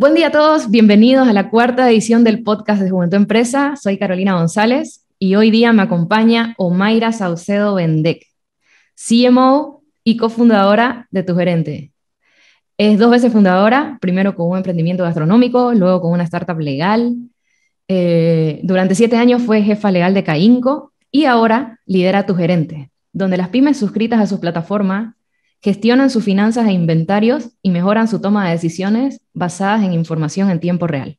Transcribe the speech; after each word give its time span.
Buen 0.00 0.14
día 0.14 0.28
a 0.28 0.30
todos, 0.30 0.70
bienvenidos 0.70 1.28
a 1.28 1.34
la 1.34 1.50
cuarta 1.50 1.90
edición 1.90 2.24
del 2.24 2.42
podcast 2.42 2.80
de 2.80 2.88
Juventud 2.88 3.18
Empresa. 3.18 3.74
Soy 3.76 3.98
Carolina 3.98 4.32
González 4.32 5.04
y 5.18 5.34
hoy 5.34 5.50
día 5.50 5.74
me 5.74 5.82
acompaña 5.82 6.54
Omaira 6.56 7.12
Saucedo 7.12 7.74
Bendec, 7.74 8.26
CMO 8.94 9.82
y 10.02 10.16
cofundadora 10.16 11.06
de 11.10 11.22
Tu 11.22 11.36
Gerente. 11.36 11.92
Es 12.78 12.98
dos 12.98 13.10
veces 13.10 13.30
fundadora, 13.30 13.98
primero 14.00 14.34
con 14.34 14.48
un 14.48 14.56
emprendimiento 14.56 15.04
gastronómico, 15.04 15.74
luego 15.74 16.00
con 16.00 16.12
una 16.12 16.24
startup 16.24 16.58
legal. 16.58 17.16
Eh, 17.86 18.60
durante 18.62 18.94
siete 18.94 19.18
años 19.18 19.42
fue 19.42 19.60
jefa 19.60 19.90
legal 19.90 20.14
de 20.14 20.24
Caínco 20.24 20.94
y 21.10 21.26
ahora 21.26 21.78
lidera 21.84 22.24
Tu 22.24 22.34
Gerente, 22.34 22.90
donde 23.12 23.36
las 23.36 23.50
pymes 23.50 23.76
suscritas 23.76 24.18
a 24.18 24.26
su 24.26 24.40
plataforma 24.40 25.18
gestionan 25.62 26.10
sus 26.10 26.24
finanzas 26.24 26.66
e 26.66 26.72
inventarios 26.72 27.50
y 27.62 27.70
mejoran 27.70 28.08
su 28.08 28.20
toma 28.20 28.46
de 28.46 28.52
decisiones 28.52 29.20
basadas 29.34 29.82
en 29.82 29.92
información 29.92 30.50
en 30.50 30.60
tiempo 30.60 30.86
real. 30.86 31.18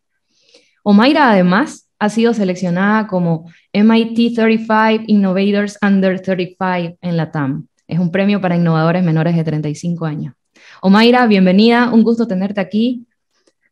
Omaira 0.84 1.30
además 1.30 1.88
ha 2.00 2.10
sido 2.10 2.34
seleccionada 2.34 3.06
como 3.06 3.52
MIT 3.74 4.36
35 4.36 5.04
Innovators 5.08 5.78
Under 5.82 6.20
35 6.20 6.98
en 7.02 7.18
la 7.18 7.32
TAM. 7.32 7.68
Es 7.88 8.00
un 8.00 8.12
premio 8.12 8.42
para 8.42 8.56
innovadores 8.56 9.04
menores 9.04 9.36
de 9.36 9.44
35 9.44 10.06
años. 10.06 10.34
Omaira, 10.82 11.28
bienvenida, 11.28 11.92
un 11.92 12.04
gusto 12.04 12.26
tenerte 12.26 12.60
aquí. 12.60 13.06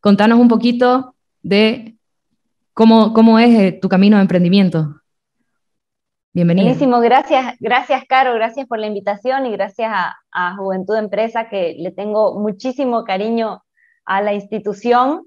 Contanos 0.01 0.39
un 0.39 0.47
poquito 0.47 1.15
de 1.41 1.95
cómo, 2.73 3.13
cómo 3.13 3.39
es 3.39 3.59
eh, 3.59 3.79
tu 3.81 3.89
camino 3.89 4.17
de 4.17 4.21
emprendimiento. 4.21 4.98
Bienvenida. 6.39 6.67
Buenísimo, 6.67 7.01
gracias, 7.01 7.57
gracias 7.59 8.05
Caro, 8.07 8.33
gracias 8.33 8.65
por 8.65 8.79
la 8.79 8.87
invitación 8.87 9.45
y 9.45 9.51
gracias 9.51 9.91
a, 9.91 10.55
Juventud 10.55 10.95
Empresa 10.95 11.49
que 11.49 11.75
le 11.77 11.91
tengo 11.91 12.39
muchísimo 12.39 13.03
cariño 13.03 13.61
a 14.05 14.21
la 14.21 14.33
institución. 14.33 15.25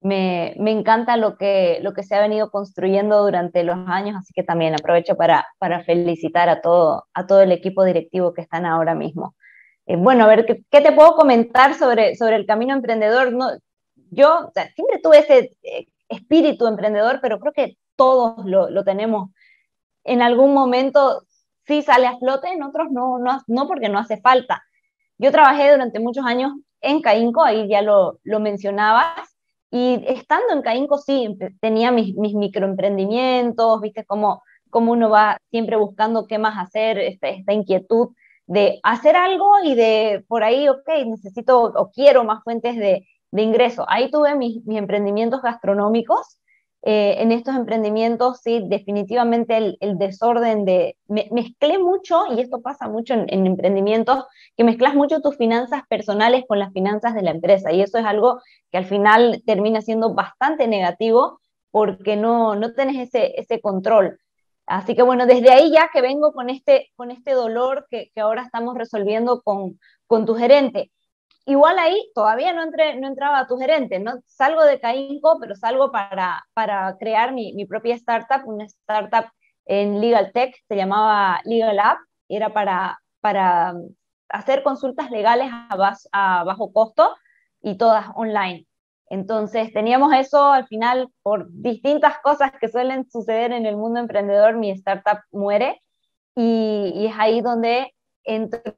Me, 0.00 0.54
me, 0.60 0.70
encanta 0.70 1.16
lo 1.16 1.36
que, 1.36 1.80
lo 1.82 1.92
que 1.94 2.04
se 2.04 2.14
ha 2.14 2.20
venido 2.20 2.52
construyendo 2.52 3.24
durante 3.24 3.64
los 3.64 3.76
años, 3.88 4.14
así 4.14 4.32
que 4.32 4.44
también 4.44 4.74
aprovecho 4.74 5.16
para, 5.16 5.48
para 5.58 5.82
felicitar 5.82 6.48
a 6.48 6.60
todo, 6.60 7.08
a 7.12 7.26
todo 7.26 7.42
el 7.42 7.50
equipo 7.50 7.82
directivo 7.82 8.32
que 8.32 8.42
están 8.42 8.64
ahora 8.64 8.94
mismo. 8.94 9.34
Eh, 9.86 9.96
bueno, 9.96 10.22
a 10.22 10.28
ver, 10.28 10.46
¿qué, 10.46 10.62
¿qué, 10.70 10.80
te 10.80 10.92
puedo 10.92 11.16
comentar 11.16 11.74
sobre, 11.74 12.14
sobre 12.14 12.36
el 12.36 12.46
camino 12.46 12.72
emprendedor? 12.72 13.32
No, 13.32 13.50
yo 14.12 14.52
siempre 14.76 15.00
tuve 15.02 15.18
ese 15.18 15.56
eh, 15.64 15.86
espíritu 16.08 16.68
emprendedor, 16.68 17.18
pero 17.20 17.40
creo 17.40 17.52
que 17.52 17.78
todos 17.96 18.44
lo, 18.46 18.70
lo 18.70 18.84
tenemos 18.84 19.30
en 20.04 20.22
algún 20.22 20.54
momento 20.54 21.22
sí 21.66 21.82
sale 21.82 22.06
a 22.06 22.18
flote, 22.18 22.48
en 22.48 22.62
otros 22.62 22.90
no, 22.90 23.18
no, 23.18 23.40
no 23.46 23.66
porque 23.66 23.88
no 23.88 23.98
hace 23.98 24.20
falta. 24.20 24.62
Yo 25.18 25.30
trabajé 25.30 25.70
durante 25.70 26.00
muchos 26.00 26.24
años 26.24 26.52
en 26.80 27.00
Caínco, 27.00 27.42
ahí 27.42 27.68
ya 27.68 27.82
lo, 27.82 28.18
lo 28.24 28.40
mencionabas, 28.40 29.36
y 29.70 30.04
estando 30.06 30.52
en 30.52 30.62
Caínco 30.62 30.98
sí, 30.98 31.36
tenía 31.60 31.92
mis, 31.92 32.14
mis 32.16 32.34
microemprendimientos, 32.34 33.80
viste 33.80 34.04
cómo, 34.04 34.42
cómo 34.68 34.92
uno 34.92 35.08
va 35.08 35.38
siempre 35.50 35.76
buscando 35.76 36.26
qué 36.26 36.38
más 36.38 36.58
hacer, 36.58 36.98
esta, 36.98 37.28
esta 37.28 37.52
inquietud 37.52 38.10
de 38.46 38.80
hacer 38.82 39.16
algo 39.16 39.50
y 39.64 39.74
de 39.74 40.24
por 40.28 40.44
ahí, 40.44 40.68
ok, 40.68 40.88
necesito 41.06 41.62
o 41.62 41.90
quiero 41.90 42.24
más 42.24 42.42
fuentes 42.44 42.76
de, 42.76 43.06
de 43.30 43.42
ingreso. 43.42 43.86
Ahí 43.88 44.10
tuve 44.10 44.34
mis, 44.34 44.64
mis 44.66 44.78
emprendimientos 44.78 45.40
gastronómicos 45.40 46.38
eh, 46.84 47.16
en 47.18 47.30
estos 47.30 47.54
emprendimientos, 47.54 48.40
sí, 48.42 48.60
definitivamente 48.66 49.76
el, 49.78 49.98
desorden 49.98 50.64
de... 50.64 50.96
mezclé 51.06 51.78
mucho, 51.78 52.24
y 52.34 52.40
esto 52.40 52.60
pasa 52.60 52.88
mucho 52.88 53.14
en, 53.14 53.46
emprendimientos, 53.46 54.24
que 54.56 54.64
mezclas 54.64 54.94
mucho 54.94 55.20
tus 55.20 55.36
finanzas 55.36 55.82
personales 55.88 56.44
con 56.48 56.58
las 56.58 56.72
finanzas 56.72 57.14
de 57.14 57.22
la 57.22 57.30
empresa, 57.30 57.72
y 57.72 57.82
eso 57.82 57.98
es 57.98 58.04
algo 58.04 58.40
que 58.72 58.78
al 58.78 58.84
final 58.86 59.42
termina 59.46 59.80
siendo 59.80 60.12
bastante 60.14 60.66
negativo 60.66 61.40
porque 61.70 62.16
no, 62.16 62.56
no 62.56 62.72
tenés 62.74 63.08
ese, 63.08 63.40
ese 63.40 63.60
control. 63.60 64.18
Así 64.66 64.96
que 64.96 65.02
bueno, 65.02 65.26
desde 65.26 65.50
ahí 65.50 65.70
ya 65.72 65.88
que 65.92 66.02
vengo 66.02 66.32
con 66.32 66.50
este, 66.50 66.90
con 66.96 67.10
este 67.12 67.32
dolor 67.32 67.86
que, 67.90 68.10
que 68.14 68.20
ahora 68.20 68.42
estamos 68.42 68.76
resolviendo 68.76 69.42
con, 69.42 69.78
con 70.08 70.26
tu 70.26 70.34
gerente. 70.34 70.90
Igual 71.44 71.78
ahí 71.78 72.10
todavía 72.14 72.52
no, 72.52 72.62
entré, 72.62 73.00
no 73.00 73.08
entraba 73.08 73.46
tu 73.48 73.56
gerente, 73.58 73.98
¿no? 73.98 74.12
Salgo 74.26 74.62
de 74.64 74.78
Caínco, 74.78 75.38
pero 75.40 75.56
salgo 75.56 75.90
para, 75.90 76.44
para 76.54 76.96
crear 76.98 77.32
mi, 77.32 77.52
mi, 77.54 77.66
propia 77.66 77.96
startup, 77.96 78.46
una 78.46 78.64
startup 78.66 79.26
en 79.64 80.00
Legal 80.00 80.30
Tech, 80.32 80.54
se 80.68 80.76
llamaba 80.76 81.40
Legal 81.44 81.80
App, 81.80 81.98
y 82.28 82.36
era 82.36 82.52
para, 82.52 83.00
para 83.20 83.74
hacer 84.28 84.62
consultas 84.62 85.10
legales 85.10 85.50
a, 85.52 85.96
a 86.12 86.44
bajo 86.44 86.72
costo 86.72 87.16
y 87.60 87.76
todas 87.76 88.06
online. 88.14 88.66
Entonces 89.08 89.72
teníamos 89.72 90.14
eso, 90.14 90.52
al 90.52 90.66
final, 90.68 91.08
por 91.22 91.50
distintas 91.50 92.18
cosas 92.20 92.52
que 92.60 92.68
suelen 92.68 93.10
suceder 93.10 93.52
en 93.52 93.66
el 93.66 93.76
mundo 93.76 93.98
emprendedor, 94.00 94.56
mi 94.56 94.70
startup 94.70 95.18
muere 95.32 95.82
y, 96.36 96.92
y 96.94 97.06
es 97.06 97.14
ahí 97.18 97.40
donde 97.40 97.92
entro 98.24 98.76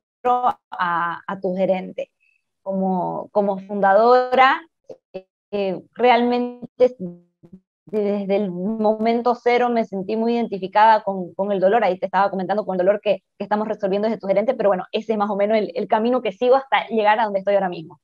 a, 0.71 1.21
a 1.27 1.41
tu 1.41 1.55
gerente 1.55 2.11
como, 2.65 3.29
como 3.31 3.59
fundadora, 3.59 4.61
eh, 5.53 5.81
realmente 5.95 6.97
desde 7.87 8.37
el 8.37 8.51
momento 8.51 9.37
cero 9.37 9.69
me 9.69 9.85
sentí 9.85 10.17
muy 10.17 10.35
identificada 10.35 11.03
con, 11.03 11.33
con, 11.35 11.53
el 11.53 11.61
dolor, 11.61 11.85
ahí 11.85 11.99
te 11.99 12.07
estaba 12.07 12.31
comentando 12.31 12.65
con 12.65 12.75
el 12.75 12.85
dolor 12.85 13.01
que, 13.01 13.23
que, 13.39 13.45
estamos 13.45 13.69
resolviendo 13.69 14.09
desde 14.09 14.19
tu 14.19 14.27
gerente, 14.27 14.55
pero 14.55 14.71
bueno, 14.71 14.87
ese 14.91 15.13
es 15.13 15.19
más 15.19 15.31
o 15.31 15.37
menos 15.37 15.59
el, 15.59 15.71
el, 15.75 15.87
camino 15.87 16.23
que 16.23 16.33
sigo 16.33 16.57
hasta 16.57 16.89
llegar 16.89 17.21
a 17.21 17.25
donde 17.25 17.41
estoy 17.41 17.55
ahora 17.55 17.69
mismo. 17.69 18.01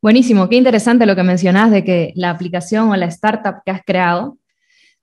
Buenísimo, 0.00 0.48
qué 0.48 0.56
interesante 0.56 1.04
lo 1.04 1.14
que 1.14 1.22
mencionas 1.22 1.70
de 1.70 1.84
que 1.84 2.12
la 2.14 2.30
aplicación 2.30 2.88
o 2.90 2.96
la 2.96 3.06
startup 3.06 3.62
que 3.64 3.72
has 3.72 3.82
creado 3.84 4.38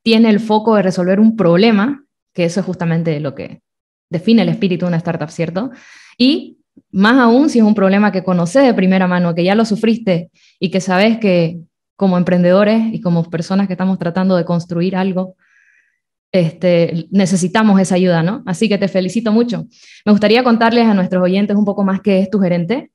tiene 0.02 0.30
el 0.30 0.40
foco 0.40 0.76
de 0.76 0.82
resolver 0.82 1.20
un 1.20 1.36
problema, 1.36 2.06
que 2.34 2.46
eso 2.46 2.62
es 2.62 2.66
justamente 2.66 3.20
lo 3.20 3.36
que 3.36 3.62
define 4.10 4.42
el 4.42 4.50
espíritu 4.50 4.86
de 4.86 4.90
una 4.90 4.98
startup, 4.98 5.30
¿cierto? 5.30 5.70
Y 6.18 6.59
más 6.92 7.18
aún 7.18 7.50
si 7.50 7.60
es 7.60 7.66
un 7.66 7.76
problema 7.76 8.12
que 8.12 8.24
conoces 8.24 8.64
de 8.64 8.74
primera 8.74 9.08
mano, 9.08 9.36
que 9.36 9.44
ya 9.44 9.56
lo 9.56 9.66
sufriste 9.66 10.32
y 10.60 10.72
que 10.72 10.82
sabes 10.82 11.18
que 11.18 11.60
como 11.96 12.18
emprendedores 12.18 12.94
y 12.94 13.02
como 13.02 13.24
personas 13.30 13.68
que 13.68 13.74
estamos 13.74 14.00
tratando 14.00 14.36
de 14.36 14.46
construir 14.46 14.96
algo, 14.96 15.36
este, 16.32 17.08
necesitamos 17.12 17.80
esa 17.82 17.96
ayuda, 17.96 18.24
¿no? 18.24 18.44
Así 18.46 18.70
que 18.70 18.78
te 18.78 18.88
felicito 18.88 19.32
mucho. 19.32 19.66
Me 20.06 20.12
gustaría 20.12 20.44
contarles 20.44 20.86
a 20.86 20.94
nuestros 20.94 21.24
oyentes 21.24 21.58
un 21.58 21.66
poco 21.66 21.84
más 21.84 22.02
qué 22.02 22.20
es 22.20 22.30
tu 22.30 22.40
gerente. 22.40 22.92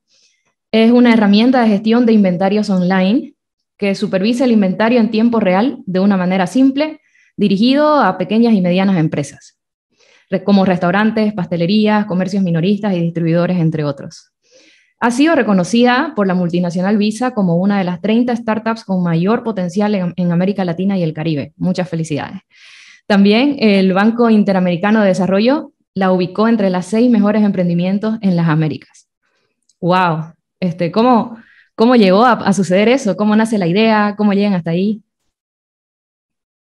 Es 0.72 0.92
una 0.92 1.12
herramienta 1.12 1.62
de 1.62 1.68
gestión 1.68 2.06
de 2.06 2.12
inventarios 2.12 2.70
online 2.70 3.34
que 3.76 3.94
supervisa 3.94 4.44
el 4.44 4.52
inventario 4.52 5.00
en 5.00 5.10
tiempo 5.10 5.40
real 5.40 5.78
de 5.86 6.00
una 6.00 6.16
manera 6.16 6.46
simple, 6.46 7.00
dirigido 7.36 8.00
a 8.00 8.16
pequeñas 8.16 8.54
y 8.54 8.60
medianas 8.60 8.96
empresas 8.98 9.58
como 10.42 10.64
restaurantes, 10.64 11.32
pastelerías, 11.32 12.06
comercios 12.06 12.42
minoristas 12.42 12.94
y 12.94 13.00
distribuidores, 13.00 13.58
entre 13.58 13.84
otros. 13.84 14.32
Ha 15.00 15.10
sido 15.10 15.34
reconocida 15.34 16.12
por 16.16 16.26
la 16.26 16.34
multinacional 16.34 16.96
Visa 16.96 17.32
como 17.32 17.56
una 17.56 17.78
de 17.78 17.84
las 17.84 18.00
30 18.00 18.34
startups 18.36 18.84
con 18.84 19.02
mayor 19.02 19.42
potencial 19.42 19.94
en, 19.94 20.32
América 20.32 20.64
Latina 20.64 20.96
y 20.96 21.02
el 21.02 21.12
Caribe. 21.12 21.52
Muchas 21.56 21.88
felicidades. 21.88 22.40
También 23.06 23.56
el 23.58 23.92
Banco 23.92 24.30
Interamericano 24.30 25.02
de 25.02 25.08
Desarrollo 25.08 25.72
la 25.92 26.10
ubicó 26.10 26.48
entre 26.48 26.70
las 26.70 26.86
seis 26.86 27.10
mejores 27.10 27.42
emprendimientos 27.42 28.16
en 28.22 28.34
las 28.34 28.48
Américas. 28.48 29.08
¡Wow! 29.80 30.32
Este, 30.58 30.90
¿cómo, 30.90 31.36
¿Cómo 31.74 31.96
llegó 31.96 32.24
a, 32.24 32.52
suceder 32.52 32.88
eso? 32.88 33.16
¿Cómo 33.16 33.34
nace 33.34 33.58
la 33.58 33.66
idea? 33.66 34.14
¿Cómo 34.16 34.32
llegan 34.32 34.54
hasta 34.54 34.70
ahí? 34.70 35.02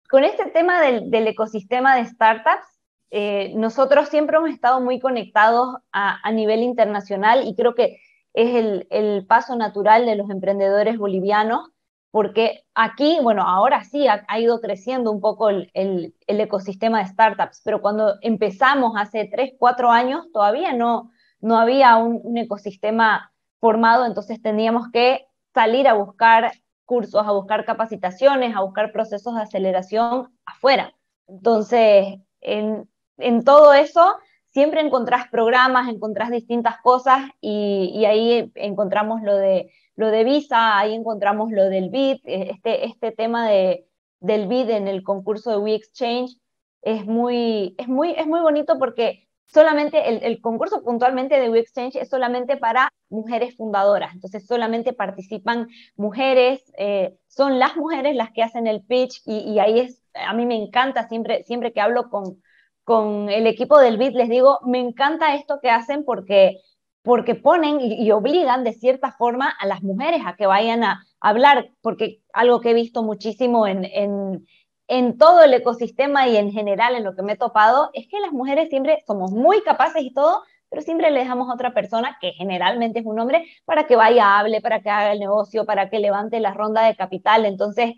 Con 0.10 0.24
este 0.24 0.46
tema 0.52 0.80
del 0.80 1.28
ecosistema 1.28 1.96
de 1.96 2.06
startups, 2.06 2.71
eh, 3.14 3.52
nosotros 3.56 4.08
siempre 4.08 4.38
hemos 4.38 4.52
estado 4.52 4.80
muy 4.80 5.02
conectados 5.02 5.76
a, 5.92 6.32
nivel 6.32 6.62
internacional 6.64 7.46
y 7.46 7.56
creo 7.56 7.76
que 7.76 8.00
es 8.34 8.56
el, 8.90 9.26
paso 9.28 9.58
natural 9.58 10.06
de 10.06 10.16
los 10.16 10.30
emprendedores 10.30 10.98
bolivianos, 10.98 11.70
porque 12.10 12.64
aquí, 12.74 13.20
bueno, 13.22 13.44
ahora 13.44 13.84
sí 13.84 14.08
ha, 14.08 14.40
ido 14.40 14.62
creciendo 14.62 15.12
un 15.12 15.20
poco 15.20 15.50
el, 15.50 16.16
ecosistema 16.26 17.00
de 17.00 17.08
startups, 17.10 17.62
pero 17.66 17.82
cuando 17.82 18.16
empezamos 18.22 18.94
hace 18.96 19.30
3, 19.30 19.56
4 19.60 19.92
años 19.92 20.28
todavía 20.32 20.72
no, 20.72 21.12
no 21.42 21.58
había 21.58 21.98
un, 21.98 22.38
ecosistema 22.38 23.34
formado, 23.60 24.06
entonces 24.06 24.42
teníamos 24.42 24.90
que 24.94 25.28
salir 25.54 25.90
a 25.90 25.94
buscar 25.94 26.54
cursos, 26.86 27.28
a 27.28 27.32
buscar 27.32 27.66
capacitaciones, 27.66 28.56
a 28.56 28.62
buscar 28.62 28.94
procesos 28.94 29.36
de 29.36 29.42
aceleración 29.42 30.34
afuera. 30.46 30.94
Entonces, 31.28 32.20
en, 32.42 32.90
en 33.22 33.44
todo 33.44 33.74
eso 33.74 34.18
siempre 34.50 34.82
encontrás 34.82 35.30
programas, 35.30 35.90
encontrás 35.90 36.30
distintas 36.30 36.78
cosas 36.82 37.22
y, 37.40 38.04
ahí 38.06 38.52
encontramos 38.56 39.22
lo 39.22 39.36
de, 39.38 39.72
lo 39.96 40.08
de 40.08 40.24
Visa, 40.24 40.78
ahí 40.78 40.94
encontramos 40.94 41.52
lo 41.52 41.70
del 41.70 41.90
BID, 41.90 42.18
e, 42.26 42.52
este, 42.52 42.86
este 42.86 43.12
tema 43.12 43.48
de, 43.50 43.88
del 44.20 44.48
BID 44.48 44.72
en 44.72 44.88
el 44.88 45.04
concurso 45.04 45.52
de 45.52 45.58
We 45.58 45.76
Exchange 45.76 46.38
es 46.82 47.06
muy, 47.06 47.76
es, 47.78 47.88
muy, 47.88 48.12
es 48.12 48.28
muy 48.28 48.42
bonito 48.42 48.78
porque 48.78 49.28
solamente 49.52 50.26
el, 50.26 50.42
concurso 50.42 50.82
puntualmente 50.84 51.40
de 51.40 51.50
WeExchange 51.50 52.02
es 52.02 52.10
solamente 52.10 52.58
para 52.58 52.92
mujeres 53.10 53.56
fundadoras, 53.58 54.14
entonces 54.14 54.46
solamente 54.46 54.94
participan 54.94 55.68
mujeres, 55.96 56.72
eh, 56.78 57.16
son 57.28 57.60
las 57.60 57.76
mujeres 57.76 58.16
las 58.16 58.32
que 58.32 58.44
hacen 58.44 58.68
el 58.68 58.82
pitch 58.82 59.22
y, 59.26 59.60
ahí 59.60 59.80
es, 59.80 60.02
a 60.14 60.34
mí 60.34 60.46
me 60.46 60.56
encanta 60.56 61.08
siempre, 61.08 61.44
siempre 61.44 61.74
que 61.74 61.82
hablo 61.82 62.10
con, 62.10 62.42
con 62.84 63.30
el 63.30 63.48
equipo 63.48 63.80
del 63.80 63.98
BIT, 63.98 64.16
les 64.16 64.30
digo, 64.30 64.60
me 64.66 64.80
encanta 64.80 65.36
esto 65.36 65.60
que 65.62 65.70
hacen 65.70 66.04
porque, 66.04 66.60
porque 67.04 67.36
ponen 67.36 67.80
y, 67.82 68.12
obligan 68.12 68.64
de 68.64 68.74
cierta 68.74 69.12
forma 69.12 69.50
a 69.50 69.66
las 69.66 69.84
mujeres 69.84 70.22
a 70.26 70.36
que 70.36 70.48
vayan 70.48 70.84
a 70.84 71.06
hablar, 71.20 71.72
porque 71.82 72.22
algo 72.34 72.62
que 72.62 72.72
he 72.72 72.74
visto 72.74 73.04
muchísimo 73.04 73.68
en 73.68 74.46
en 74.92 75.18
todo 75.18 75.42
el 75.42 75.54
ecosistema 75.54 76.28
y 76.28 76.36
en 76.36 76.52
general 76.52 76.96
en 76.96 77.06
lo 77.06 77.16
que 77.16 77.24
me 77.24 77.34
he 77.34 77.38
topado, 77.38 77.92
es 77.94 78.10
que 78.10 78.20
las 78.20 78.34
mujeres 78.34 78.68
siempre 78.68 79.02
somos 79.08 79.32
muy 79.32 79.62
capaces 79.64 80.04
y 80.04 80.14
todo, 80.14 80.44
pero 80.70 80.82
siempre 80.82 81.10
le 81.12 81.20
dejamos 81.20 81.50
a 81.50 81.54
otra 81.54 81.74
persona, 81.74 82.18
que 82.20 82.34
generalmente 82.34 83.00
es 83.00 83.06
un 83.06 83.18
hombre, 83.18 83.46
para 83.64 83.88
que 83.88 83.96
vaya, 83.96 84.38
hable, 84.38 84.60
para 84.60 84.82
que 84.82 84.90
haga 84.90 85.14
el 85.14 85.20
negocio, 85.22 85.66
para 85.66 85.90
que 85.90 86.00
levante 86.00 86.42
la 86.42 86.54
ronda 86.54 86.86
de 86.86 86.98
capital. 86.98 87.46
Entonces, 87.46 87.94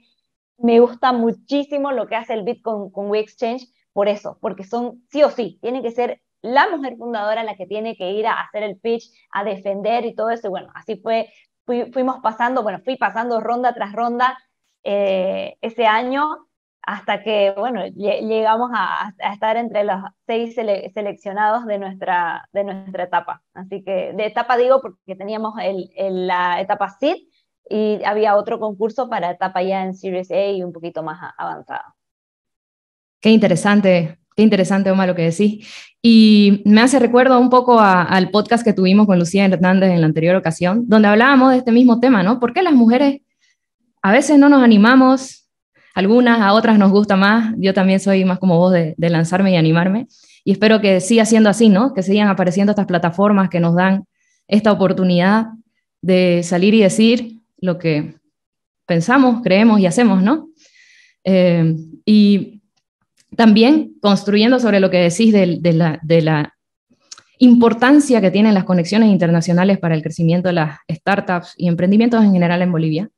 me 0.60 0.80
gusta 0.80 1.14
muchísimo 1.14 1.92
lo 1.92 2.06
que 2.06 2.16
hace 2.16 2.36
el 2.36 2.44
Bitcoin 2.44 2.92
con 2.92 3.10
WeExchange 3.10 3.68
por 3.94 4.10
eso, 4.10 4.38
porque 4.42 4.64
son 4.64 5.04
sí 5.10 5.24
o 5.24 5.30
sí, 5.30 5.60
tiene 5.62 5.82
que 5.82 5.92
ser 5.92 6.22
la 6.42 6.70
mujer 6.70 6.98
fundadora 6.98 7.44
la 7.44 7.56
que 7.56 7.66
tiene 7.66 7.96
que 7.96 8.12
ir 8.12 8.28
a 8.28 8.34
hacer 8.42 8.64
el 8.64 8.78
pitch, 8.78 9.10
a 9.32 9.44
defender 9.44 10.06
y 10.06 10.14
todo 10.14 10.30
eso. 10.30 10.48
Y 10.48 10.50
bueno, 10.52 10.70
así 10.76 10.98
fue, 10.98 11.30
fuimos 11.66 12.20
pasando, 12.22 12.64
bueno, 12.64 12.82
fui 12.84 12.98
pasando 12.98 13.40
ronda 13.40 13.74
tras 13.74 13.94
ronda 13.94 14.38
eh, 14.84 15.56
ese 15.62 15.86
año 15.88 16.48
hasta 16.82 17.24
que, 17.24 17.54
bueno, 17.58 17.86
llegamos 17.88 18.72
a, 18.74 19.14
estar 19.32 19.56
entre 19.56 19.86
los 19.86 19.96
seis 20.28 20.54
seleccionados 20.54 21.66
de 21.66 21.80
nuestra, 21.80 22.50
de 22.52 22.66
nuestra 22.66 23.06
etapa. 23.06 23.42
Así 23.54 23.84
que 23.84 24.12
de 24.14 24.26
etapa 24.26 24.58
digo 24.58 24.82
porque 24.82 25.16
teníamos 25.16 25.54
el, 25.62 26.28
la 26.28 26.60
etapa 26.60 26.90
SID 26.90 27.16
y 27.70 28.04
había 28.04 28.36
otro 28.36 28.60
concurso 28.60 29.10
para 29.10 29.32
etapa 29.32 29.62
ya 29.64 29.84
en 29.84 29.96
Series 29.96 30.30
A 30.32 30.48
y 30.48 30.64
un 30.64 30.74
poquito 30.74 31.04
más 31.04 31.34
avanzado. 31.38 31.93
Qué 33.24 33.30
interesante, 33.30 34.18
qué 34.36 34.44
interesante, 34.44 34.92
Oma, 34.92 35.08
lo 35.08 35.16
que 35.16 35.22
decís. 35.22 35.66
Y 36.02 36.62
me 36.66 36.82
hace 36.82 37.00
recuerdo 37.00 37.40
un 37.40 37.50
poco 37.50 37.80
al 37.80 38.30
podcast 38.32 38.66
que 38.66 38.74
tuvimos 38.74 39.08
con 39.08 39.18
Lucía 39.18 39.46
Hernández 39.46 39.92
en 39.92 40.02
la 40.02 40.08
anterior 40.08 40.36
ocasión, 40.36 40.84
donde 40.90 41.08
hablábamos 41.08 41.52
de 41.52 41.60
este 41.60 41.72
mismo 41.72 42.02
tema, 42.02 42.22
¿no? 42.22 42.42
¿Por 42.42 42.54
qué 42.54 42.62
las 42.62 42.74
mujeres 42.74 43.22
a 44.02 44.12
veces 44.12 44.38
no 44.38 44.50
nos 44.50 44.62
animamos 44.62 45.50
algunas, 45.94 46.42
a 46.42 46.52
otras 46.52 46.78
nos 46.78 46.92
gusta 46.92 47.16
más. 47.16 47.54
Yo 47.58 47.74
también 47.74 48.02
soy 48.02 48.26
más 48.26 48.40
como 48.40 48.58
vos 48.58 48.74
de, 48.74 48.94
lanzarme 48.98 49.52
y 49.52 49.56
animarme. 49.56 50.08
Y 50.44 50.52
espero 50.52 50.82
que 50.82 51.00
siga 51.00 51.24
siendo 51.24 51.50
así, 51.50 51.70
¿no? 51.70 51.94
Que 51.94 52.04
sigan 52.04 52.28
apareciendo 52.28 52.72
estas 52.72 52.88
plataformas 52.88 53.48
que 53.50 53.62
nos 53.62 53.74
dan 53.74 54.04
esta 54.50 54.70
oportunidad 54.74 55.46
de 56.02 56.42
salir 56.44 56.74
y 56.74 56.82
decir 56.82 57.40
lo 57.62 57.78
que 57.78 58.16
pensamos, 58.86 59.42
creemos 59.42 59.80
y 59.80 59.86
hacemos, 59.86 60.22
¿no? 60.22 60.50
Eh, 61.24 61.74
y 62.06 62.53
también 63.36 63.94
construyendo 64.02 64.60
sobre 64.60 64.80
lo 64.80 64.90
que 64.90 64.98
decís 64.98 65.34
de, 65.34 66.22
la, 66.22 66.54
importancia 67.40 68.22
que 68.22 68.32
tienen 68.32 68.54
las 68.54 68.64
conexiones 68.64 69.10
internacionales 69.10 69.78
para 69.78 69.96
el 69.96 70.02
crecimiento 70.02 70.48
de 70.48 70.54
las 70.54 70.78
startups 70.90 71.56
y 71.58 71.68
emprendimientos 71.68 72.24
en 72.24 72.32
general 72.32 72.62
en 72.62 72.72
Bolivia. 72.72 73.10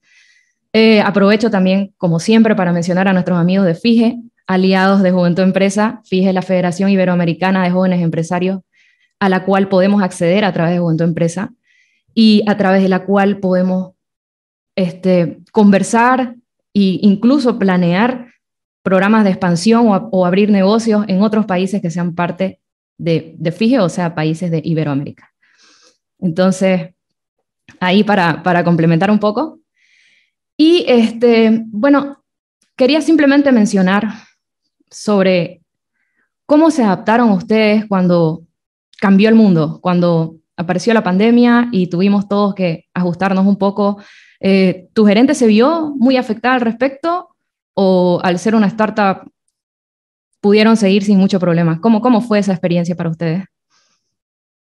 Eh, 0.73 1.01
aprovecho 1.01 1.51
también, 1.51 1.93
como 1.97 2.19
siempre, 2.19 2.55
para 2.55 2.71
mencionar 2.71 3.07
a 3.07 3.13
nuestros 3.13 3.37
amigos 3.37 3.65
de 3.65 3.75
FIGE, 3.75 4.17
aliados 4.47 5.03
de 5.03 5.11
Juventud 5.11 5.43
Empresa. 5.43 6.01
FIGE 6.05 6.29
es 6.29 6.33
la 6.33 6.41
Federación 6.41 6.89
Iberoamericana 6.89 7.63
de 7.63 7.71
Jóvenes 7.71 8.01
Empresarios, 8.01 8.61
a 9.19 9.29
la 9.29 9.45
cual 9.45 9.69
podemos 9.69 10.01
acceder 10.01 10.43
a 10.43 10.53
través 10.53 10.73
de 10.73 10.79
Juventud 10.79 11.05
Empresa 11.05 11.53
y 12.13 12.43
a 12.47 12.57
través 12.57 12.81
de 12.81 12.89
la 12.89 13.05
cual 13.05 13.37
podemos 13.37 13.93
este, 14.75 15.39
conversar 15.51 16.35
e 16.73 16.99
incluso 17.01 17.59
planear 17.59 18.34
programas 18.85 19.23
de 19.23 19.31
expansión 19.31 19.87
o, 19.89 20.25
abrir 20.27 20.51
negocios 20.51 21.05
en 21.07 21.23
otros 21.23 21.47
países 21.47 21.81
que 21.81 21.89
sean 21.89 22.13
parte 22.13 22.61
de, 22.99 23.33
de 23.39 23.51
FIGE, 23.51 23.79
o 23.79 23.89
sea, 23.89 24.13
países 24.13 24.51
de 24.51 24.61
Iberoamérica. 24.63 25.33
Entonces, 26.19 26.93
ahí 27.79 28.03
para, 28.03 28.63
complementar 28.63 29.09
un 29.09 29.17
poco, 29.17 29.59
y 30.55 30.85
este, 30.87 31.63
bueno, 31.65 32.23
quería 32.75 33.01
simplemente 33.01 33.51
mencionar 33.51 34.07
sobre 34.91 35.63
cómo 36.45 36.69
se 36.69 36.83
adaptaron 36.83 37.31
ustedes 37.31 37.85
cuando 37.87 38.43
cambió 38.99 39.29
el 39.29 39.35
mundo, 39.35 39.79
cuando 39.81 40.35
apareció 40.55 40.93
la 40.93 41.03
pandemia 41.03 41.69
y 41.71 41.87
tuvimos 41.87 42.27
todos 42.27 42.53
que 42.53 42.85
ajustarnos 42.93 43.47
un 43.47 43.57
poco. 43.57 43.97
Eh, 44.39 44.89
¿Tu 44.93 45.07
gerente 45.07 45.33
se 45.33 45.47
vio 45.47 45.91
muy 45.97 46.17
afectada 46.17 46.53
al 46.53 46.61
respecto 46.61 47.34
o 47.75 48.19
al 48.23 48.39
ser 48.39 48.55
una 48.55 48.67
startup 48.67 49.31
pudieron 50.41 50.75
seguir 50.75 51.03
sin 51.03 51.19
mucho 51.19 51.39
problema? 51.39 51.79
¿Cómo, 51.79 52.01
cómo 52.01 52.21
fue 52.21 52.39
esa 52.39 52.51
experiencia 52.51 52.95
para 52.95 53.09
ustedes? 53.09 53.45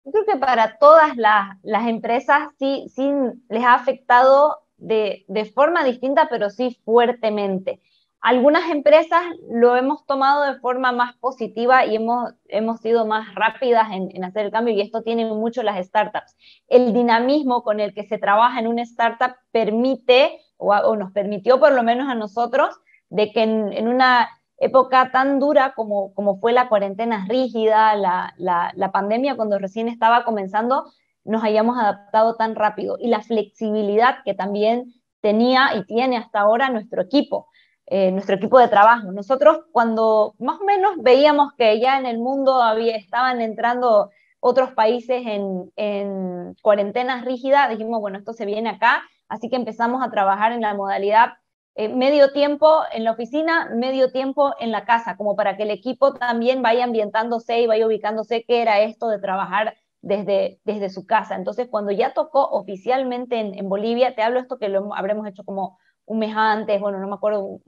Yo 0.06 0.12
creo 0.12 0.26
que 0.26 0.38
para 0.38 0.78
todas 0.80 1.16
las, 1.18 1.58
las 1.62 1.88
empresas 1.88 2.50
sí, 2.58 2.86
sí 2.96 3.12
les 3.50 3.64
ha 3.64 3.74
afectado 3.74 4.62
de, 4.82 5.52
forma 5.54 5.84
distinta, 5.84 6.28
pero 6.30 6.50
sí 6.50 6.78
fuertemente. 6.84 7.82
Algunas 8.20 8.70
empresas 8.70 9.22
lo 9.50 9.76
hemos 9.76 10.06
tomado 10.06 10.44
de 10.44 10.60
forma 10.60 10.92
más 10.92 11.16
positiva 11.18 11.86
y 11.86 11.96
hemos, 11.96 12.34
hemos 12.50 12.80
sido 12.82 13.06
más 13.06 13.34
rápidas 13.34 13.88
en, 13.92 14.24
hacer 14.24 14.46
el 14.46 14.52
cambio 14.52 14.76
y 14.76 14.82
esto 14.82 15.02
tiene 15.02 15.26
mucho 15.26 15.64
las 15.64 15.84
startups. 15.84 16.36
El 16.68 16.94
dinamismo 16.94 17.64
con 17.64 17.80
el 17.80 17.94
que 17.96 18.04
se 18.04 18.20
trabaja 18.20 18.60
en 18.60 18.68
una 18.68 18.84
startup 18.84 19.36
permite, 19.52 20.40
o, 20.58 20.96
nos 20.96 21.12
permitió 21.12 21.60
por 21.60 21.72
lo 21.72 21.82
menos 21.82 22.10
a 22.10 22.16
nosotros, 22.16 22.76
de 23.12 23.32
que 23.32 23.44
en, 23.44 23.88
una 23.88 24.30
época 24.58 25.12
tan 25.12 25.40
dura 25.40 25.74
como, 25.76 26.14
como 26.16 26.40
fue 26.40 26.54
la 26.54 26.68
cuarentena 26.70 27.28
rígida, 27.30 27.96
la, 27.96 28.34
la 28.38 28.92
pandemia 28.92 29.36
cuando 29.36 29.60
recién 29.60 29.88
estaba 29.88 30.26
comenzando, 30.26 30.92
nos 31.24 31.44
hayamos 31.44 31.78
adaptado 31.78 32.36
tan 32.36 32.56
rápido 32.56 32.98
y 33.00 33.08
la 33.08 33.22
flexibilidad 33.22 34.18
que 34.26 34.34
también 34.34 34.94
tenía 35.22 35.76
y 35.76 35.86
tiene 35.86 36.18
hasta 36.18 36.40
ahora 36.40 36.70
nuestro 36.70 37.02
equipo, 37.02 37.48
eh, 37.86 38.12
nuestro 38.12 38.36
equipo 38.36 38.60
de 38.60 38.68
trabajo. 38.68 39.12
Nosotros 39.12 39.60
cuando 39.72 40.34
más 40.40 40.60
o 40.60 40.66
menos 40.66 40.94
veíamos 40.98 41.54
que 41.54 41.80
ya 41.80 42.00
en 42.00 42.06
el 42.06 42.18
mundo 42.18 42.62
había, 42.62 42.96
estaban 42.96 43.42
entrando 43.42 44.10
otros 44.40 44.72
países 44.72 45.24
en, 45.28 45.72
en 45.76 46.56
cuarentenas 46.64 47.26
rígidas, 47.26 47.70
dijimos, 47.70 48.02
bueno, 48.02 48.18
esto 48.18 48.34
se 48.34 48.46
viene 48.46 48.70
acá, 48.70 49.04
así 49.30 49.50
que 49.50 49.56
empezamos 49.56 50.04
a 50.04 50.10
trabajar 50.10 50.52
en 50.52 50.62
la 50.62 50.74
modalidad 50.74 51.34
eh, 51.76 51.88
medio 51.88 52.34
tiempo 52.34 52.82
en 52.92 53.06
la 53.06 53.12
oficina, 53.12 53.70
medio 53.74 54.12
tiempo 54.12 54.54
en 54.60 54.72
la 54.72 54.86
casa, 54.86 55.16
como 55.16 55.36
para 55.36 55.56
que 55.56 55.64
el 55.64 55.72
equipo 55.72 56.14
también 56.14 56.62
vaya 56.62 56.84
ambientándose 56.84 57.62
y 57.62 57.68
vaya 57.68 57.88
ubicándose 57.88 58.44
qué 58.46 58.62
era 58.62 58.82
esto 58.82 59.08
de 59.08 59.20
trabajar 59.20 59.76
desde, 60.02 60.60
desde 60.66 60.90
su 60.90 61.06
casa. 61.06 61.36
Entonces, 61.36 61.68
cuando 61.70 61.92
ya 61.92 62.14
tocó 62.14 62.46
oficialmente 62.50 63.40
en, 63.40 63.70
Bolivia, 63.70 64.16
te 64.16 64.22
hablo 64.22 64.40
esto 64.40 64.58
que 64.58 64.70
lo 64.70 64.94
habremos 64.96 65.28
hecho 65.28 65.44
como 65.44 65.78
un 66.06 66.20
mes 66.20 66.36
antes, 66.36 66.82
bueno, 66.82 67.00
no 67.00 67.08
me 67.08 67.16
acuerdo 67.16 67.60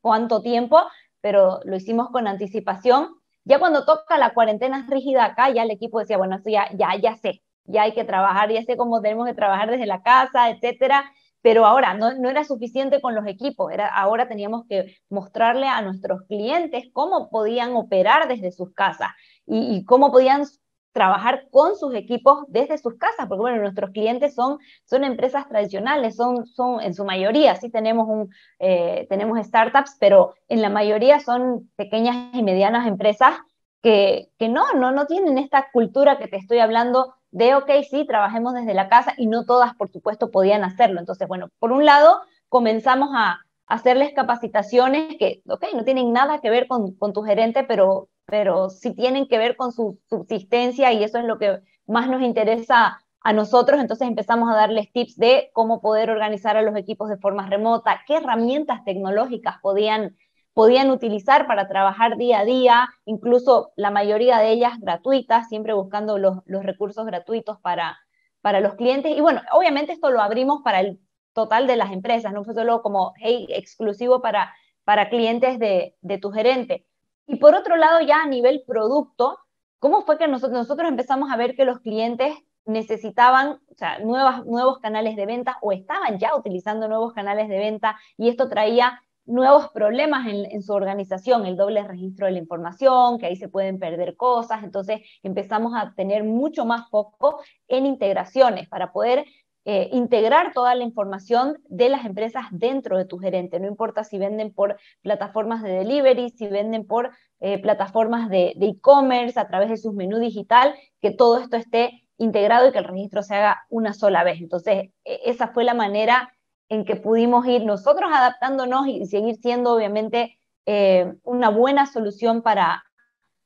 cuánto 0.00 0.42
tiempo, 0.42 0.82
pero 1.20 1.60
lo 1.64 1.76
hicimos 1.76 2.10
con 2.10 2.26
anticipación. 2.26 3.08
Ya 3.44 3.58
cuando 3.58 3.84
toca 3.84 4.18
la 4.18 4.34
cuarentena 4.34 4.86
rígida 4.88 5.24
acá, 5.24 5.50
ya 5.50 5.62
el 5.62 5.70
equipo 5.70 6.00
decía, 6.00 6.18
bueno, 6.18 6.36
esto 6.36 6.50
ya, 6.50 6.68
ya, 6.74 6.96
ya 7.00 7.16
sé, 7.16 7.42
ya 7.64 7.82
hay 7.82 7.94
que 7.94 8.04
trabajar, 8.04 8.50
ya 8.50 8.62
sé 8.62 8.76
cómo 8.76 9.00
tenemos 9.00 9.26
que 9.26 9.34
trabajar 9.34 9.70
desde 9.70 9.86
la 9.86 10.02
casa, 10.02 10.50
etcétera. 10.50 11.10
Pero 11.42 11.66
ahora 11.66 11.94
no, 11.94 12.14
no 12.14 12.30
era 12.30 12.44
suficiente 12.44 13.00
con 13.00 13.14
los 13.14 13.26
equipos, 13.26 13.72
era, 13.72 13.88
ahora 13.88 14.28
teníamos 14.28 14.64
que 14.68 14.96
mostrarle 15.10 15.66
a 15.66 15.82
nuestros 15.82 16.22
clientes 16.22 16.84
cómo 16.92 17.28
podían 17.30 17.74
operar 17.76 18.28
desde 18.28 18.52
sus 18.52 18.72
casas 18.72 19.10
y, 19.46 19.84
cómo 19.84 20.12
podían 20.12 20.44
trabajar 20.92 21.48
con 21.50 21.76
sus 21.76 21.94
equipos 21.94 22.44
desde 22.48 22.78
sus 22.78 22.94
casas, 22.94 23.26
porque 23.26 23.40
bueno, 23.40 23.62
nuestros 23.62 23.90
clientes 23.90 24.34
son, 24.34 24.58
son 24.84 25.04
empresas 25.04 25.48
tradicionales, 25.48 26.16
son, 26.16 26.46
son 26.46 26.80
en 26.80 26.94
su 26.94 27.04
mayoría, 27.04 27.56
sí 27.56 27.70
tenemos, 27.70 28.08
un, 28.08 28.30
eh, 28.58 29.06
tenemos 29.08 29.44
startups, 29.44 29.96
pero 29.98 30.34
en 30.48 30.60
la 30.60 30.68
mayoría 30.68 31.18
son 31.20 31.70
pequeñas 31.76 32.34
y 32.34 32.42
medianas 32.42 32.86
empresas 32.86 33.34
que, 33.82 34.30
que 34.38 34.48
no, 34.48 34.72
no, 34.74 34.92
no 34.92 35.06
tienen 35.06 35.38
esta 35.38 35.70
cultura 35.72 36.18
que 36.18 36.28
te 36.28 36.36
estoy 36.36 36.58
hablando 36.58 37.14
de, 37.32 37.54
ok, 37.56 37.70
sí, 37.90 38.06
trabajemos 38.06 38.54
desde 38.54 38.74
la 38.74 38.88
casa 38.88 39.14
y 39.16 39.26
no 39.26 39.44
todas, 39.44 39.74
por 39.74 39.90
supuesto, 39.90 40.30
podían 40.30 40.64
hacerlo. 40.64 41.00
Entonces, 41.00 41.26
bueno, 41.26 41.48
por 41.58 41.72
un 41.72 41.84
lado, 41.84 42.20
comenzamos 42.48 43.10
a, 43.14 43.40
hacerles 43.66 44.12
capacitaciones 44.12 45.16
que, 45.18 45.40
ok, 45.48 45.64
no 45.74 45.84
tienen 45.84 46.12
nada 46.12 46.40
que 46.40 46.50
ver 46.50 46.68
con, 46.68 46.94
con 46.96 47.14
tu 47.14 47.22
gerente, 47.22 47.64
pero 47.64 48.10
pero 48.26 48.70
sí 48.70 48.94
tienen 48.94 49.26
que 49.26 49.38
ver 49.38 49.56
con 49.56 49.72
su 49.72 50.00
subsistencia 50.08 50.90
y 50.92 51.04
eso 51.04 51.18
es 51.18 51.24
lo 51.24 51.38
que 51.38 51.60
más 51.86 52.08
nos 52.08 52.22
interesa 52.22 52.98
a 53.20 53.32
nosotros. 53.32 53.80
Entonces 53.80 54.08
empezamos 54.08 54.50
a 54.50 54.56
darles 54.56 54.90
tips 54.92 55.16
de 55.16 55.50
cómo 55.52 55.80
poder 55.80 56.10
organizar 56.10 56.56
a 56.56 56.62
los 56.62 56.76
equipos 56.76 57.08
de 57.08 57.18
forma 57.18 57.46
remota, 57.48 58.00
qué 58.06 58.16
herramientas 58.16 58.84
tecnológicas 58.84 59.56
podían, 59.60 60.16
podían 60.54 60.90
utilizar 60.90 61.46
para 61.46 61.68
trabajar 61.68 62.16
día 62.16 62.40
a 62.40 62.44
día, 62.44 62.88
incluso 63.04 63.72
la 63.76 63.90
mayoría 63.90 64.38
de 64.38 64.52
ellas 64.52 64.78
gratuitas, 64.80 65.48
siempre 65.48 65.72
buscando 65.72 66.18
los, 66.18 66.38
recursos 66.46 67.06
gratuitos 67.06 67.58
para, 67.60 67.98
para 68.40 68.60
los 68.60 68.74
clientes. 68.74 69.16
Y 69.16 69.20
bueno, 69.20 69.40
obviamente 69.52 69.92
esto 69.92 70.10
lo 70.10 70.20
abrimos 70.20 70.62
para 70.62 70.80
el 70.80 71.00
total 71.32 71.66
de 71.66 71.76
las 71.76 71.92
empresas, 71.92 72.32
no 72.32 72.44
fue 72.44 72.54
solo 72.54 72.82
como, 72.82 73.14
hey, 73.16 73.46
exclusivo 73.50 74.20
para, 74.20 74.54
para 74.84 75.08
clientes 75.08 75.58
de, 75.58 75.96
de 76.02 76.18
tu 76.18 76.30
gerente. 76.30 76.86
Y 77.26 77.36
por 77.36 77.54
otro 77.54 77.76
lado, 77.76 78.00
ya 78.00 78.22
a 78.22 78.26
nivel 78.26 78.62
producto, 78.66 79.38
¿cómo 79.78 80.02
fue 80.02 80.18
que 80.18 80.28
nosotros, 80.28 80.58
nosotros 80.58 80.88
empezamos 80.88 81.30
a 81.30 81.36
ver 81.36 81.54
que 81.54 81.64
los 81.64 81.80
clientes 81.80 82.34
necesitaban 82.64 83.60
nuevas, 84.02 84.44
nuevos 84.46 84.78
canales 84.78 85.16
de 85.16 85.26
venta 85.26 85.58
o 85.62 85.72
estaban 85.72 86.18
ya 86.18 86.36
utilizando 86.36 86.88
nuevos 86.88 87.12
canales 87.12 87.48
de 87.48 87.58
venta 87.58 87.98
y 88.16 88.28
esto 88.28 88.48
traía 88.48 89.02
nuevos 89.24 89.68
problemas 89.70 90.26
en, 90.26 90.62
su 90.62 90.72
organización, 90.72 91.46
el 91.46 91.56
doble 91.56 91.82
registro 91.86 92.26
de 92.26 92.32
la 92.32 92.38
información, 92.38 93.18
que 93.18 93.26
ahí 93.26 93.36
se 93.36 93.48
pueden 93.48 93.78
perder 93.78 94.16
cosas, 94.16 94.64
entonces 94.64 95.00
empezamos 95.22 95.72
a 95.76 95.94
tener 95.94 96.24
mucho 96.24 96.64
más 96.64 96.88
foco 96.90 97.40
en 97.68 97.86
integraciones 97.86 98.68
para 98.68 98.92
poder 98.92 99.24
eh, 99.64 99.90
integrar 99.92 100.52
toda 100.52 100.74
la 100.74 100.82
información 100.82 101.58
de 101.68 101.88
las 101.88 102.04
empresas 102.04 102.46
dentro 102.50 102.98
de 102.98 103.04
tu 103.04 103.18
gerente, 103.18 103.60
no 103.60 103.68
importa 103.68 104.02
si 104.02 104.18
venden 104.18 104.52
por 104.52 104.76
plataformas 105.02 105.62
de 105.62 105.70
delivery, 105.70 106.30
si 106.30 106.48
venden 106.48 106.84
por 106.84 107.12
eh, 107.38 107.60
plataformas 107.60 108.28
de 108.28 108.56
e-commerce, 108.60 109.38
a 109.38 109.46
través 109.46 109.68
de 109.68 109.76
sus 109.76 109.94
menú 109.94 110.18
digital, 110.18 110.74
que 111.00 111.12
todo 111.12 111.38
esto 111.38 111.56
esté 111.56 112.02
integrado 112.18 112.68
y 112.68 112.72
que 112.72 112.78
el 112.78 112.84
registro 112.84 113.22
se 113.22 113.34
haga 113.34 113.66
una 113.68 113.92
sola 113.92 114.24
vez. 114.24 114.40
Entonces, 114.40 114.90
e, 115.04 115.20
esa 115.24 115.48
fue 115.48 115.64
la 115.64 115.74
manera 115.74 116.32
en 116.72 116.86
que 116.86 116.96
pudimos 116.96 117.46
ir 117.46 117.66
nosotros 117.66 118.10
adaptándonos 118.10 118.86
y 118.86 119.04
seguir 119.04 119.36
siendo 119.36 119.74
obviamente 119.74 120.38
eh, 120.64 121.12
una 121.22 121.50
buena 121.50 121.84
solución 121.84 122.40
para, 122.40 122.82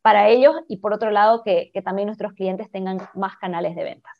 para 0.01 0.29
ellos 0.29 0.55
y 0.69 0.77
por 0.77 0.93
otro 0.93 1.11
lado 1.11 1.43
que, 1.43 1.73
que 1.75 1.83
también 1.83 2.07
nuestros 2.07 2.35
clientes 2.35 2.71
tengan 2.71 3.01
más 3.15 3.37
canales 3.39 3.75
de 3.75 3.83
ventas. 3.83 4.13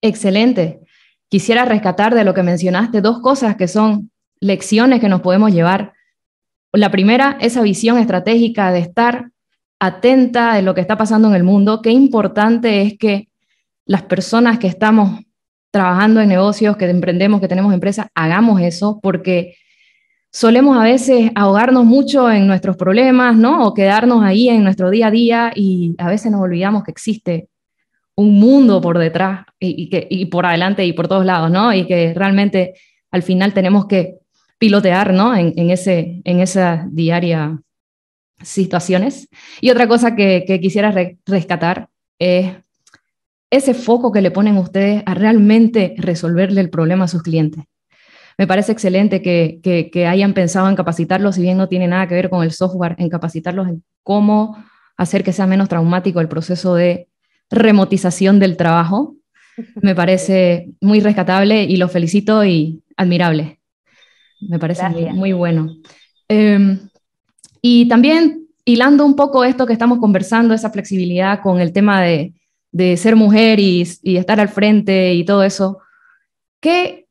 Excelente. 0.00 0.80
Quisiera 1.28 1.66
rescatar 1.66 2.14
de 2.14 2.24
lo 2.24 2.32
que 2.32 2.42
mencionaste 2.42 3.02
dos 3.02 3.20
cosas 3.20 3.56
que 3.56 3.68
son 3.68 4.10
lecciones 4.40 4.98
que 4.98 5.10
nos 5.10 5.20
podemos 5.20 5.52
llevar. 5.52 5.92
La 6.72 6.90
primera, 6.90 7.36
esa 7.42 7.60
visión 7.60 7.98
estratégica 7.98 8.72
de 8.72 8.78
estar 8.78 9.32
atenta 9.78 10.54
de 10.54 10.62
lo 10.62 10.74
que 10.74 10.80
está 10.80 10.96
pasando 10.96 11.28
en 11.28 11.34
el 11.34 11.44
mundo. 11.44 11.82
Qué 11.82 11.90
importante 11.90 12.80
es 12.80 12.96
que 12.96 13.28
las 13.84 14.04
personas 14.04 14.58
que 14.58 14.66
estamos 14.66 15.27
trabajando 15.78 16.20
en 16.20 16.28
negocios, 16.28 16.76
que 16.76 16.90
emprendemos, 16.90 17.40
que 17.40 17.46
tenemos 17.46 17.72
empresas, 17.72 18.08
hagamos 18.16 18.60
eso, 18.60 18.98
porque 19.00 19.54
solemos 20.32 20.76
a 20.76 20.82
veces 20.82 21.30
ahogarnos 21.36 21.84
mucho 21.84 22.28
en 22.32 22.48
nuestros 22.48 22.76
problemas, 22.76 23.36
¿no? 23.36 23.64
O 23.64 23.74
quedarnos 23.74 24.24
ahí 24.24 24.48
en 24.48 24.64
nuestro 24.64 24.90
día 24.90 25.06
a 25.06 25.10
día 25.12 25.52
y 25.54 25.94
a 25.98 26.08
veces 26.08 26.32
nos 26.32 26.40
olvidamos 26.40 26.82
que 26.82 26.90
existe 26.90 27.48
un 28.16 28.40
mundo 28.40 28.80
por 28.80 28.98
detrás 28.98 29.46
y, 29.60 29.88
que, 29.88 30.08
y 30.10 30.26
por 30.26 30.46
adelante 30.46 30.84
y 30.84 30.92
por 30.92 31.06
todos 31.06 31.24
lados, 31.24 31.48
¿no? 31.48 31.72
Y 31.72 31.86
que 31.86 32.12
realmente 32.12 32.74
al 33.12 33.22
final 33.22 33.54
tenemos 33.54 33.86
que 33.86 34.16
pilotear, 34.58 35.14
¿no? 35.14 35.36
En, 35.36 35.52
en 35.56 35.70
ese, 35.70 36.20
en 36.24 36.40
esa 36.40 36.88
diaria 36.90 37.60
situaciones. 38.42 39.28
Y 39.60 39.70
otra 39.70 39.86
cosa 39.86 40.16
que, 40.16 40.58
quisiera 40.60 40.92
rescatar 41.24 41.88
es 42.18 42.52
ese 43.50 43.74
foco 43.74 44.12
que 44.12 44.20
le 44.20 44.30
ponen 44.30 44.56
ustedes 44.56 45.02
a 45.06 45.14
realmente 45.14 45.94
resolverle 45.96 46.60
el 46.60 46.70
problema 46.70 47.04
a 47.04 47.08
sus 47.08 47.22
clientes. 47.22 47.64
Me 48.36 48.46
parece 48.46 48.70
excelente 48.72 49.20
que, 49.20 49.60
que, 49.62 50.06
hayan 50.06 50.32
pensado 50.32 50.68
en 50.68 50.76
capacitarlos, 50.76 51.34
si 51.34 51.42
bien 51.42 51.56
no 51.56 51.68
tiene 51.68 51.88
nada 51.88 52.06
que 52.06 52.14
ver 52.14 52.30
con 52.30 52.44
el 52.44 52.52
software, 52.52 52.94
en 52.98 53.08
capacitarlos 53.08 53.66
en 53.66 53.82
cómo 54.04 54.56
hacer 54.96 55.24
que 55.24 55.32
sea 55.32 55.46
menos 55.46 55.68
traumático 55.68 56.20
el 56.20 56.28
proceso 56.28 56.74
de 56.74 57.08
remotización 57.50 58.38
del 58.38 58.56
trabajo. 58.56 59.16
Me 59.82 59.94
parece 59.94 60.70
muy 60.80 61.00
rescatable 61.00 61.64
y 61.64 61.76
lo 61.78 61.88
felicito 61.88 62.44
y 62.44 62.80
admirable. 62.96 63.58
Me 64.40 64.60
parece 64.60 64.88
muy, 65.12 65.32
bueno. 65.32 65.74
Em, 66.28 66.78
y 67.60 67.88
también 67.88 68.46
hilando 68.64 69.04
un 69.04 69.16
poco 69.16 69.42
esto 69.42 69.66
que 69.66 69.72
estamos 69.72 69.98
conversando, 69.98 70.54
esa 70.54 70.70
flexibilidad 70.70 71.40
con 71.42 71.60
el 71.60 71.72
tema 71.72 72.02
de, 72.02 72.34
de 72.70 72.96
ser 72.96 73.16
mujer 73.16 73.60
y, 73.60 73.82
estar 74.02 74.40
al 74.40 74.48
frente 74.48 75.14
y 75.14 75.24
todo 75.24 75.42
eso, 75.42 75.78
¿qué, 76.60 77.08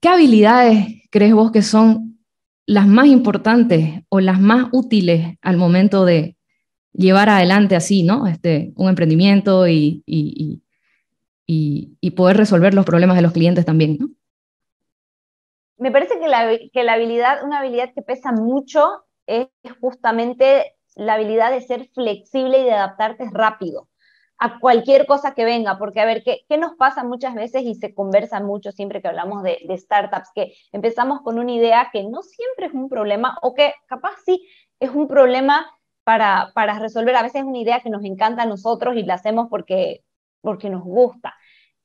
¿qué 0.00 0.08
habilidades 0.08 1.02
crees 1.10 1.34
vos 1.34 1.52
que 1.52 1.62
son 1.62 2.18
las 2.66 2.86
más 2.86 3.06
importantes 3.06 4.02
o 4.08 4.20
las 4.20 4.40
más 4.40 4.68
útiles 4.72 5.38
al 5.40 5.56
momento 5.56 6.04
de 6.04 6.36
llevar 6.92 7.28
adelante 7.28 7.76
así, 7.76 8.02
¿no? 8.02 8.26
Este, 8.26 8.72
un 8.76 8.88
emprendimiento 8.88 9.68
y, 9.68 10.02
y, 10.04 10.62
y, 11.46 12.10
poder 12.10 12.36
resolver 12.36 12.74
los 12.74 12.84
problemas 12.84 13.16
de 13.16 13.22
los 13.22 13.32
clientes 13.32 13.64
también. 13.64 14.16
Me 15.78 15.92
parece 15.92 16.18
que 16.18 16.28
la, 16.28 16.58
que 16.72 16.82
la 16.82 16.94
habilidad, 16.94 17.44
una 17.44 17.60
habilidad 17.60 17.92
que 17.94 18.02
pesa 18.02 18.32
mucho 18.32 19.04
es 19.26 19.46
justamente 19.80 20.74
la 20.96 21.14
habilidad 21.14 21.52
de 21.52 21.60
ser 21.60 21.88
flexible 21.94 22.58
y 22.58 22.64
de 22.64 22.72
adaptarte 22.72 23.24
rápido 23.30 23.87
a 24.38 24.60
cualquier 24.60 25.06
cosa 25.06 25.34
que 25.34 25.44
venga, 25.44 25.78
porque 25.78 26.00
a 26.00 26.04
ver, 26.04 26.22
¿qué, 26.22 26.44
qué 26.48 26.58
nos 26.58 26.74
pasa 26.76 27.02
muchas 27.02 27.34
veces 27.34 27.62
y 27.62 27.74
se 27.74 27.92
conversa 27.92 28.40
mucho 28.40 28.70
siempre 28.70 29.02
que 29.02 29.08
hablamos 29.08 29.42
de, 29.42 29.58
startups? 29.76 30.30
Que 30.34 30.54
empezamos 30.72 31.22
con 31.22 31.38
una 31.38 31.52
idea 31.52 31.90
que 31.92 32.04
no 32.04 32.22
siempre 32.22 32.66
es 32.66 32.72
un 32.72 32.88
problema 32.88 33.36
o 33.42 33.54
que 33.54 33.74
capaz 33.86 34.14
sí 34.24 34.48
es 34.78 34.90
un 34.90 35.08
problema 35.08 35.68
para, 36.04 36.52
para 36.54 36.78
resolver. 36.78 37.16
A 37.16 37.22
veces 37.22 37.40
es 37.42 37.46
una 37.46 37.58
idea 37.58 37.80
que 37.80 37.90
nos 37.90 38.04
encanta 38.04 38.42
a 38.42 38.46
nosotros 38.46 38.96
y 38.96 39.02
la 39.02 39.14
hacemos 39.14 39.48
porque, 39.50 40.04
porque 40.40 40.70
nos 40.70 40.84
gusta. 40.84 41.34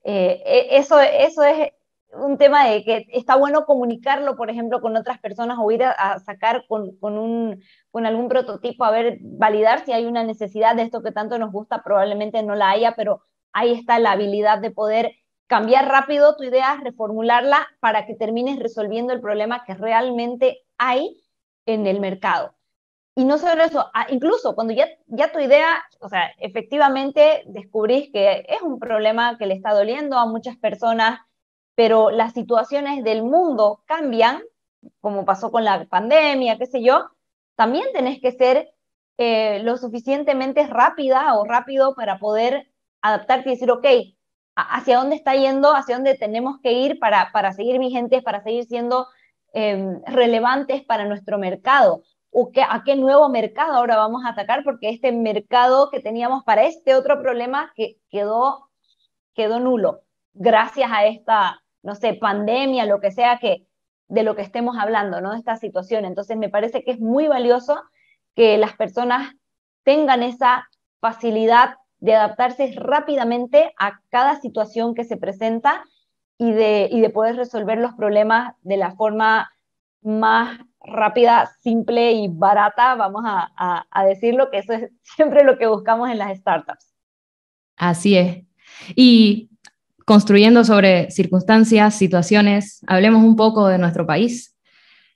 Eh, 0.04 0.44
e, 0.46 0.78
eso, 0.78 1.00
eso 1.02 1.44
es 1.44 1.72
un 2.16 2.38
tema 2.38 2.68
de 2.68 2.84
que 2.84 3.06
está 3.10 3.36
bueno 3.36 3.66
comunicarlo, 3.66 4.36
por 4.36 4.50
ejemplo, 4.50 4.82
con 4.82 4.96
otras 4.96 5.20
personas 5.20 5.58
o 5.60 5.72
ir 5.72 5.84
a, 5.84 6.20
sacar 6.20 6.66
con, 6.68 6.96
con, 6.98 7.18
un, 7.18 7.62
con 7.92 8.06
algún 8.06 8.28
prototipo, 8.28 8.84
a 8.84 8.92
ver, 8.92 9.18
validar 9.22 9.86
si 9.86 9.92
hay 9.92 10.06
una 10.06 10.24
necesidad 10.24 10.76
de 10.76 10.84
esto 10.84 11.02
que 11.02 11.12
tanto 11.12 11.38
nos 11.40 11.52
gusta, 11.52 11.84
probablemente 11.84 12.44
no 12.44 12.56
la 12.56 12.70
haya, 12.70 12.94
pero 12.96 13.22
ahí 13.52 13.74
está 13.74 14.00
la 14.00 14.12
habilidad 14.12 14.60
de 14.60 14.72
poder 14.72 15.14
cambiar 15.48 15.88
rápido 15.88 16.36
tu 16.36 16.44
idea, 16.44 16.80
reformularla 16.84 17.68
para 17.80 18.06
que 18.06 18.16
termines 18.16 18.60
resolviendo 18.60 19.14
el 19.14 19.22
problema 19.22 19.64
que 19.66 19.76
realmente 19.76 20.62
hay 20.78 21.22
en 21.66 21.88
el 21.88 22.00
mercado. 22.00 22.56
Y 23.16 23.26
no 23.26 23.38
solo 23.38 23.64
eso, 23.64 23.92
incluso 24.10 24.56
cuando 24.56 24.74
ya, 24.74 24.88
ya 25.06 25.32
tu 25.32 25.40
idea, 25.40 25.84
o 26.00 26.10
sea, 26.10 26.32
efectivamente 26.40 27.44
descubrís 27.46 28.12
que 28.12 28.44
es 28.48 28.62
un 28.64 28.80
problema 28.80 29.38
que 29.38 29.46
le 29.46 29.54
está 29.54 29.74
doliendo 29.74 30.18
a 30.18 30.26
muchas 30.26 30.58
personas, 30.58 31.20
pero 31.76 32.12
las 32.12 32.34
situaciones 32.34 33.04
del 33.04 33.24
mundo 33.24 33.84
cambian, 33.86 34.42
como 35.02 35.26
pasó 35.26 35.52
con 35.52 35.64
la 35.64 35.86
pandemia, 35.86 36.58
qué 36.58 36.66
sé 36.66 36.84
yo, 36.84 37.10
también 37.56 37.86
tenés 37.94 38.20
que 38.22 38.32
ser 38.32 38.74
eh, 39.18 39.60
lo 39.64 39.78
suficientemente 39.78 40.66
rápida 40.68 41.36
o 41.36 41.46
rápido 41.46 41.96
para 41.96 42.20
poder 42.20 42.72
adaptarte 43.02 43.50
y 43.50 43.54
decir, 43.54 43.72
ok, 43.72 43.86
hacia 44.56 44.98
dónde 44.98 45.16
está 45.16 45.36
yendo, 45.36 45.74
hacia 45.76 45.96
dónde 45.96 46.16
tenemos 46.16 46.60
que 46.62 46.74
ir 46.74 47.00
para, 47.00 47.32
para 47.32 47.54
seguir 47.54 47.80
vigentes, 47.80 48.24
para 48.24 48.44
seguir 48.44 48.66
siendo 48.66 49.08
em, 49.54 50.02
relevantes 50.06 50.84
para 50.84 51.06
nuestro 51.06 51.38
mercado. 51.38 52.04
O 52.32 52.52
que, 52.52 52.64
a 52.64 52.82
qué 52.84 52.96
nuevo 52.96 53.30
mercado 53.30 53.74
ahora 53.74 53.96
vamos 53.98 54.26
a 54.26 54.30
atacar, 54.30 54.64
porque 54.64 54.90
este 54.90 55.12
mercado 55.12 55.90
que 55.92 56.00
teníamos 56.00 56.44
para 56.44 56.64
este 56.66 56.96
otro 56.96 57.22
problema 57.22 57.72
que 57.76 57.98
quedó, 58.10 58.70
quedó 59.36 59.60
nulo 59.60 60.04
gracias 60.34 60.90
a 60.92 61.06
esta, 61.06 61.63
no 61.84 61.96
sé, 61.96 62.14
pandemia, 62.14 62.86
lo 62.86 63.00
que 63.00 63.12
sea 63.12 63.38
que 63.38 63.68
de 64.08 64.24
lo 64.24 64.36
que 64.36 64.42
estemos 64.42 64.78
hablando, 64.78 65.22
¿no? 65.22 65.32
De 65.32 65.38
esta 65.38 65.58
situación. 65.58 66.06
Entonces 66.06 66.38
me 66.38 66.50
parece 66.50 66.84
que 66.84 66.92
es 66.92 67.00
muy 67.00 67.28
valioso 67.28 67.82
que 68.36 68.58
las 68.58 68.74
personas 68.76 69.34
tengan 69.84 70.24
esa 70.24 70.70
facilidad 71.00 71.76
de 72.00 72.16
adaptarse 72.16 72.74
rápidamente 72.76 73.74
a 73.80 74.02
cada 74.10 74.40
situación 74.40 74.94
que 74.94 75.04
se 75.04 75.18
presenta 75.18 75.84
y 76.38 76.52
de, 76.52 76.90
y 76.92 77.02
de 77.02 77.10
poder 77.10 77.36
resolver 77.36 77.78
los 77.78 77.94
problemas 77.94 78.56
de 78.62 78.78
la 78.78 78.92
forma 78.96 79.52
más 80.02 80.60
rápida, 80.82 81.54
simple 81.62 82.12
y 82.12 82.28
barata, 82.28 82.96
vamos 82.96 83.24
a, 83.26 83.86
a 83.90 84.06
decirlo, 84.06 84.52
que 84.52 84.58
eso 84.58 84.74
es 84.74 84.92
siempre 85.02 85.46
lo 85.46 85.58
que 85.58 85.68
buscamos 85.68 86.10
en 86.10 86.18
las 86.18 86.38
startups. 86.38 86.94
Así 87.78 88.18
es. 88.18 88.44
Y 88.96 89.50
construyendo 90.06 90.64
sobre 90.64 91.10
circunstancias, 91.12 91.96
situaciones, 91.96 92.82
hablemos 92.88 93.24
un 93.24 93.36
poco 93.36 93.68
de 93.68 93.78
nuestro 93.78 94.06
país. 94.06 94.56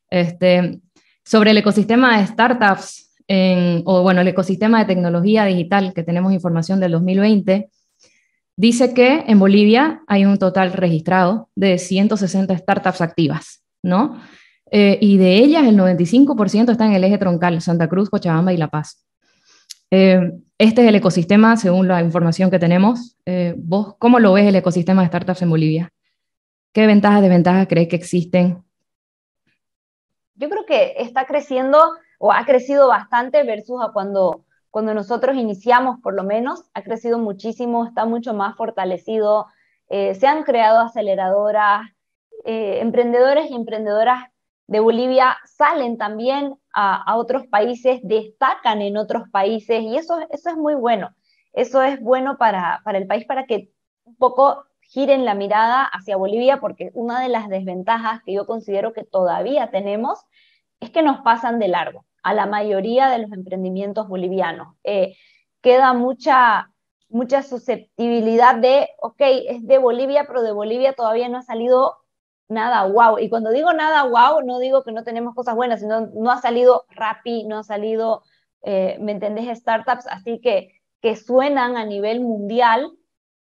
Este, 0.09 0.79
sobre 1.23 1.51
el 1.51 1.57
ecosistema 1.57 2.19
de 2.19 2.27
startups, 2.27 3.09
o 3.83 4.03
bueno, 4.03 4.21
el 4.21 4.27
ecosistema 4.29 4.79
de 4.79 4.85
tecnología 4.85 5.45
digital, 5.45 5.93
que 5.93 6.03
tenemos 6.03 6.31
información 6.31 6.79
del 6.79 6.93
2020, 6.93 7.69
dice 8.55 8.93
que 8.93 9.25
en 9.27 9.37
Bolivia 9.37 10.01
hay 10.07 10.25
un 10.25 10.37
total 10.37 10.71
registrado 10.73 11.49
de 11.55 11.77
160 11.77 12.57
startups 12.57 13.01
activas, 13.01 13.63
¿no? 13.83 14.17
eh, 14.71 14.97
y 15.01 15.17
de 15.17 15.37
ellas 15.37 15.65
el 15.65 15.77
95% 15.77 16.71
está 16.71 16.85
en 16.85 16.93
el 16.93 17.03
eje 17.03 17.17
troncal, 17.17 17.61
Santa 17.61 17.87
Cruz, 17.87 18.09
Cochabamba 18.09 18.53
y 18.53 18.57
La 18.57 18.69
Paz. 18.69 19.05
Eh, 19.91 20.33
este 20.57 20.81
es 20.81 20.87
el 20.87 20.95
ecosistema, 20.95 21.55
según 21.55 21.87
la 21.87 22.01
información 22.01 22.51
que 22.51 22.59
tenemos. 22.59 23.15
Eh, 23.25 23.53
¿Vos 23.57 23.95
cómo 23.99 24.19
lo 24.19 24.33
ves 24.33 24.45
el 24.45 24.55
ecosistema 24.55 25.01
de 25.01 25.07
startups 25.07 25.41
en 25.41 25.49
Bolivia? 25.49 25.93
¿Qué 26.73 26.85
ventajas, 26.87 27.21
desventajas 27.21 27.67
crees 27.67 27.87
que 27.87 27.95
existen? 27.95 28.63
Yo 30.35 30.49
creo 30.49 30.65
que 30.65 30.95
está 30.97 31.25
creciendo 31.25 31.79
o 32.19 32.31
ha 32.31 32.45
crecido 32.45 32.87
bastante 32.87 33.43
versus 33.43 33.81
a 33.81 33.91
cuando, 33.91 34.45
cuando 34.69 34.93
nosotros 34.93 35.35
iniciamos, 35.35 35.99
por 36.01 36.13
lo 36.13 36.23
menos, 36.23 36.63
ha 36.73 36.83
crecido 36.83 37.17
muchísimo, 37.17 37.85
está 37.85 38.05
mucho 38.05 38.33
más 38.33 38.55
fortalecido. 38.55 39.47
se 39.89 40.27
han 40.27 40.43
creado 40.43 40.79
aceleradoras, 40.79 41.87
emprendedores 42.43 43.49
y 43.49 43.55
emprendedoras 43.55 44.25
de 44.67 44.79
Bolivia 44.79 45.37
salen 45.45 45.97
también 45.97 46.55
a, 46.73 47.15
otros 47.17 47.47
países, 47.47 47.99
destacan 48.03 48.81
en 48.81 48.97
otros 48.97 49.29
países 49.31 49.81
y 49.81 49.97
eso, 49.97 50.19
eso 50.29 50.49
es 50.49 50.57
muy 50.57 50.75
bueno. 50.75 51.09
Eso 51.53 51.81
es 51.81 51.99
bueno 51.99 52.37
para, 52.37 52.81
para 52.83 52.99
el 52.99 53.07
país 53.07 53.25
para 53.25 53.45
que 53.45 53.71
un 54.03 54.15
poco 54.17 54.65
giren 54.81 55.25
la 55.25 55.33
mirada 55.33 55.83
hacia 55.83 56.17
Bolivia 56.17 56.59
porque 56.59 56.91
una 56.93 57.21
de 57.21 57.29
las 57.29 57.49
desventajas 57.49 58.21
que 58.23 58.33
yo 58.33 58.45
considero 58.45 58.93
que 58.93 59.03
todavía 59.03 59.71
tenemos 59.71 60.19
es 60.79 60.91
que 60.91 61.01
nos 61.01 61.21
pasan 61.21 61.59
de 61.59 61.69
largo 61.69 62.05
a 62.23 62.33
la 62.33 62.45
mayoría 62.45 63.09
de 63.09 63.19
los 63.19 63.31
emprendimientos 63.31 64.07
bolivianos. 64.07 64.75
Eh, 64.83 65.15
queda 65.61 65.93
mucha, 65.93 66.71
mucha 67.09 67.41
susceptibilidad 67.41 68.55
de, 68.55 68.89
ok, 69.01 69.21
es 69.47 69.65
de 69.65 69.77
Bolivia, 69.77 70.25
pero 70.27 70.43
de 70.43 70.51
Bolivia 70.51 70.93
todavía 70.93 71.29
no 71.29 71.37
ha 71.37 71.43
salido 71.43 71.95
nada 72.49 72.85
wow. 72.85 73.19
Y 73.19 73.29
cuando 73.29 73.51
digo 73.51 73.73
nada 73.73 74.03
wow, 74.03 74.41
no 74.43 74.59
digo 74.59 74.83
que 74.83 74.91
no 74.91 75.03
tenemos 75.03 75.35
cosas 75.35 75.55
buenas, 75.55 75.81
sino 75.81 76.07
no 76.07 76.31
ha 76.31 76.41
salido 76.41 76.85
Rappi, 76.89 77.45
no 77.45 77.59
ha 77.59 77.63
salido, 77.63 78.23
eh, 78.63 78.97
¿me 78.99 79.11
entendés? 79.11 79.57
Startups, 79.59 80.07
así 80.07 80.39
que, 80.41 80.71
que 81.01 81.15
suenan 81.15 81.77
a 81.77 81.85
nivel 81.85 82.21
mundial. 82.21 82.91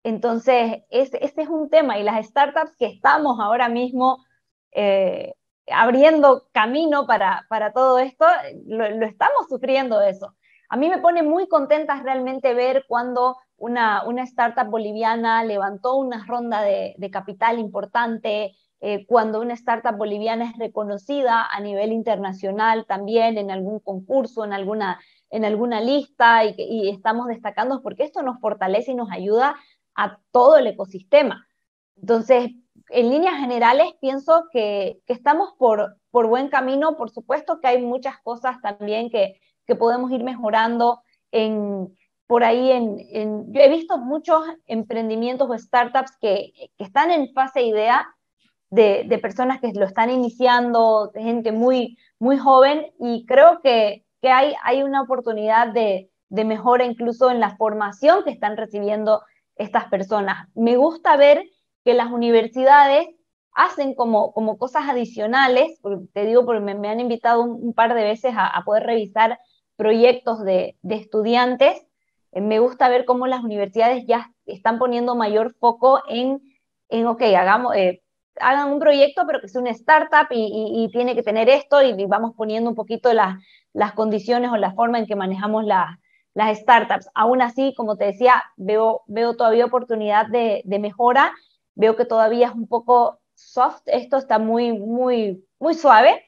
Entonces, 0.04 0.84
ese, 0.90 1.20
es 1.22 1.50
un 1.50 1.70
tema. 1.70 1.98
Y 2.00 2.04
las 2.04 2.26
startups 2.26 2.76
que 2.78 2.88
estamos 2.88 3.40
ahora 3.40 3.70
mismo 3.70 4.26
eh, 4.72 5.34
abriendo 5.72 6.48
camino 6.52 7.06
para, 7.06 7.46
para 7.50 7.74
todo 7.74 8.00
esto, 8.00 8.26
lo, 8.66 8.86
estamos 9.06 9.48
sufriendo 9.50 10.02
eso. 10.02 10.36
A 10.70 10.78
mí 10.78 10.88
me 10.90 11.00
pone 11.00 11.24
muy 11.24 11.48
contenta 11.48 12.02
realmente 12.02 12.54
ver 12.54 12.86
cuando 12.88 13.38
una, 13.58 14.04
una 14.06 14.24
startup 14.24 14.70
boliviana 14.70 15.44
levantó 15.44 15.96
una 15.96 16.24
ronda 16.26 16.62
de 16.62 17.10
capital 17.12 17.58
importante, 17.60 18.56
eh, 18.82 19.06
cuando 19.08 19.42
una 19.42 19.56
startup 19.56 19.98
boliviana 19.98 20.46
es 20.46 20.58
reconocida 20.58 21.46
a 21.46 21.60
nivel 21.60 21.92
internacional 21.92 22.86
también 22.86 23.38
en 23.38 23.52
algún 23.52 23.80
concurso, 23.80 24.46
en 24.46 24.54
alguna, 24.54 25.02
en 25.30 25.44
alguna 25.44 25.82
lista 25.82 26.46
y, 26.46 26.90
estamos 26.90 27.28
destacando 27.28 27.82
porque 27.82 28.04
esto 28.04 28.22
nos 28.22 28.40
fortalece 28.40 28.92
y 28.92 28.96
nos 28.96 29.12
ayuda 29.12 29.56
a 29.96 30.20
todo 30.32 30.58
el 30.58 30.68
ecosistema. 30.68 31.46
Entonces, 31.98 32.52
en 32.90 33.10
líneas 33.10 33.36
generales, 33.36 33.88
pienso 34.00 34.46
que, 34.52 35.00
estamos 35.08 35.54
por, 35.58 35.98
por 36.10 36.28
buen 36.28 36.48
camino. 36.48 36.96
Por 36.96 37.10
supuesto 37.10 37.60
que 37.60 37.68
hay 37.68 37.82
muchas 37.82 38.18
cosas 38.22 38.62
también 38.62 39.10
que, 39.10 39.42
que 39.68 39.76
podemos 39.76 40.10
ir 40.12 40.24
mejorando 40.24 41.02
en, 41.32 41.94
por 42.28 42.44
ahí 42.44 42.72
en, 42.72 43.52
yo 43.52 43.62
he 43.62 43.70
visto 43.70 43.98
muchos 43.98 44.46
emprendimientos 44.68 45.50
o 45.50 45.58
startups 45.58 46.16
que, 46.22 46.54
que, 46.78 46.84
están 46.84 47.12
en 47.12 47.34
fase 47.34 47.64
idea 47.64 48.08
de, 48.70 49.20
personas 49.22 49.60
que 49.60 49.72
lo 49.74 49.86
están 49.86 50.10
iniciando, 50.10 51.12
gente 51.14 51.52
muy, 51.52 51.98
muy 52.20 52.38
joven, 52.38 52.88
y 53.00 53.26
creo 53.26 53.62
que, 53.62 54.06
que 54.22 54.30
hay, 54.30 54.54
hay 54.64 54.84
una 54.84 55.02
oportunidad 55.02 55.74
de, 55.74 56.10
de 56.30 56.46
mejora 56.46 56.86
incluso 56.86 57.32
en 57.32 57.40
la 57.40 57.56
formación 57.58 58.24
que 58.24 58.32
están 58.32 58.58
recibiendo 58.58 59.24
estas 59.56 59.86
personas. 59.86 60.48
Me 60.56 60.78
gusta 60.78 61.18
ver 61.18 61.44
que 61.84 61.94
las 61.94 62.12
universidades 62.12 63.08
hacen 63.54 63.94
como, 63.96 64.32
como 64.32 64.58
cosas 64.58 64.88
adicionales, 64.88 65.80
te 66.14 66.26
digo 66.26 66.46
porque 66.46 66.62
me, 66.62 66.90
han 66.90 67.00
invitado 67.00 67.44
un, 67.44 67.74
par 67.74 67.94
de 67.94 68.04
veces 68.04 68.34
a, 68.38 68.62
poder 68.64 68.84
revisar 68.84 69.40
proyectos 69.76 70.44
de, 70.44 70.78
de, 70.82 70.96
estudiantes, 70.96 71.86
eh, 72.32 72.42
me 72.42 72.60
gusta 72.60 72.90
ver 72.90 73.06
cómo 73.06 73.28
las 73.28 73.44
universidades 73.44 74.06
ya 74.06 74.32
están 74.46 74.78
poniendo 74.78 75.16
mayor 75.16 75.56
foco 75.56 76.02
en, 76.08 76.42
en 76.90 77.08
ok, 77.08 77.22
hagamos, 77.22 77.76
eh, 77.76 78.02
hagan 78.40 78.72
un 78.72 78.80
proyecto, 78.80 79.24
pero 79.26 79.42
que 79.42 79.48
sea 79.48 79.62
una 79.62 79.72
startup 79.72 80.28
y, 80.32 80.90
tiene 80.92 81.16
que 81.16 81.24
tener 81.24 81.50
esto 81.50 81.82
y, 81.82 82.06
vamos 82.06 82.34
poniendo 82.36 82.70
un 82.70 82.76
poquito 82.76 83.12
las 83.14 83.94
condiciones 83.94 84.52
o 84.52 84.58
la 84.58 84.74
forma 84.74 85.00
en 85.00 85.06
que 85.06 85.16
manejamos 85.16 85.66
las 85.66 86.58
startups. 86.60 87.10
Aún 87.14 87.42
así, 87.42 87.74
como 87.76 87.98
te 87.98 88.06
decía, 88.06 88.44
veo, 88.58 89.04
veo 89.08 89.36
todavía 89.36 89.66
oportunidad 89.66 90.28
de, 90.28 90.64
mejora, 90.80 91.34
veo 91.76 91.96
que 91.96 92.06
todavía 92.06 92.48
es 92.48 92.54
un 92.54 92.68
poco 92.68 93.20
soft, 93.36 93.82
esto 93.86 94.18
está 94.18 94.40
muy, 94.40 94.74
muy, 94.74 95.46
muy 95.60 95.74
suave. 95.74 96.26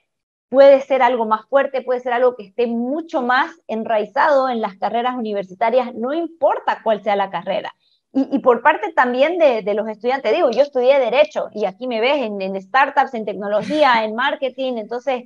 Puede 0.50 0.82
ser 0.82 1.02
algo 1.02 1.26
más 1.26 1.46
fuerte, 1.48 1.82
puede 1.82 2.02
ser 2.02 2.12
algo 2.12 2.36
que 2.36 2.44
esté 2.44 2.68
mucho 2.68 3.22
más 3.22 3.52
enraizado 3.68 4.50
en 4.50 4.60
las 4.60 4.76
carreras 4.76 5.16
universitarias, 5.16 5.96
no 5.96 6.14
importa 6.14 6.82
cuál 6.84 7.02
sea 7.04 7.16
la 7.16 7.30
carrera. 7.30 7.74
Y, 8.14 8.40
por 8.40 8.62
parte 8.62 8.92
también 8.92 9.38
de, 9.38 9.74
los 9.74 9.88
estudiantes, 9.88 10.34
digo, 10.34 10.52
yo 10.52 10.64
estudié 10.64 11.00
Derecho 11.00 11.50
y 11.54 11.64
aquí 11.64 11.88
me 11.88 12.02
ves 12.02 12.18
en, 12.18 12.62
startups, 12.62 13.14
en 13.14 13.24
tecnología, 13.24 14.04
en 14.04 14.16
marketing, 14.16 14.74
entonces, 14.78 15.24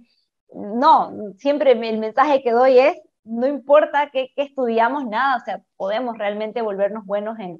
no, 0.54 1.12
siempre 1.38 1.72
el 1.72 1.98
mensaje 1.98 2.44
que 2.44 2.52
doy 2.52 2.78
es, 2.78 2.96
no 3.24 3.48
importa 3.48 4.12
qué, 4.12 4.30
estudiamos, 4.36 5.06
nada, 5.08 5.38
o 5.38 5.40
sea, 5.44 5.64
podemos 5.78 6.16
realmente 6.18 6.62
volvernos 6.62 7.06
buenos 7.06 7.40
en, 7.40 7.60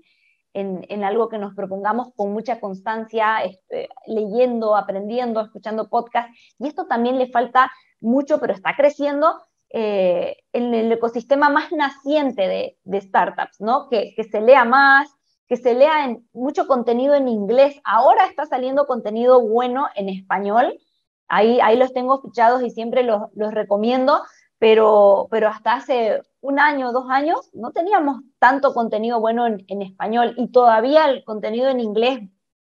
en, 0.54 1.04
algo 1.04 1.28
que 1.28 1.40
nos 1.40 1.56
propongamos 1.56 2.14
con 2.16 2.32
mucha 2.32 2.60
constancia, 2.60 3.40
este, 3.40 3.90
leyendo, 4.06 4.76
aprendiendo, 4.76 5.42
escuchando 5.42 5.90
podcasts, 5.90 6.38
y 6.60 6.68
esto 6.68 6.86
también 6.86 7.18
le 7.18 7.32
falta 7.32 7.72
mucho, 8.00 8.40
pero 8.40 8.54
está 8.54 8.76
creciendo 8.76 9.42
eh, 9.78 10.38
en 10.54 10.74
el 10.74 10.90
ecosistema 10.90 11.50
más 11.50 11.70
naciente 11.74 12.78
de, 12.82 13.02
startups, 13.02 13.60
¿no? 13.60 13.90
Que, 13.90 14.16
se 14.32 14.40
lea 14.40 14.64
más, 14.64 15.14
que 15.50 15.58
se 15.58 15.74
lea 15.74 16.16
mucho 16.32 16.66
contenido 16.66 17.14
en 17.14 17.28
inglés. 17.28 17.82
Ahora 17.84 18.26
está 18.26 18.46
saliendo 18.46 18.88
contenido 18.88 19.42
bueno 19.42 19.88
en 19.96 20.08
español. 20.08 20.80
Ahí, 21.28 21.60
ahí 21.60 21.76
los 21.76 21.92
tengo 21.92 22.22
fichados 22.22 22.64
y 22.64 22.70
siempre 22.70 23.04
los, 23.04 23.24
los 23.36 23.54
recomiendo, 23.54 24.24
pero, 24.60 25.28
pero 25.30 25.50
hasta 25.50 25.74
hace 25.74 26.22
un 26.40 26.58
año, 26.58 26.94
dos 26.94 27.10
años, 27.10 27.50
no 27.52 27.72
teníamos 27.74 28.22
tanto 28.40 28.74
contenido 28.74 29.20
bueno 29.20 29.46
en, 29.46 29.66
en 29.68 29.82
español 29.82 30.36
y 30.38 30.54
todavía 30.54 31.10
el 31.10 31.26
contenido 31.26 31.68
en 31.68 31.82
inglés 31.82 32.22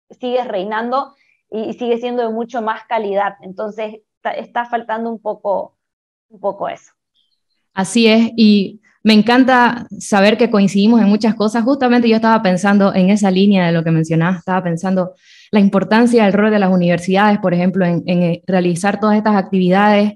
sigue 0.09 0.43
reinando 0.45 1.13
y, 1.51 1.73
sigue 1.73 1.99
siendo 1.99 2.23
de 2.23 2.29
mucho 2.29 2.63
más 2.63 2.85
calidad. 2.85 3.35
Entonces 3.41 4.01
está, 4.15 4.31
está 4.31 4.65
faltando 4.65 5.11
un 5.11 5.21
poco, 5.21 5.77
un 6.29 6.39
poco 6.39 6.69
eso. 6.69 6.91
Así 7.73 8.07
es, 8.07 8.31
y 8.35 8.81
me 9.03 9.13
encanta 9.13 9.87
saber 9.99 10.37
que 10.37 10.49
coincidimos 10.49 11.01
en 11.01 11.09
muchas 11.09 11.35
cosas. 11.35 11.63
Justamente 11.63 12.07
yo 12.07 12.15
estaba 12.15 12.41
pensando 12.41 12.93
en 12.93 13.09
esa 13.09 13.29
línea 13.29 13.65
de 13.65 13.73
lo 13.73 13.83
que 13.83 13.91
mencionabas, 13.91 14.39
estaba 14.39 14.63
pensando 14.63 15.13
la 15.51 15.59
importancia 15.59 16.23
del 16.23 16.33
rol 16.33 16.51
de 16.51 16.59
las 16.59 16.71
universidades, 16.71 17.39
por 17.39 17.53
ejemplo, 17.53 17.85
en, 17.85 18.03
eh, 18.07 18.41
realizar 18.47 18.99
todas 18.99 19.17
estas 19.17 19.35
actividades 19.35 20.13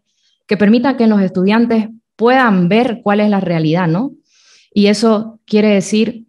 que 0.47 0.57
permitan 0.57 0.95
que 0.95 1.05
los 1.07 1.21
estudiantes 1.21 1.89
puedan 2.15 2.69
ver 2.69 3.01
cuál 3.03 3.19
es 3.19 3.29
la 3.29 3.39
realidad, 3.41 3.87
¿no? 3.87 4.13
Y 4.73 4.87
eso 4.87 5.39
quiere 5.45 5.69
decir, 5.69 6.25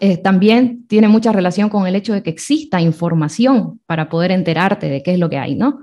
eh, 0.00 0.16
también 0.16 0.86
tiene 0.88 1.08
mucha 1.08 1.32
relación 1.32 1.68
con 1.68 1.86
el 1.86 1.94
hecho 1.94 2.12
de 2.12 2.22
que 2.22 2.30
exista 2.30 2.80
información 2.80 3.80
para 3.86 4.08
poder 4.08 4.32
enterarte 4.32 4.88
de 4.88 5.02
qué 5.02 5.12
es 5.12 5.18
lo 5.18 5.30
que 5.30 5.38
hay, 5.38 5.54
¿no? 5.54 5.80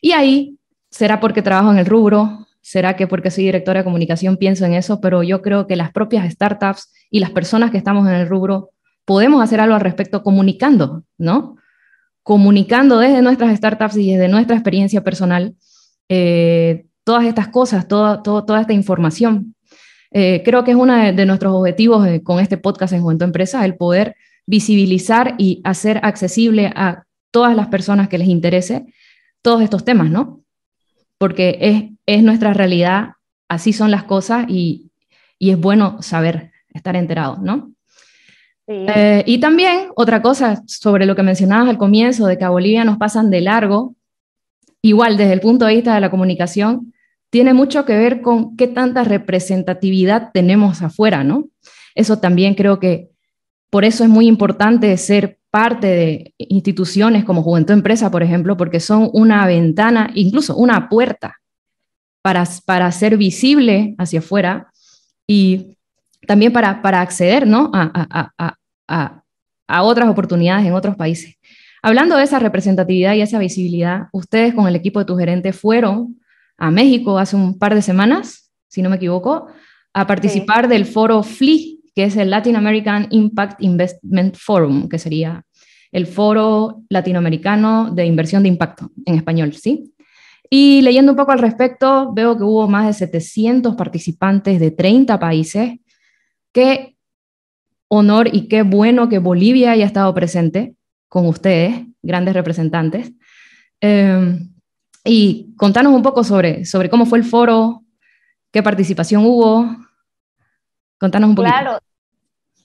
Y 0.00 0.12
ahí 0.12 0.56
será 0.90 1.20
porque 1.20 1.42
trabajo 1.42 1.72
en 1.72 1.78
el 1.78 1.86
rubro, 1.86 2.46
será 2.66 2.96
que 2.96 3.06
porque 3.06 3.30
soy 3.30 3.44
directora 3.44 3.80
de 3.80 3.84
comunicación 3.84 4.38
pienso 4.38 4.64
en 4.64 4.74
eso, 4.74 5.00
pero 5.00 5.22
yo 5.22 5.40
creo 5.40 5.68
que 5.68 5.76
las 5.76 5.92
propias 5.92 6.28
startups 6.32 6.92
y 7.12 7.20
las 7.20 7.30
personas 7.30 7.70
que 7.70 7.78
estamos 7.78 8.08
en 8.08 8.14
el 8.14 8.28
rubro 8.28 8.70
podemos 9.04 9.40
hacer 9.40 9.60
algo 9.60 9.76
al 9.76 9.80
respecto 9.80 10.24
comunicando, 10.24 11.04
¿no? 11.16 11.58
Comunicando 12.24 12.98
desde 12.98 13.22
nuestras 13.22 13.56
startups 13.56 13.96
y 13.96 14.10
desde 14.10 14.26
nuestra 14.26 14.56
experiencia 14.56 15.04
personal 15.04 15.54
eh, 16.08 16.86
todas 17.04 17.26
estas 17.26 17.46
cosas, 17.46 17.86
toda, 17.86 18.20
toda 18.24 18.60
esta 18.60 18.72
información. 18.72 19.54
Eh, 20.10 20.42
creo 20.44 20.64
que 20.64 20.72
es 20.72 20.76
uno 20.76 20.96
de, 20.96 21.24
nuestros 21.24 21.54
objetivos 21.54 22.04
eh, 22.08 22.24
con 22.24 22.40
este 22.40 22.56
podcast 22.56 22.92
en 22.94 23.02
Juventud 23.02 23.26
Empresa, 23.26 23.64
el 23.64 23.76
poder 23.76 24.16
visibilizar 24.44 25.36
y 25.38 25.60
hacer 25.62 26.00
accesible 26.02 26.72
a 26.74 27.04
todas 27.30 27.54
las 27.54 27.68
personas 27.68 28.08
que 28.08 28.18
les 28.18 28.26
interese 28.26 28.86
todos 29.40 29.62
estos 29.62 29.84
temas, 29.84 30.10
¿no? 30.10 30.40
Porque 31.18 31.58
es, 31.60 31.84
es 32.06 32.22
nuestra 32.22 32.52
realidad, 32.52 33.10
así 33.48 33.72
son 33.72 33.90
las 33.90 34.04
cosas 34.04 34.46
y, 34.48 34.90
y 35.38 35.50
es 35.50 35.58
bueno 35.60 36.02
saber, 36.02 36.52
estar 36.72 36.96
enterado, 36.96 37.38
¿no? 37.40 37.72
Eh, 38.68 39.22
y 39.26 39.38
también 39.38 39.90
otra 39.94 40.20
cosa 40.22 40.62
sobre 40.66 41.06
lo 41.06 41.14
que 41.14 41.22
mencionabas 41.22 41.68
al 41.68 41.78
comienzo, 41.78 42.26
de 42.26 42.36
que 42.36 42.44
a 42.44 42.50
Bolivia 42.50 42.84
nos 42.84 42.98
pasan 42.98 43.30
de 43.30 43.40
largo, 43.40 43.94
igual 44.82 45.16
desde 45.16 45.34
el 45.34 45.40
punto 45.40 45.66
de 45.66 45.76
vista 45.76 45.94
de 45.94 46.00
la 46.00 46.10
comunicación, 46.10 46.92
tiene 47.30 47.54
mucho 47.54 47.84
que 47.84 47.96
ver 47.96 48.22
con 48.22 48.56
qué 48.56 48.66
tanta 48.66 49.04
representatividad 49.04 50.30
tenemos 50.32 50.82
afuera, 50.82 51.22
¿no? 51.22 51.48
Eso 51.94 52.18
también 52.18 52.54
creo 52.54 52.80
que 52.80 53.10
por 53.76 53.84
eso 53.84 54.04
es 54.04 54.08
muy 54.08 54.26
importante 54.26 54.96
ser 54.96 55.38
parte 55.50 55.86
de 55.86 56.34
instituciones 56.38 57.26
como 57.26 57.42
Juventud 57.42 57.74
Empresa, 57.74 58.10
por 58.10 58.22
ejemplo, 58.22 58.56
porque 58.56 58.80
son 58.80 59.10
una 59.12 59.46
ventana, 59.46 60.08
incluso 60.14 60.56
una 60.56 60.88
puerta 60.88 61.36
para, 62.22 62.44
para 62.64 62.90
ser 62.90 63.18
visible 63.18 63.94
hacia 63.98 64.20
afuera 64.20 64.72
y 65.26 65.76
también 66.26 66.54
para, 66.54 66.80
para 66.80 67.02
acceder 67.02 67.46
¿no? 67.46 67.70
a, 67.74 68.32
a, 68.38 68.54
a, 68.88 69.22
a 69.68 69.82
otras 69.82 70.08
oportunidades 70.08 70.64
en 70.64 70.72
otros 70.72 70.96
países. 70.96 71.36
Hablando 71.82 72.16
de 72.16 72.24
esa 72.24 72.38
representatividad 72.38 73.12
y 73.12 73.20
esa 73.20 73.38
visibilidad, 73.38 74.04
ustedes 74.10 74.54
con 74.54 74.66
el 74.68 74.74
equipo 74.74 75.00
de 75.00 75.04
tu 75.04 75.18
gerente 75.18 75.52
fueron 75.52 76.18
a 76.56 76.70
México 76.70 77.18
hace 77.18 77.36
un 77.36 77.58
par 77.58 77.74
de 77.74 77.82
semanas, 77.82 78.50
si 78.68 78.80
no 78.80 78.88
me 78.88 78.96
equivoco, 78.96 79.48
a 79.92 80.06
participar 80.06 80.66
del 80.66 80.86
foro 80.86 81.22
FLI, 81.22 81.75
que 81.96 82.04
es 82.04 82.16
el 82.16 82.28
Latin 82.28 82.56
American 82.56 83.06
Impact 83.10 83.62
Investment 83.62 84.36
Forum, 84.36 84.86
que 84.86 84.98
sería 84.98 85.42
el 85.90 86.06
foro 86.06 86.82
latinoamericano 86.90 87.90
de 87.90 88.04
inversión 88.04 88.42
de 88.42 88.50
impacto 88.50 88.90
en 89.06 89.14
español, 89.14 89.54
¿sí? 89.54 89.94
Y 90.50 90.82
leyendo 90.82 91.12
un 91.12 91.16
poco 91.16 91.32
al 91.32 91.38
respecto, 91.38 92.12
veo 92.12 92.36
que 92.36 92.44
hubo 92.44 92.68
más 92.68 92.86
de 92.86 92.92
700 92.92 93.76
participantes 93.76 94.60
de 94.60 94.70
30 94.72 95.18
países. 95.18 95.78
Qué 96.52 96.96
honor 97.88 98.28
y 98.30 98.46
qué 98.48 98.60
bueno 98.60 99.08
que 99.08 99.18
Bolivia 99.18 99.70
haya 99.70 99.86
estado 99.86 100.12
presente 100.12 100.74
con 101.08 101.26
ustedes, 101.26 101.82
grandes 102.02 102.34
representantes. 102.34 103.10
Em, 103.80 104.50
y 105.02 105.54
contanos 105.56 105.94
un 105.94 106.02
poco 106.02 106.22
sobre, 106.24 106.66
sobre 106.66 106.90
cómo 106.90 107.06
fue 107.06 107.18
el 107.18 107.24
foro, 107.24 107.84
qué 108.52 108.62
participación 108.62 109.24
hubo. 109.24 109.85
Contanos 110.98 111.30
un 111.30 111.34
poquito. 111.34 111.52
Claro. 111.52 111.78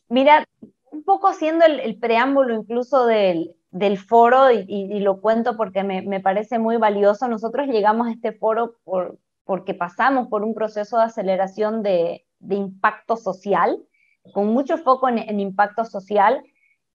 Mira, 0.10 0.46
un 0.92 1.04
poco 1.04 1.28
haciendo 1.28 1.66
el, 1.66 1.98
preámbulo 1.98 2.54
incluso 2.54 3.06
del, 3.06 3.56
del 3.72 3.98
foro, 3.98 4.52
y, 4.52 5.00
lo 5.00 5.22
cuento 5.22 5.56
porque 5.56 5.84
me, 5.84 6.02
me, 6.02 6.20
parece 6.20 6.60
muy 6.60 6.78
valioso, 6.78 7.28
nosotros 7.28 7.68
llegamos 7.68 8.08
a 8.08 8.12
este 8.12 8.34
foro 8.34 8.76
por, 8.84 9.18
porque 9.46 9.74
pasamos 9.74 10.28
por 10.28 10.44
un 10.44 10.54
proceso 10.54 10.98
de 10.98 11.04
aceleración 11.04 11.82
de, 11.82 12.26
de 12.40 12.56
impacto 12.56 13.16
social, 13.16 13.82
con 14.34 14.48
mucho 14.48 14.78
foco 14.78 15.10
en, 15.10 15.18
en, 15.18 15.40
impacto 15.40 15.86
social, 15.86 16.44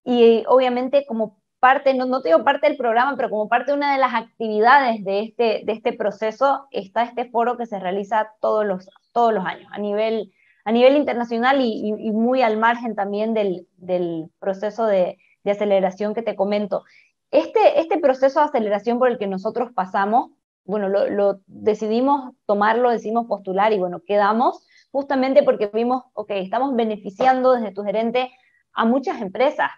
y 0.03 0.43
obviamente 0.47 1.05
como 1.07 1.39
parte, 1.59 1.93
no, 1.93 2.05
no 2.05 2.21
digo 2.21 2.43
parte 2.43 2.67
del 2.67 2.77
programa, 2.77 3.15
pero 3.17 3.29
como 3.29 3.49
parte 3.49 3.71
de 3.71 3.77
una 3.77 3.93
de 3.93 3.99
las 3.99 4.13
actividades 4.13 5.03
de 5.03 5.21
este, 5.21 5.61
de 5.65 5.73
este 5.73 5.93
proceso, 5.93 6.67
está 6.71 7.03
este 7.03 7.29
foro 7.29 7.57
que 7.57 7.65
se 7.65 7.79
realiza 7.79 8.31
todos 8.39 8.65
los, 8.65 8.89
todos 9.11 9.33
los 9.33 9.45
años 9.45 9.69
a 9.71 9.79
nivel, 9.79 10.31
a 10.67 10.71
nivel 10.73 10.97
internacional 10.97 11.61
y, 11.61 11.93
muy 12.11 12.41
al 12.41 12.57
margen 12.57 12.93
también 12.93 13.33
del, 13.33 14.29
proceso 14.37 14.85
de, 14.85 15.17
de, 15.45 15.51
aceleración 15.51 16.13
que 16.13 16.21
te 16.21 16.35
comento. 16.35 16.83
Este, 17.31 17.79
este 17.79 17.99
proceso 17.99 18.41
de 18.41 18.47
aceleración 18.47 18.99
por 18.99 19.09
el 19.09 19.17
que 19.17 19.27
nosotros 19.27 19.71
pasamos, 19.73 20.31
bueno, 20.65 20.89
lo, 20.89 21.07
lo 21.07 21.39
decidimos 21.47 22.33
tomarlo, 22.45 22.89
decidimos 22.89 23.27
postular 23.27 23.71
y 23.71 23.79
bueno, 23.79 24.01
quedamos 24.05 24.67
justamente 24.91 25.41
porque 25.41 25.71
vimos, 25.73 26.03
ok, 26.11 26.31
estamos 26.31 26.75
beneficiando 26.75 27.53
desde 27.53 27.71
tu 27.71 27.85
gerente 27.85 28.29
a 28.73 28.83
muchas 28.83 29.21
empresas, 29.21 29.71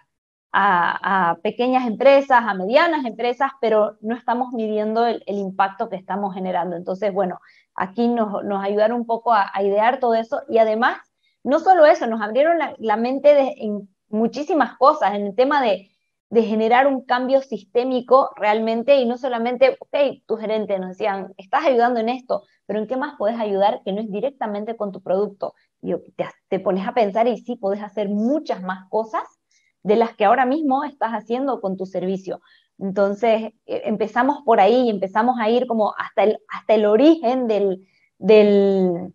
a, 0.52 1.38
pequeñas 1.42 1.86
empresas, 1.86 2.42
a 2.44 2.54
medianas 2.54 3.04
empresas, 3.04 3.50
pero 3.60 3.96
no 4.00 4.16
estamos 4.16 4.52
midiendo 4.52 5.06
el, 5.06 5.22
impacto 5.26 5.88
que 5.88 5.96
estamos 5.96 6.34
generando. 6.34 6.76
Entonces, 6.76 7.12
bueno, 7.12 7.40
aquí 7.74 8.08
nos, 8.08 8.42
ayudaron 8.60 9.00
un 9.00 9.06
poco 9.06 9.32
a, 9.32 9.50
idear 9.62 10.00
todo 10.00 10.14
eso 10.14 10.42
y 10.48 10.58
además, 10.58 10.98
no 11.42 11.60
solo 11.60 11.86
eso, 11.86 12.06
nos 12.06 12.20
abrieron 12.20 12.58
la, 12.78 12.96
mente 12.96 13.34
de, 13.34 13.54
en 13.58 13.88
muchísimas 14.08 14.76
cosas, 14.76 15.14
en 15.14 15.26
el 15.26 15.34
tema 15.34 15.62
de, 15.62 15.88
generar 16.32 16.86
un 16.86 17.04
cambio 17.04 17.40
sistémico 17.40 18.30
realmente 18.36 18.94
y 18.98 19.04
no 19.04 19.18
solamente, 19.18 19.76
ok, 19.80 20.22
tu 20.26 20.36
gerente 20.36 20.78
nos 20.78 20.90
decían, 20.90 21.34
estás 21.36 21.66
ayudando 21.66 21.98
en 21.98 22.08
esto, 22.08 22.44
pero 22.66 22.78
¿en 22.78 22.86
qué 22.86 22.96
más 22.96 23.16
puedes 23.18 23.36
ayudar 23.40 23.82
que 23.84 23.92
no 23.92 24.00
es 24.00 24.08
directamente 24.12 24.76
con 24.76 24.92
tu 24.92 25.02
producto? 25.02 25.54
Y 25.82 25.92
te, 26.12 26.26
te 26.48 26.60
pones 26.60 26.86
a 26.86 26.94
pensar 26.94 27.26
y 27.26 27.36
sí, 27.38 27.56
puedes 27.56 27.82
hacer 27.82 28.08
muchas 28.08 28.62
más 28.62 28.88
cosas 28.90 29.39
de 29.82 29.96
las 29.96 30.14
que 30.14 30.24
ahora 30.24 30.46
mismo 30.46 30.84
estás 30.84 31.12
haciendo 31.12 31.60
con 31.60 31.76
tu 31.76 31.86
servicio. 31.86 32.40
Entonces, 32.78 33.52
eh, 33.66 33.82
empezamos 33.84 34.38
por 34.44 34.60
ahí 34.60 34.86
y 34.86 34.90
empezamos 34.90 35.38
a 35.38 35.50
ir 35.50 35.66
como 35.66 35.94
hasta 35.96 36.24
el, 36.24 36.38
hasta 36.48 36.74
el 36.74 36.86
origen 36.86 37.46
del, 37.46 37.86
del, 38.18 39.12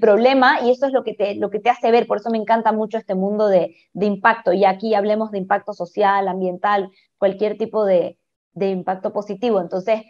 problema 0.00 0.60
y 0.62 0.70
eso 0.70 0.86
es 0.86 0.92
lo 0.92 1.04
que, 1.04 1.14
te, 1.14 1.34
lo 1.36 1.50
que 1.50 1.60
te 1.60 1.70
hace 1.70 1.90
ver, 1.90 2.06
por 2.06 2.18
eso 2.18 2.30
me 2.30 2.38
encanta 2.38 2.72
mucho 2.72 2.98
este 2.98 3.14
mundo 3.14 3.48
de, 3.48 3.76
de 3.92 4.06
impacto 4.06 4.52
y 4.52 4.64
aquí 4.64 4.94
hablemos 4.94 5.30
de 5.30 5.38
impacto 5.38 5.72
social, 5.72 6.28
ambiental, 6.28 6.90
cualquier 7.18 7.56
tipo 7.58 7.84
de, 7.84 8.18
de 8.52 8.70
impacto 8.70 9.12
positivo. 9.12 9.60
Entonces, 9.60 10.02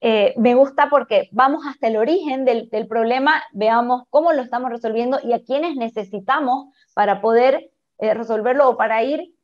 eh, 0.00 0.34
me 0.36 0.54
gusta 0.54 0.88
porque 0.90 1.28
vamos 1.32 1.64
hasta 1.66 1.88
el 1.88 1.96
origen 1.96 2.44
del, 2.44 2.68
del, 2.70 2.86
problema, 2.86 3.42
veamos 3.52 4.04
cómo 4.10 4.32
lo 4.32 4.42
estamos 4.42 4.70
resolviendo 4.70 5.18
y 5.22 5.32
a 5.32 5.42
quiénes 5.42 5.76
necesitamos 5.76 6.66
para 6.94 7.20
poder 7.20 7.70
eh, 7.98 8.14
resolverlo 8.14 8.68
o 8.68 8.76
para 8.76 9.02
ir 9.02 9.34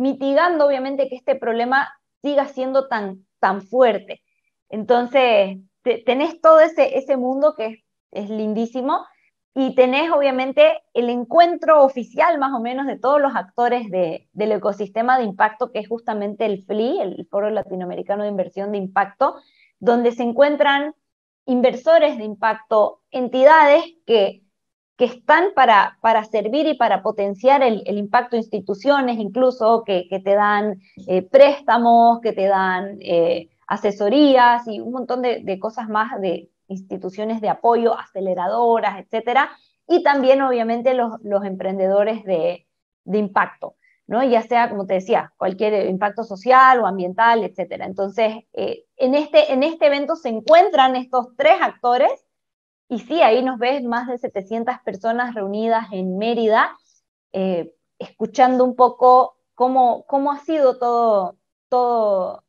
mitigando 0.00 0.66
obviamente 0.66 1.10
que 1.10 1.16
este 1.16 1.34
problema 1.34 1.92
siga 2.22 2.48
siendo 2.48 2.88
tan, 2.88 3.26
tan 3.38 3.60
fuerte. 3.60 4.22
Entonces, 4.70 5.58
tenés 5.82 6.40
todo 6.40 6.60
ese, 6.60 6.96
ese 6.96 7.18
mundo 7.18 7.54
que 7.54 7.84
es, 8.10 8.30
lindísimo 8.30 9.04
y 9.54 9.74
tenés 9.74 10.10
obviamente 10.10 10.80
el 10.94 11.10
encuentro 11.10 11.84
oficial 11.84 12.38
más 12.38 12.54
o 12.54 12.60
menos 12.60 12.86
de 12.86 12.98
todos 12.98 13.20
los 13.20 13.36
actores 13.36 13.90
de, 13.90 14.26
del 14.32 14.52
ecosistema 14.52 15.18
de 15.18 15.24
impacto, 15.24 15.70
que 15.70 15.80
es 15.80 15.88
justamente 15.88 16.46
el 16.46 16.64
FLI, 16.64 17.00
el 17.00 17.28
Foro 17.30 17.50
Latinoamericano 17.50 18.22
de 18.22 18.30
Inversión 18.30 18.72
de 18.72 18.78
Impacto, 18.78 19.36
donde 19.80 20.12
se 20.12 20.22
encuentran 20.22 20.94
inversores 21.44 22.16
de 22.16 22.24
impacto, 22.24 23.02
entidades 23.10 23.84
que 24.06 24.44
que 25.00 25.06
están 25.06 25.54
para, 25.54 25.96
para 26.02 26.24
servir 26.24 26.66
y 26.66 26.74
para 26.74 27.02
potenciar 27.02 27.62
el, 27.62 27.82
impacto 27.86 28.36
de 28.36 28.42
instituciones, 28.42 29.18
incluso 29.18 29.82
que, 29.82 30.06
te 30.10 30.34
dan 30.34 30.78
eh, 31.06 31.22
préstamos, 31.22 32.20
que 32.20 32.34
te 32.34 32.46
dan 32.46 32.98
eh, 33.00 33.48
asesorías 33.66 34.68
y 34.68 34.78
un 34.78 34.92
montón 34.92 35.22
de, 35.22 35.58
cosas 35.58 35.88
más 35.88 36.20
de 36.20 36.50
instituciones 36.68 37.40
de 37.40 37.48
apoyo, 37.48 37.98
aceleradoras, 37.98 38.98
etcétera, 38.98 39.48
y 39.88 40.02
también 40.02 40.42
obviamente 40.42 40.92
los, 40.92 41.12
los 41.22 41.46
emprendedores 41.46 42.22
de, 42.24 42.66
de, 43.04 43.18
impacto, 43.18 43.76
¿no? 44.06 44.22
ya 44.22 44.42
sea, 44.42 44.68
como 44.68 44.84
te 44.84 44.92
decía, 44.92 45.32
cualquier 45.38 45.88
impacto 45.88 46.24
social 46.24 46.78
o 46.80 46.86
ambiental, 46.86 47.42
etcétera. 47.42 47.86
Entonces, 47.86 48.34
eh, 48.52 48.84
en, 48.98 49.14
este, 49.14 49.50
en 49.50 49.62
este 49.62 49.86
evento 49.86 50.14
se 50.14 50.28
encuentran 50.28 50.94
estos 50.94 51.28
tres 51.38 51.54
actores 51.62 52.12
y 52.90 52.98
sí, 52.98 53.22
ahí 53.22 53.40
nos 53.44 53.56
ves 53.60 53.84
más 53.84 54.08
de 54.08 54.18
700 54.18 54.80
personas 54.84 55.32
reunidas 55.32 55.86
en 55.92 56.18
Mérida, 56.18 56.76
eh, 57.32 57.72
escuchando 58.00 58.64
un 58.64 58.74
poco 58.74 59.36
cómo, 59.54 60.04
cómo 60.06 60.32
ha 60.32 60.40
sido 60.40 60.76
todo, 60.76 61.36
todo 61.68 62.42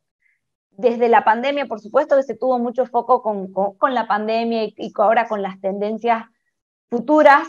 desde 0.72 1.10
la 1.10 1.24
pandemia, 1.24 1.68
por 1.68 1.80
supuesto 1.80 2.16
que 2.16 2.24
se 2.24 2.36
tuvo 2.36 2.58
mucho 2.58 2.88
foco 2.88 3.22
con, 3.22 3.54
con, 3.54 3.94
la 3.94 4.08
pandemia 4.08 4.64
y, 4.64 4.92
ahora 4.96 5.28
con 5.28 5.44
las 5.44 5.62
tendencias 5.62 6.24
futuras, 6.90 7.48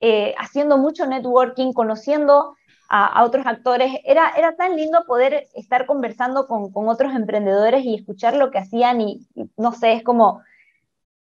eh, 0.00 0.34
haciendo 0.38 0.78
mucho 0.78 1.06
networking, 1.06 1.74
conociendo 1.74 2.56
a, 2.88 3.22
otros 3.22 3.44
actores. 3.46 4.00
Era, 4.02 4.30
era 4.30 4.56
tan 4.56 4.76
lindo 4.76 5.04
poder 5.06 5.46
estar 5.54 5.84
conversando 5.84 6.46
con, 6.46 6.72
con, 6.72 6.88
otros 6.88 7.14
emprendedores 7.14 7.84
y 7.84 7.96
escuchar 7.96 8.34
lo 8.34 8.50
que 8.50 8.60
hacían 8.60 9.02
y 9.02 9.28
no 9.58 9.72
sé, 9.72 9.92
es 9.92 10.02
como 10.02 10.40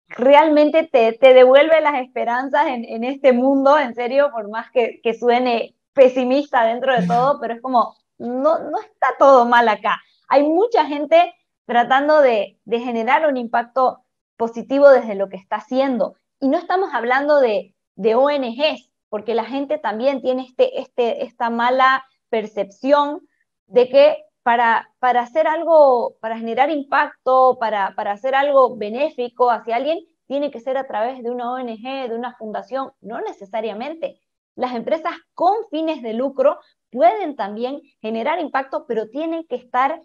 realmente 0.08 0.88
te, 0.88 1.14
te 1.14 1.34
devuelve 1.34 1.82
las 1.82 2.02
esperanzas 2.02 2.68
en, 2.68 2.86
en, 2.86 3.04
este 3.04 3.34
mundo, 3.34 3.78
en 3.78 3.94
serio, 3.94 4.32
por 4.32 4.50
más 4.50 4.72
que, 4.72 5.02
suene 5.20 5.76
pesimista 5.94 6.66
dentro 6.66 6.94
de 6.94 7.08
todo, 7.08 7.40
pero 7.40 7.56
es 7.56 7.62
como, 7.62 7.96
no, 8.18 8.60
no 8.60 8.80
está 8.80 9.16
todo 9.18 9.46
mal 9.46 9.68
acá. 9.68 10.00
Hay 10.28 10.44
mucha 10.44 10.86
gente 10.86 11.34
tratando 11.66 12.22
de, 12.22 12.60
de 12.66 12.80
generar 12.80 13.28
un 13.28 13.38
impacto 13.38 14.04
positivo 14.38 14.90
desde 14.90 15.16
lo 15.16 15.30
que 15.30 15.38
está 15.38 15.58
haciendo. 15.58 16.16
Y 16.40 16.48
no 16.48 16.58
estamos 16.58 16.94
hablando 16.94 17.40
de, 17.40 17.76
de 17.96 18.16
ONGs, 18.16 18.92
porque 19.10 19.34
la 19.34 19.46
gente 19.46 19.78
también 19.78 20.22
tiene 20.22 20.44
este, 20.44 20.80
este, 20.80 21.24
esta 21.24 21.50
mala 21.50 22.06
percepción 22.30 23.28
de 23.66 23.90
que 23.90 24.18
para, 24.48 24.90
para 25.00 25.24
hacer 25.24 25.46
algo, 25.46 26.16
para 26.22 26.38
generar 26.38 26.70
impacto, 26.70 27.58
para, 27.60 27.94
para 27.96 28.14
hacer 28.14 28.34
algo 28.34 28.78
benéfico 28.78 29.52
hacia 29.52 29.76
alguien, 29.76 30.00
tiene 30.26 30.52
que 30.52 30.62
ser 30.62 30.78
a 30.78 30.88
través 30.88 31.22
de 31.22 31.30
una 31.30 31.52
ONG, 31.52 32.08
de 32.08 32.16
una 32.16 32.34
fundación, 32.38 32.94
no 33.02 33.20
necesariamente. 33.20 34.22
Las 34.56 34.74
empresas 34.74 35.12
con 35.34 35.54
fines 35.70 36.02
de 36.02 36.14
lucro 36.14 36.60
pueden 36.90 37.36
también 37.36 37.82
generar 38.00 38.40
impacto, 38.40 38.86
pero 38.88 39.10
tienen 39.10 39.46
que 39.48 39.58
estar 39.58 40.02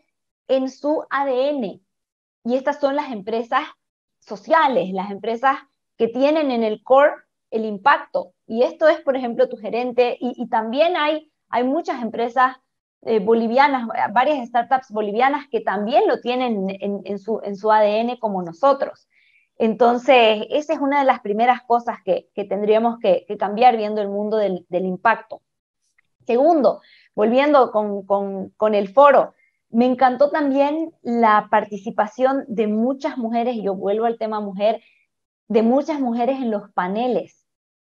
en 0.48 0.68
su 0.68 1.04
ADN. 1.08 1.80
y 2.42 2.56
estas 2.56 2.80
son 2.80 2.96
las 2.96 3.12
empresas 3.12 3.62
sociales, 4.18 4.90
las 4.92 5.12
empresas 5.12 5.56
que 5.96 6.08
tienen 6.08 6.50
en 6.50 6.64
el 6.64 6.82
core 6.82 7.12
el 7.52 7.64
impacto. 7.64 8.32
Y 8.48 8.64
esto 8.64 8.88
es, 8.88 9.00
por 9.02 9.14
ejemplo, 9.16 9.48
tu 9.48 9.56
gerente, 9.56 10.16
y, 10.18 10.48
también 10.48 10.96
hay, 10.96 11.30
hay 11.48 11.62
muchas 11.62 12.02
empresas 12.02 12.56
eh, 13.04 13.18
bolivianas, 13.18 13.88
varias 14.12 14.46
startups 14.46 14.90
bolivianas 14.90 15.48
que 15.48 15.60
también 15.60 16.06
lo 16.06 16.20
tienen 16.20 16.66
en, 16.68 17.18
su, 17.18 17.40
en 17.42 17.56
su 17.56 17.72
ADN 17.72 18.16
como 18.18 18.42
nosotros. 18.42 19.08
Entonces, 19.58 20.46
esa 20.50 20.72
es 20.72 20.78
una 20.78 21.00
de 21.00 21.04
las 21.04 21.20
primeras 21.20 21.62
cosas 21.62 21.98
que, 22.04 22.28
tendríamos 22.34 22.98
que, 23.00 23.26
cambiar 23.38 23.76
viendo 23.76 24.00
el 24.00 24.08
mundo 24.08 24.36
del, 24.36 24.66
impacto. 24.70 25.42
Segundo, 26.26 26.80
volviendo 27.16 27.72
con, 27.72 28.06
con, 28.56 28.74
el 28.74 28.88
foro, 28.88 29.34
me 29.68 29.86
encantó 29.86 30.30
también 30.30 30.92
la 31.02 31.48
participación 31.50 32.44
de 32.46 32.68
muchas 32.68 33.18
mujeres, 33.18 33.56
yo 33.60 33.74
vuelvo 33.74 34.06
al 34.06 34.18
tema 34.18 34.40
mujer, 34.40 34.80
de 35.48 35.62
muchas 35.62 35.98
mujeres 35.98 36.36
en 36.36 36.52
los 36.52 36.70
paneles. 36.70 37.46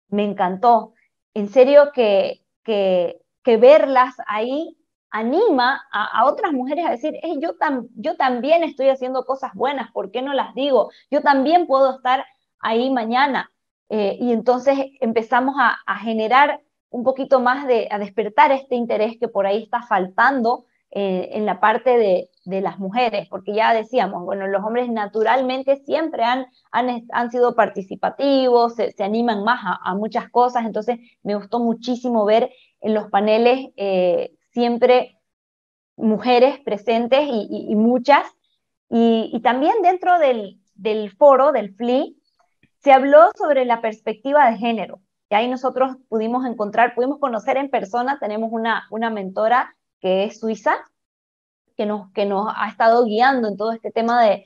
Me 0.08 0.24
encantó. 0.24 0.94
En 1.36 1.50
serio 1.50 1.92
que, 1.94 2.42
que, 2.64 3.22
que 3.44 3.58
verlas 3.58 4.16
ahí 4.28 4.78
anima 5.16 5.82
a, 5.94 6.26
otras 6.26 6.52
mujeres 6.52 6.86
a 6.86 6.92
decir, 6.92 7.14
yo, 7.38 8.16
también 8.18 8.64
estoy 8.64 8.90
haciendo 8.90 9.24
cosas 9.24 9.54
buenas, 9.54 9.90
¿por 9.94 10.12
qué 10.12 10.22
no 10.22 10.34
las 10.34 10.54
digo? 10.56 10.92
Yo 11.10 11.22
también 11.22 11.68
puedo 11.68 11.96
estar 11.96 12.26
ahí 12.60 12.90
mañana. 12.90 13.50
Eh, 13.88 14.18
y 14.20 14.34
entonces 14.34 14.78
empezamos 15.00 15.56
a, 15.58 15.98
generar 16.00 16.60
un 16.90 17.04
poquito 17.04 17.40
más 17.40 17.66
de, 17.66 17.88
a 17.92 17.98
despertar 17.98 18.52
este 18.52 18.76
interés 18.76 19.18
que 19.18 19.30
por 19.30 19.46
ahí 19.46 19.64
está 19.64 19.84
faltando 19.84 20.66
eh, 20.92 21.30
en 21.32 21.46
la 21.46 21.62
parte 21.62 21.98
de, 21.98 22.30
las 22.62 22.78
mujeres, 22.78 23.28
porque 23.28 23.56
ya 23.56 23.74
decíamos, 23.74 24.24
bueno, 24.24 24.46
los 24.46 24.64
hombres 24.64 24.88
naturalmente 24.90 25.78
siempre 25.78 26.24
han, 26.24 26.46
han, 26.72 27.32
sido 27.32 27.56
participativos, 27.56 28.76
se, 28.76 28.94
animan 29.04 29.44
más 29.44 29.62
a, 29.64 29.96
muchas 29.96 30.30
cosas, 30.30 30.64
entonces 30.64 31.00
me 31.24 31.34
gustó 31.34 31.60
muchísimo 31.60 32.24
ver 32.24 32.52
en 32.82 32.94
los 32.94 33.10
paneles 33.10 33.70
eh, 33.78 34.35
siempre 34.56 35.20
mujeres 35.98 36.60
presentes 36.62 37.28
y, 37.30 37.76
muchas. 37.76 38.26
Y, 38.90 39.40
también 39.44 39.74
dentro 39.84 40.18
del, 40.18 41.12
foro, 41.18 41.52
del 41.52 41.76
FLI, 41.76 42.18
se 42.80 42.94
habló 42.94 43.30
sobre 43.38 43.66
la 43.66 43.82
perspectiva 43.82 44.50
de 44.50 44.58
género. 44.58 45.02
Y 45.30 45.36
ahí 45.36 45.50
nosotros 45.50 45.98
pudimos 46.08 46.46
encontrar, 46.46 46.96
pudimos 46.96 47.20
conocer 47.20 47.58
en 47.58 47.70
persona, 47.70 48.18
tenemos 48.18 48.50
una, 48.54 48.88
una 48.92 49.10
mentora 49.10 49.76
que 50.00 50.24
es 50.24 50.40
suiza, 50.40 50.76
que 51.76 51.86
nos, 51.86 52.12
que 52.14 52.26
nos 52.26 52.54
ha 52.56 52.70
estado 52.70 53.04
guiando 53.04 53.50
en 53.50 53.58
todo 53.58 53.74
este 53.74 53.92
tema 53.92 54.24
de, 54.24 54.46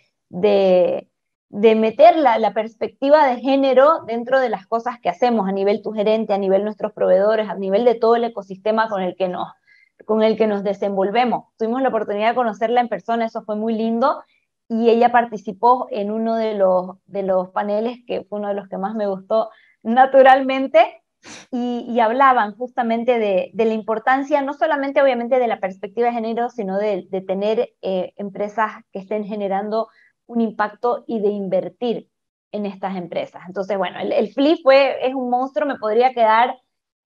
de, 1.50 1.76
meter 1.76 2.16
la, 2.16 2.40
la, 2.40 2.54
perspectiva 2.54 3.28
de 3.28 3.42
género 3.42 4.06
dentro 4.08 4.40
de 4.40 4.50
las 4.50 4.66
cosas 4.66 5.00
que 5.00 5.10
hacemos 5.10 5.48
a 5.48 5.52
nivel 5.52 5.84
tu 5.84 5.92
gerente, 5.92 6.34
a 6.34 6.40
nivel 6.40 6.64
nuestros 6.64 6.94
proveedores, 6.94 7.48
a 7.48 7.56
nivel 7.56 7.86
de 7.86 7.96
todo 7.96 8.16
el 8.16 8.24
ecosistema 8.24 8.90
con 8.90 9.04
el 9.04 9.16
que 9.16 9.28
nos, 9.28 9.50
con 10.06 10.24
el 10.24 10.38
que 10.38 10.48
nos 10.48 10.64
desenvolvemos. 10.64 11.46
Tuvimos 11.58 11.82
la 11.82 11.90
oportunidad 11.90 12.30
de 12.30 12.36
conocerla 12.36 12.82
en 12.82 12.90
persona, 12.90 13.26
eso 13.26 13.44
fue 13.44 13.56
muy 13.56 13.74
lindo, 13.74 14.24
y 14.68 14.90
ella 14.90 15.12
participó 15.12 15.88
en 15.90 16.12
uno 16.12 16.36
de 16.36 16.54
los, 16.54 16.98
de 17.06 17.24
los 17.24 17.50
paneles, 17.50 18.00
que 18.06 18.24
fue 18.24 18.40
uno 18.40 18.50
de 18.50 18.54
los 18.54 18.68
que 18.68 18.78
más 18.78 18.96
me 18.96 19.08
gustó 19.08 19.50
naturalmente, 19.84 21.02
y, 21.52 22.00
hablaban 22.00 22.56
justamente 22.56 23.20
de, 23.20 23.52
la 23.54 23.74
importancia, 23.74 24.42
no 24.42 24.54
solamente 24.54 25.02
obviamente 25.02 25.38
de 25.38 25.48
la 25.48 25.60
perspectiva 25.60 26.08
de 26.08 26.14
género, 26.14 26.50
sino 26.50 26.78
de, 26.78 27.08
tener 27.28 27.74
eh, 27.82 28.14
empresas 28.16 28.72
que 28.94 29.00
estén 29.00 29.26
generando 29.26 29.90
un 30.28 30.42
impacto 30.42 31.04
y 31.08 31.20
de 31.20 31.30
invertir 31.30 32.08
en 32.52 32.66
estas 32.66 32.96
empresas. 32.96 33.44
Entonces, 33.48 33.78
bueno, 33.78 34.00
el, 34.00 34.14
el 34.14 34.30
FLI 34.30 34.62
fue, 34.64 35.06
es 35.06 35.14
un 35.14 35.30
monstruo, 35.30 35.68
me 35.68 35.78
podría 35.78 36.14
quedar 36.14 36.56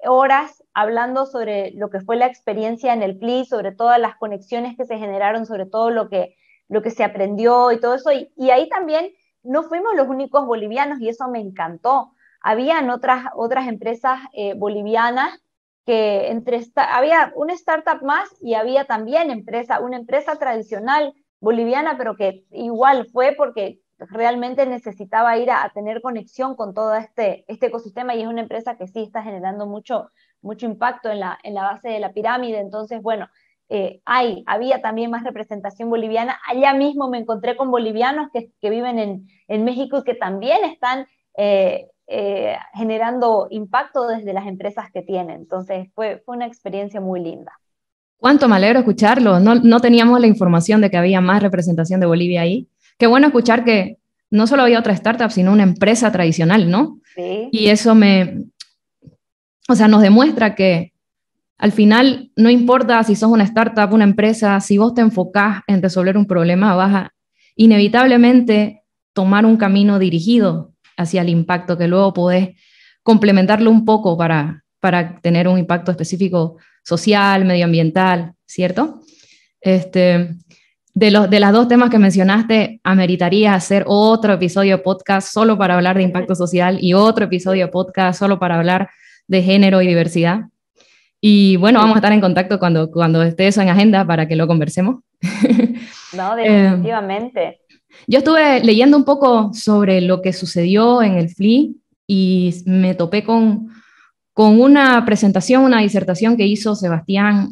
horas 0.08 0.64
hablando 0.74 1.26
sobre 1.26 1.72
lo 1.72 1.90
que 1.90 2.02
fue 2.02 2.16
la 2.16 2.26
experiencia 2.26 2.94
en 2.94 3.04
el 3.04 3.18
PLI, 3.18 3.46
sobre 3.46 3.72
todas 3.72 4.00
las 4.00 4.16
conexiones 4.18 4.76
que 4.78 4.86
se 4.86 4.98
generaron, 4.98 5.46
sobre 5.46 5.66
todo 5.66 5.90
lo 5.90 6.10
que, 6.10 6.36
lo 6.68 6.82
que 6.82 6.92
se 6.92 7.04
aprendió 7.04 7.72
y 7.72 7.80
todo 7.80 7.96
eso. 7.96 8.12
Y, 8.12 8.50
ahí 8.50 8.70
también 8.70 9.12
no 9.44 9.64
fuimos 9.64 9.96
los 9.96 10.08
únicos 10.08 10.46
bolivianos 10.46 11.00
y 11.00 11.10
eso 11.10 11.28
me 11.28 11.40
encantó. 11.40 12.14
Habían 12.42 12.90
otras, 12.90 13.26
otras 13.36 13.68
empresas 13.68 14.20
eh, 14.34 14.54
bolivianas 14.56 15.40
que 15.86 16.30
entre 16.30 16.62
había 16.76 17.34
una 17.36 17.54
startup 17.54 18.02
más 18.04 18.30
y 18.42 18.54
había 18.54 18.86
también 18.86 19.32
empresa, 19.32 19.82
una 19.82 19.98
empresa 19.98 20.38
tradicional 20.38 21.14
boliviana, 21.42 21.98
pero 21.98 22.16
que 22.16 22.46
igual 22.52 23.08
fue 23.12 23.34
porque 23.38 23.82
realmente 24.10 24.66
necesitaba 24.66 25.38
ir 25.38 25.52
a, 25.52 25.70
tener 25.74 26.02
conexión 26.02 26.56
con 26.56 26.74
todo 26.74 26.96
este, 26.96 27.46
este 27.48 27.68
ecosistema 27.68 28.16
y 28.16 28.22
es 28.22 28.28
una 28.28 28.42
empresa 28.42 28.78
que 28.78 28.88
sí 28.88 29.04
está 29.04 29.24
generando 29.24 29.66
mucho, 29.66 30.10
mucho 30.42 30.66
impacto 30.66 31.10
en 31.10 31.20
la, 31.20 31.40
en 31.44 31.54
la 31.54 31.64
base 31.64 31.90
de 31.90 32.00
la 32.00 32.14
pirámide. 32.14 32.60
Entonces, 32.60 33.02
bueno, 33.02 33.28
eh, 33.70 34.02
hay, 34.06 34.44
había 34.46 34.82
también 34.82 35.10
más 35.12 35.24
representación 35.24 35.90
boliviana. 35.90 36.40
Allá 36.48 36.74
mismo 36.74 37.10
me 37.10 37.18
encontré 37.18 37.56
con 37.56 37.72
bolivianos 37.72 38.30
que, 38.32 38.52
que 38.62 38.70
viven 38.70 39.00
en, 39.00 39.28
en, 39.48 39.64
México 39.64 40.00
y 40.00 40.04
que 40.04 40.16
también 40.16 40.64
están 40.66 41.08
eh, 41.38 41.88
eh, 42.08 42.58
generando 42.74 43.48
impacto 43.50 44.08
desde 44.08 44.34
las 44.34 44.46
empresas 44.48 44.92
que 44.92 45.02
tienen. 45.02 45.42
Entonces, 45.42 45.90
fue, 45.96 46.22
fue 46.26 46.36
una 46.36 46.46
experiencia 46.46 47.02
muy 47.02 47.22
linda. 47.22 47.54
Cuánto 48.18 48.48
me 48.48 48.56
alegro 48.56 48.80
escucharlo. 48.80 49.40
No, 49.40 49.56
no 49.56 49.80
teníamos 49.80 50.20
la 50.20 50.28
información 50.28 50.80
de 50.80 50.90
que 50.90 50.98
había 50.98 51.20
más 51.20 51.42
representación 51.42 52.00
de 52.00 52.06
Bolivia 52.06 52.42
ahí. 52.42 52.70
Qué 52.98 53.08
bueno 53.08 53.28
escuchar 53.28 53.64
que 53.64 53.98
no 54.30 54.48
solo 54.48 54.64
había 54.64 54.80
otra 54.80 54.94
startup, 54.94 55.32
sino 55.32 55.52
una 55.52 55.64
empresa 55.64 56.12
tradicional, 56.12 56.70
¿no? 56.70 57.00
Sí. 57.16 57.50
Y 57.52 57.68
eso 57.68 57.94
me, 57.96 58.46
o 59.70 59.76
sea, 59.76 59.88
nos 59.88 60.02
demuestra 60.02 60.56
que 60.56 60.94
al 61.58 61.72
final 61.72 62.32
no 62.36 62.50
importa 62.50 63.04
si 63.04 63.16
sos 63.16 63.32
una 63.32 63.44
startup, 63.44 63.94
una 63.94 64.04
empresa, 64.04 64.60
si 64.60 64.78
vos 64.78 64.94
te 64.94 65.02
enfocás 65.02 65.62
en 65.68 65.82
resolver 65.82 66.18
un 66.18 66.26
problema, 66.26 66.76
vas 66.76 66.94
a 66.94 67.14
inevitablemente 67.56 68.84
tomar 69.14 69.46
un 69.46 69.58
camino 69.58 70.00
dirigido 70.00 70.74
hacia 70.98 71.22
el 71.22 71.30
impacto 71.30 71.78
que 71.78 71.88
luego 71.88 72.14
podés 72.14 72.50
complementarlo 73.04 73.70
un 73.70 73.86
poco 73.86 74.18
para, 74.18 74.64
para 74.80 75.20
tener 75.22 75.48
un 75.48 75.60
impacto 75.60 75.92
específico 75.92 76.58
social, 76.84 77.46
medioambiental, 77.46 78.34
¿cierto? 78.46 79.02
Este, 79.62 80.36
de, 80.94 81.12
los, 81.12 81.30
de 81.30 81.40
las 81.40 81.52
dos 81.52 81.68
temas 81.68 81.90
que 81.90 82.00
mencionaste, 82.00 82.80
ameritaría 82.84 83.54
hacer 83.54 83.84
otro 83.88 84.34
episodio 84.34 84.84
podcast 84.84 85.32
solo 85.32 85.58
para 85.58 85.76
hablar 85.76 85.98
de 85.98 86.04
impacto 86.04 86.36
social 86.36 86.78
y 86.80 86.94
otro 86.94 87.26
episodio 87.26 87.72
podcast 87.72 88.20
solo 88.20 88.40
para 88.40 88.58
hablar 88.58 88.90
de 89.28 89.42
género 89.42 89.82
y 89.82 89.88
diversidad. 89.88 90.42
Y 91.20 91.56
bueno, 91.56 91.80
vamos 91.80 91.96
a 91.96 92.00
estar 92.00 92.12
en 92.12 92.22
contacto 92.22 92.60
cuando, 92.60 92.92
cuando 92.92 93.24
esté 93.24 93.48
eso 93.48 93.62
en 93.62 93.70
agenda 93.70 94.06
para 94.06 94.28
que 94.28 94.36
lo 94.36 94.48
conversemos. 94.48 95.02
No, 96.14 96.36
definitivamente. 96.36 97.62
yo 98.06 98.20
estuve 98.20 98.64
leyendo 98.64 98.96
un 98.96 99.04
poco 99.04 99.52
sobre 99.52 100.00
lo 100.00 100.22
que 100.22 100.32
sucedió 100.32 101.02
en 101.02 101.16
el 101.16 101.30
FLI 101.30 101.76
y 102.06 102.54
me 102.68 102.94
topé 102.94 103.24
con, 103.24 103.70
con 104.32 104.62
una 104.62 105.04
presentación, 105.06 105.64
una 105.64 105.80
disertación 105.80 106.38
que 106.38 106.46
hizo 106.46 106.76
Sebastián, 106.76 107.50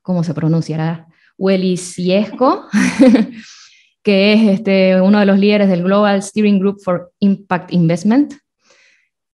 ¿cómo 0.00 0.24
se 0.24 0.32
pronunciará? 0.32 1.07
Welisiesco, 1.38 2.66
que 4.02 4.32
es 4.32 4.48
este, 4.58 5.00
uno 5.00 5.20
de 5.20 5.26
los 5.26 5.38
líderes 5.38 5.68
del 5.68 5.84
Global 5.84 6.22
Steering 6.22 6.58
Group 6.58 6.80
for 6.82 7.12
Impact 7.20 7.72
Investment, 7.72 8.34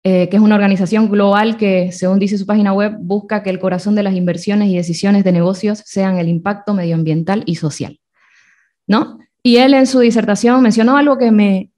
eh, 0.05 0.29
que 0.29 0.37
es 0.37 0.43
una 0.43 0.55
organización 0.55 1.11
global 1.11 1.57
que, 1.57 1.91
según 1.91 2.19
dice 2.19 2.37
su 2.37 2.45
página 2.45 2.75
web, 2.75 2.95
busca 3.01 3.43
que 3.43 3.49
el 3.49 3.59
corazón 3.59 3.95
de 3.95 4.03
las 4.03 4.15
inversiones 4.15 4.69
y 4.69 4.77
decisiones 4.77 5.25
de 5.25 5.33
negocios 5.33 5.83
sean 5.87 6.19
el 6.19 6.29
impacto 6.29 6.75
medioambiental 6.75 7.43
y 7.47 7.57
social. 7.57 7.99
¿No? 8.87 9.19
Y 9.43 9.57
él 9.57 9.73
en 9.73 9.87
su 9.87 10.01
disertación 10.01 10.63
mencionó 10.63 10.99
algo 10.99 11.17
que 11.17 11.31
me, 11.31 11.71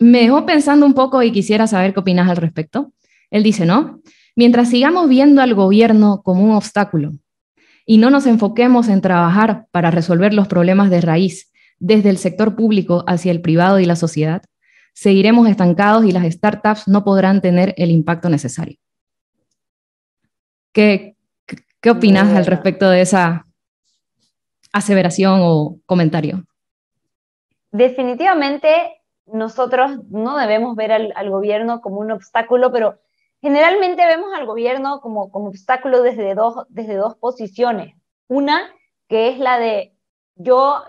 me 0.00 0.22
dejó 0.22 0.44
pensando 0.44 0.84
un 0.84 0.94
poco 0.94 1.22
y 1.22 1.30
quisiera 1.30 1.68
saber 1.68 1.94
qué 1.94 2.00
opinas 2.00 2.28
al 2.28 2.36
respecto. 2.36 2.92
Él 3.30 3.44
dice, 3.44 3.64
¿no? 3.64 4.00
Mientras 4.34 4.68
sigamos 4.70 5.08
viendo 5.08 5.40
al 5.40 5.54
gobierno 5.54 6.22
como 6.24 6.42
un 6.44 6.52
obstáculo 6.52 7.12
y 7.86 7.98
no 7.98 8.10
nos 8.10 8.26
enfoquemos 8.26 8.88
en 8.88 9.00
trabajar 9.00 9.66
para 9.70 9.90
resolver 9.90 10.34
los 10.34 10.48
problemas 10.48 10.90
de 10.90 11.00
raíz 11.00 11.52
desde 11.78 12.10
el 12.10 12.18
sector 12.18 12.54
público 12.54 13.04
hacia 13.06 13.32
el 13.32 13.40
privado 13.40 13.80
y 13.80 13.86
la 13.86 13.96
sociedad, 13.96 14.42
seguiremos 14.94 15.48
estancados 15.48 16.04
y 16.04 16.12
las 16.12 16.24
startups 16.32 16.86
no 16.86 17.04
podrán 17.04 17.40
tener 17.40 17.74
el 17.76 17.90
impacto 17.90 18.28
necesario. 18.28 18.78
¿Qué, 20.72 21.16
qué 21.80 21.90
opinas 21.90 22.34
al 22.36 22.46
respecto 22.46 22.88
de 22.88 23.00
esa 23.00 23.46
aseveración 24.72 25.40
o 25.42 25.80
comentario? 25.86 26.44
Definitivamente 27.72 28.68
nosotros 29.26 30.00
no 30.08 30.36
debemos 30.36 30.76
ver 30.76 30.92
al, 30.92 31.12
al 31.16 31.30
gobierno 31.30 31.80
como 31.80 32.00
un 32.00 32.12
obstáculo, 32.12 32.70
pero 32.72 33.00
Generalmente 33.42 34.06
vemos 34.06 34.32
al 34.34 34.46
gobierno 34.46 35.00
como, 35.00 35.30
como 35.30 35.48
obstáculo 35.48 36.02
desde 36.02 36.34
dos, 36.34 36.64
desde 36.70 36.94
dos 36.94 37.16
posiciones. 37.16 37.94
Una, 38.28 38.72
que 39.08 39.28
es 39.28 39.38
la 39.38 39.58
de 39.58 39.94
yo 40.36 40.84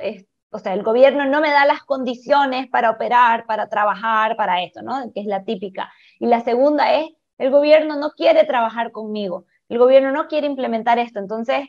o 0.53 0.59
sea, 0.59 0.73
el 0.73 0.83
gobierno 0.83 1.25
no 1.25 1.41
me 1.41 1.49
da 1.49 1.65
las 1.65 1.83
condiciones 1.83 2.69
para 2.69 2.91
operar, 2.91 3.45
para 3.47 3.67
trabajar, 3.69 4.37
para 4.37 4.63
esto, 4.63 4.83
¿no? 4.83 5.11
Que 5.11 5.21
es 5.21 5.25
la 5.25 5.43
típica. 5.43 5.91
Y 6.19 6.27
la 6.27 6.41
segunda 6.41 6.93
es, 6.93 7.09
el 7.39 7.49
gobierno 7.49 7.95
no 7.95 8.11
quiere 8.11 8.45
trabajar 8.45 8.91
conmigo, 8.91 9.45
el 9.67 9.79
gobierno 9.79 10.11
no 10.11 10.27
quiere 10.27 10.45
implementar 10.45 10.99
esto. 10.99 11.17
Entonces, 11.17 11.67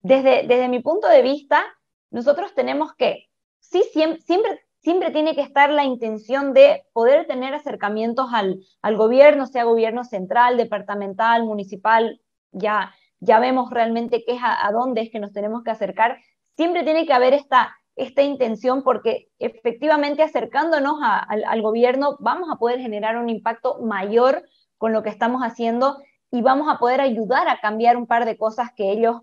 desde, 0.00 0.46
desde 0.46 0.68
mi 0.68 0.78
punto 0.78 1.08
de 1.08 1.22
vista, 1.22 1.64
nosotros 2.10 2.54
tenemos 2.54 2.94
que, 2.94 3.26
sí, 3.58 3.82
siempre, 3.92 4.20
siempre, 4.22 4.63
siempre 4.84 5.10
tiene 5.10 5.34
que 5.34 5.40
estar 5.40 5.70
la 5.70 5.84
intención 5.84 6.52
de 6.52 6.84
poder 6.92 7.26
tener 7.26 7.54
acercamientos 7.54 8.28
al, 8.32 8.60
al 8.82 8.96
gobierno, 8.96 9.46
sea 9.46 9.64
gobierno 9.64 10.04
central, 10.04 10.58
departamental, 10.58 11.44
municipal, 11.44 12.20
ya, 12.52 12.94
ya 13.18 13.40
vemos 13.40 13.70
realmente 13.70 14.24
qué 14.24 14.38
a, 14.40 14.70
dónde 14.72 15.00
es 15.00 15.10
que 15.10 15.18
nos 15.18 15.32
tenemos 15.32 15.64
que 15.64 15.70
acercar. 15.70 16.18
Siempre 16.56 16.84
tiene 16.84 17.06
que 17.06 17.12
haber 17.12 17.34
esta, 17.34 17.74
intención 17.96 18.82
porque 18.82 19.28
efectivamente 19.38 20.22
acercándonos 20.22 20.96
al 21.00 21.62
gobierno 21.62 22.16
vamos 22.18 22.48
a 22.52 22.56
poder 22.56 22.80
generar 22.80 23.16
un 23.16 23.28
impacto 23.28 23.78
mayor 23.82 24.42
con 24.78 24.92
lo 24.92 25.04
que 25.04 25.10
estamos 25.10 25.42
haciendo 25.42 25.98
y 26.32 26.42
vamos 26.42 26.68
a 26.68 26.78
poder 26.78 27.00
ayudar 27.00 27.46
a 27.48 27.60
cambiar 27.60 27.96
un 27.96 28.08
par 28.08 28.24
de 28.24 28.36
cosas 28.36 28.70
que 28.76 28.90
ellos 28.90 29.20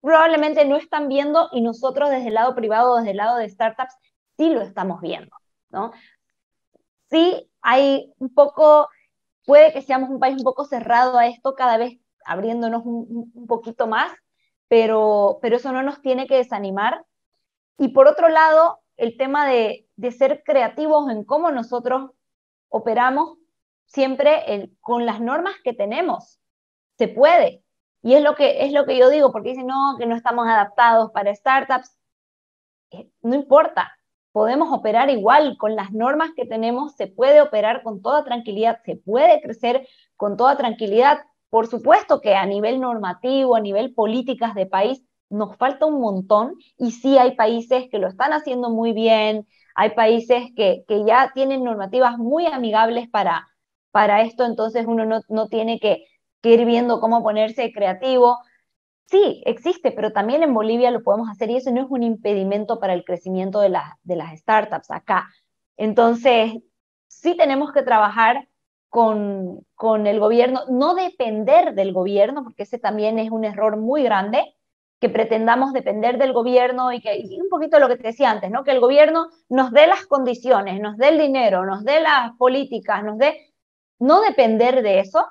probablemente 0.00 0.64
no 0.64 0.76
están 0.76 1.08
viendo 1.08 1.48
y 1.50 1.60
nosotros 1.60 2.08
desde 2.08 2.28
el 2.28 2.34
lado 2.34 2.54
privado, 2.54 2.96
desde 2.96 3.10
el 3.10 3.16
lado 3.16 3.36
de 3.36 3.48
startups, 3.48 3.96
sí 4.36 4.50
lo 4.50 4.62
estamos 4.62 5.00
viendo, 5.00 5.34
¿no? 5.70 5.92
Sí 7.10 7.50
hay 7.62 8.12
un 8.18 8.32
poco, 8.34 8.88
puede 9.46 9.72
que 9.72 9.82
seamos 9.82 10.10
un 10.10 10.20
país 10.20 10.36
un 10.36 10.44
poco 10.44 10.64
cerrado 10.64 11.18
a 11.18 11.26
esto, 11.26 11.54
cada 11.54 11.76
vez 11.76 11.98
abriéndonos 12.24 12.82
un, 12.84 13.46
poquito 13.46 13.86
más, 13.86 14.12
pero, 14.68 15.38
pero 15.42 15.56
eso 15.56 15.72
no 15.72 15.82
nos 15.82 16.00
tiene 16.00 16.26
que 16.26 16.36
desanimar. 16.36 17.04
Y 17.78 17.88
por 17.88 18.06
otro 18.06 18.28
lado, 18.28 18.80
el 18.96 19.16
tema 19.16 19.46
de, 19.46 19.88
de 19.96 20.12
ser 20.12 20.42
creativos 20.44 21.10
en 21.10 21.24
cómo 21.24 21.50
nosotros 21.50 22.10
operamos 22.68 23.38
siempre 23.86 24.72
con 24.80 25.06
las 25.06 25.20
normas 25.20 25.54
que 25.62 25.74
tenemos. 25.74 26.40
Se 26.96 27.08
puede, 27.08 27.64
y 28.04 28.14
es 28.14 28.22
lo 28.22 28.34
que, 28.34 28.66
es 28.66 28.72
lo 28.72 28.84
que 28.84 28.98
yo 28.98 29.08
digo, 29.08 29.32
porque 29.32 29.48
dicen, 29.50 29.66
no, 29.66 29.96
que 29.98 30.04
no 30.04 30.14
estamos 30.14 30.46
adaptados 30.46 31.10
para 31.12 31.34
startups. 31.34 31.96
Eh, 32.90 33.08
no 33.22 33.34
importa, 33.34 33.96
podemos 34.34 34.76
operar 34.76 35.10
igual 35.10 35.56
con 35.58 35.76
las 35.76 35.92
normas 35.92 36.32
que 36.34 36.44
tenemos, 36.44 36.96
se 36.96 37.06
puede 37.06 37.40
operar 37.40 37.84
con 37.84 38.02
toda 38.02 38.24
tranquilidad, 38.24 38.80
se 38.84 38.96
puede 38.96 39.40
crecer 39.40 39.86
con 40.16 40.36
toda 40.36 40.56
tranquilidad. 40.56 41.20
Por 41.50 41.68
supuesto 41.68 42.20
que 42.20 42.34
a 42.34 42.44
nivel 42.44 42.80
normativo, 42.80 43.54
a 43.54 43.60
nivel 43.60 43.94
políticas 43.94 44.56
de 44.56 44.66
país, 44.66 45.04
nos 45.30 45.56
falta 45.56 45.86
un 45.86 46.00
montón 46.00 46.56
y 46.76 46.90
sí 46.90 47.16
hay 47.16 47.36
países 47.36 47.84
que 47.92 48.00
lo 48.00 48.08
están 48.08 48.32
haciendo 48.32 48.70
muy 48.70 48.92
bien, 48.92 49.46
hay 49.76 49.90
países 49.90 50.48
que, 50.56 50.82
que 50.88 51.04
ya 51.04 51.30
tienen 51.32 51.62
normativas 51.62 52.18
muy 52.18 52.46
amigables 52.46 53.08
para, 53.08 53.46
para 53.92 54.22
esto, 54.22 54.44
entonces 54.44 54.84
uno 54.88 55.04
no, 55.06 55.20
no 55.28 55.46
tiene 55.46 55.78
que, 55.78 56.06
que 56.42 56.54
ir 56.54 56.64
viendo 56.64 56.98
cómo 56.98 57.22
ponerse 57.22 57.72
creativo. 57.72 58.38
Sí, 59.06 59.42
existe, 59.46 59.92
pero 59.92 60.12
también 60.12 60.42
en 60.42 60.54
Bolivia 60.54 60.90
lo 60.90 61.02
podemos 61.02 61.28
hacer 61.28 61.50
y 61.50 61.56
eso 61.56 61.70
no 61.70 61.82
es 61.82 61.86
un 61.90 62.02
impedimento 62.02 62.80
para 62.80 62.94
el 62.94 63.04
crecimiento 63.04 63.60
de, 63.60 63.68
las 63.68 64.38
startups 64.38 64.90
acá. 64.90 65.28
Entonces, 65.76 66.54
sí 67.06 67.36
tenemos 67.36 67.72
que 67.72 67.82
trabajar 67.82 68.48
con, 68.88 69.66
el 70.06 70.20
gobierno, 70.20 70.62
no 70.70 70.94
depender 70.94 71.74
del 71.74 71.92
gobierno, 71.92 72.44
porque 72.44 72.62
ese 72.62 72.78
también 72.78 73.18
es 73.18 73.30
un 73.30 73.44
error 73.44 73.76
muy 73.76 74.02
grande, 74.04 74.54
que 75.00 75.08
pretendamos 75.10 75.72
depender 75.72 76.16
del 76.18 76.32
gobierno 76.32 76.92
y 76.92 77.00
que 77.00 77.24
un 77.40 77.48
poquito 77.50 77.78
lo 77.78 77.88
que 77.88 77.96
te 77.96 78.08
decía 78.08 78.30
antes, 78.30 78.50
¿no? 78.50 78.64
Que 78.64 78.70
el 78.70 78.80
gobierno 78.80 79.28
nos 79.48 79.70
dé 79.72 79.86
las 79.86 80.06
condiciones, 80.06 80.80
nos 80.80 80.96
dé 80.96 81.08
el 81.08 81.18
dinero, 81.18 81.66
nos 81.66 81.84
dé 81.84 82.00
las 82.00 82.32
políticas, 82.38 83.04
nos 83.04 83.18
dé 83.18 83.52
no 83.98 84.22
depender 84.22 84.82
de 84.82 85.00
eso, 85.00 85.26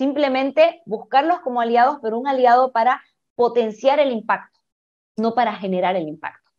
Simplemente 0.00 0.80
buscarlos 0.86 1.40
como 1.40 1.60
aliados, 1.60 1.98
pero 2.00 2.18
un 2.18 2.26
aliado 2.26 2.72
para 2.72 3.02
potenciar 3.34 4.00
el 4.00 4.12
impacto, 4.12 4.58
no 5.18 5.34
para 5.34 5.54
generar 5.56 5.94
el 5.94 6.08
impacto. 6.08 6.50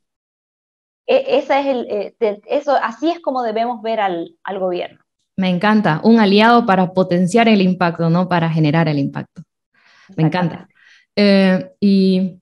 E, 1.08 1.40
esa 1.40 1.60
es 1.60 1.66
el, 1.66 1.88
eh, 1.90 2.16
eso, 2.46 2.76
así 2.76 3.10
es 3.10 3.20
como 3.20 3.42
debemos 3.42 3.82
ver 3.82 4.00
al, 4.00 4.36
al 4.44 4.60
gobierno. 4.60 5.00
Me 5.38 5.50
encanta, 5.50 6.02
un 6.04 6.20
aliado 6.20 6.68
para 6.68 6.94
potenciar 6.94 7.48
el 7.48 7.64
impacto, 7.64 8.12
no 8.12 8.30
para 8.30 8.48
generar 8.48 8.88
el 8.88 9.00
impacto. 9.00 9.42
Me 10.16 10.22
encanta. 10.22 10.68
Eh, 11.16 11.72
y 11.80 12.38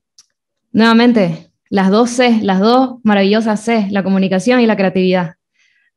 nuevamente, 0.74 1.50
las 1.70 1.92
dos 1.92 2.10
C, 2.10 2.42
las 2.42 2.60
dos 2.60 2.98
maravillosas 3.04 3.62
C, 3.62 3.88
la 3.90 4.04
comunicación 4.04 4.60
y 4.60 4.66
la 4.66 4.76
creatividad. 4.76 5.36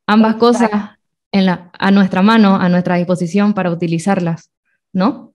Ambas 0.07 0.37
cosas 0.37 0.71
en 1.33 1.47
la, 1.47 1.73
a 1.77 1.91
nuestra 1.91 2.23
mano, 2.23 2.55
a 2.55 2.69
nuestra 2.69 2.95
disposición 2.95 3.53
para 3.53 3.73
utilizarlas. 3.73 4.52
¿No? 4.92 5.33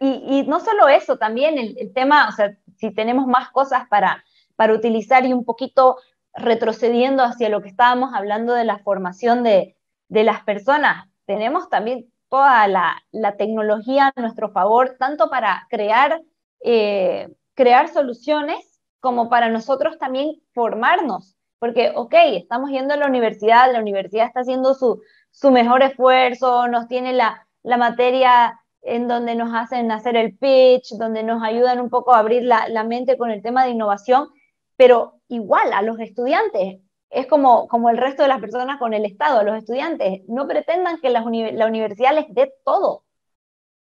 Y, 0.00 0.44
no 0.46 0.60
solo 0.60 0.88
eso, 0.88 1.16
también 1.16 1.58
el, 1.58 1.92
tema, 1.94 2.28
o 2.28 2.32
sea, 2.32 2.56
si 2.76 2.92
tenemos 2.92 3.26
más 3.26 3.50
cosas 3.50 3.88
para, 3.88 4.22
para 4.56 4.74
utilizar 4.74 5.24
y 5.24 5.32
un 5.32 5.44
poquito 5.44 5.96
retrocediendo 6.34 7.22
hacia 7.22 7.48
lo 7.48 7.62
que 7.62 7.68
estábamos 7.68 8.12
hablando 8.12 8.52
de 8.52 8.64
la 8.64 8.78
formación 8.78 9.42
de, 9.42 9.76
las 10.08 10.44
personas, 10.44 11.08
tenemos 11.26 11.68
también 11.70 12.12
toda 12.28 12.68
la, 12.68 13.02
tecnología 13.38 14.12
a 14.14 14.20
nuestro 14.20 14.50
favor, 14.50 14.96
tanto 14.98 15.30
para 15.30 15.66
crear, 15.70 16.20
eh, 16.60 17.34
crear 17.54 17.88
soluciones 17.88 18.80
como 19.00 19.28
para 19.28 19.48
nosotros 19.48 19.98
también 19.98 20.40
formarnos. 20.52 21.36
Porque, 21.58 21.92
ok, 21.94 22.14
estamos 22.34 22.70
yendo 22.70 22.94
a 22.94 22.98
la 22.98 23.06
universidad, 23.06 23.72
la 23.72 23.80
universidad 23.80 24.26
está 24.26 24.40
haciendo 24.40 24.74
su, 24.74 25.00
su 25.30 25.50
mejor 25.50 25.82
esfuerzo, 25.82 26.68
nos 26.68 26.88
tiene 26.88 27.12
la, 27.14 27.46
la 27.62 27.76
materia 27.76 28.60
en 28.84 29.08
donde 29.08 29.34
nos 29.34 29.54
hacen 29.54 29.90
hacer 29.90 30.16
el 30.16 30.36
pitch, 30.36 30.92
donde 30.98 31.22
nos 31.22 31.42
ayudan 31.42 31.80
un 31.80 31.90
poco 31.90 32.14
a 32.14 32.18
abrir 32.18 32.42
la, 32.42 32.84
mente 32.84 33.16
con 33.16 33.30
el 33.30 33.42
tema 33.42 33.64
de 33.64 33.70
innovación, 33.70 34.28
pero 34.76 35.20
igual 35.28 35.72
a 35.72 35.82
los 35.82 35.98
estudiantes, 36.00 36.80
es 37.10 37.26
como, 37.26 37.68
como 37.68 37.90
el 37.90 37.96
resto 37.96 38.22
de 38.22 38.28
las 38.28 38.40
personas 38.40 38.78
con 38.78 38.92
el 38.94 39.04
Estado, 39.04 39.40
a 39.40 39.44
los 39.44 39.56
estudiantes, 39.56 40.22
no 40.28 40.46
pretendan 40.48 41.00
que 41.00 41.10
la 41.10 41.22
universidad 41.22 42.14
les 42.14 42.32
dé 42.34 42.52
todo. 42.64 43.04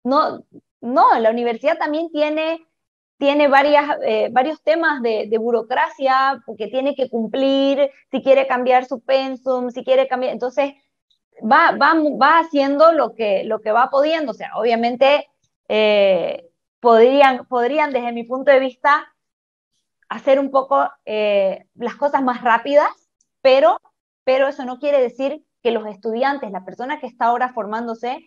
No, 0.04 0.44
no, 0.80 1.18
la 1.18 1.30
universidad 1.30 1.78
también 1.78 2.10
tiene, 2.10 2.66
tiene 3.18 3.48
varias, 3.48 3.98
eh, 4.04 4.28
varios 4.32 4.62
temas 4.62 5.00
de, 5.02 5.28
de, 5.30 5.38
burocracia 5.38 6.42
porque 6.44 6.66
tiene 6.66 6.94
que 6.96 7.08
cumplir, 7.08 7.90
si 8.10 8.22
quiere 8.22 8.46
cambiar 8.48 8.84
su 8.84 9.00
pensum, 9.00 9.70
si 9.70 9.84
quiere 9.84 10.08
cambiar, 10.08 10.32
entonces 10.32 10.74
va, 11.42 11.72
va, 11.72 11.94
va 12.20 12.38
haciendo 12.38 12.92
lo 12.92 13.14
que, 13.14 13.44
lo 13.44 13.60
que 13.60 13.72
va 13.72 13.90
pudiendo. 13.90 14.32
O 14.32 14.34
sea, 14.34 14.56
obviamente 14.56 15.28
eh, 15.68 16.48
podrían, 16.80 17.46
podrían, 17.46 17.92
desde 17.92 18.12
mi 18.12 18.24
punto 18.24 18.50
de 18.50 18.60
vista, 18.60 19.12
hacer 20.08 20.38
un 20.38 20.50
poco 20.50 20.90
eh, 21.04 21.66
las 21.74 21.96
cosas 21.96 22.22
más 22.22 22.42
rápidas, 22.42 22.90
pero, 23.40 23.80
pero 24.24 24.48
eso 24.48 24.64
no 24.64 24.78
quiere 24.78 25.00
decir 25.00 25.44
que 25.62 25.70
los 25.70 25.86
estudiantes, 25.86 26.50
la 26.50 26.64
persona 26.64 27.00
que 27.00 27.06
está 27.06 27.26
ahora 27.26 27.52
formándose, 27.52 28.18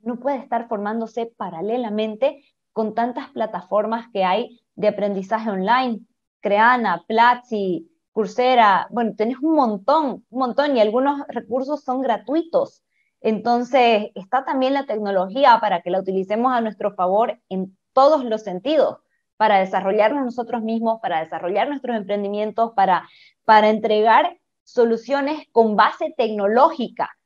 no 0.00 0.16
puede 0.16 0.38
estar 0.38 0.68
formándose 0.68 1.32
paralelamente 1.36 2.44
con 2.72 2.94
tantas 2.94 3.30
plataformas 3.30 4.06
que 4.12 4.24
hay 4.24 4.60
de 4.74 4.88
aprendizaje 4.88 5.50
online. 5.50 6.00
Creana, 6.40 7.04
Platzi, 7.06 7.91
Coursera, 8.12 8.86
bueno, 8.90 9.14
tenés 9.16 9.38
un 9.38 9.54
montón, 9.54 10.24
un 10.28 10.38
montón 10.38 10.76
y 10.76 10.80
algunos 10.80 11.22
recursos 11.28 11.82
son 11.82 12.02
gratuitos. 12.02 12.82
Entonces, 13.20 14.10
está 14.14 14.44
también 14.44 14.74
la 14.74 14.84
tecnología 14.84 15.58
para 15.60 15.80
que 15.80 15.90
la 15.90 16.00
utilicemos 16.00 16.52
a 16.52 16.60
nuestro 16.60 16.94
favor 16.94 17.40
en 17.48 17.76
todos 17.92 18.24
los 18.24 18.42
sentidos, 18.42 18.98
para 19.36 19.60
desarrollarnos 19.60 20.24
nosotros 20.24 20.62
mismos, 20.62 21.00
para 21.00 21.20
desarrollar 21.20 21.68
nuestros 21.68 21.96
emprendimientos, 21.96 22.72
para, 22.74 23.08
para 23.44 23.70
entregar 23.70 24.38
soluciones 24.64 25.46
con 25.52 25.76
base 25.76 26.14
tecnológica. 26.16 27.16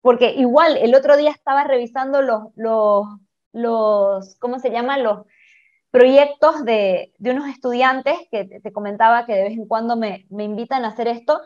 Porque 0.00 0.32
igual, 0.32 0.76
el 0.76 0.94
otro 0.94 1.16
día 1.16 1.30
estaba 1.30 1.64
revisando 1.64 2.22
los, 2.22 2.44
los, 2.54 3.06
los 3.52 4.36
¿cómo 4.36 4.58
se 4.58 4.70
llama? 4.70 4.96
Los, 4.98 5.26
proyectos 5.90 6.64
de, 6.64 7.12
de 7.18 7.30
unos 7.30 7.48
estudiantes 7.48 8.16
que 8.30 8.44
te, 8.44 8.72
comentaba 8.72 9.26
que 9.26 9.34
de 9.34 9.42
vez 9.42 9.52
en 9.52 9.66
cuando 9.66 9.96
me, 9.96 10.26
me 10.30 10.44
invitan 10.44 10.84
a 10.84 10.88
hacer 10.88 11.08
esto 11.08 11.40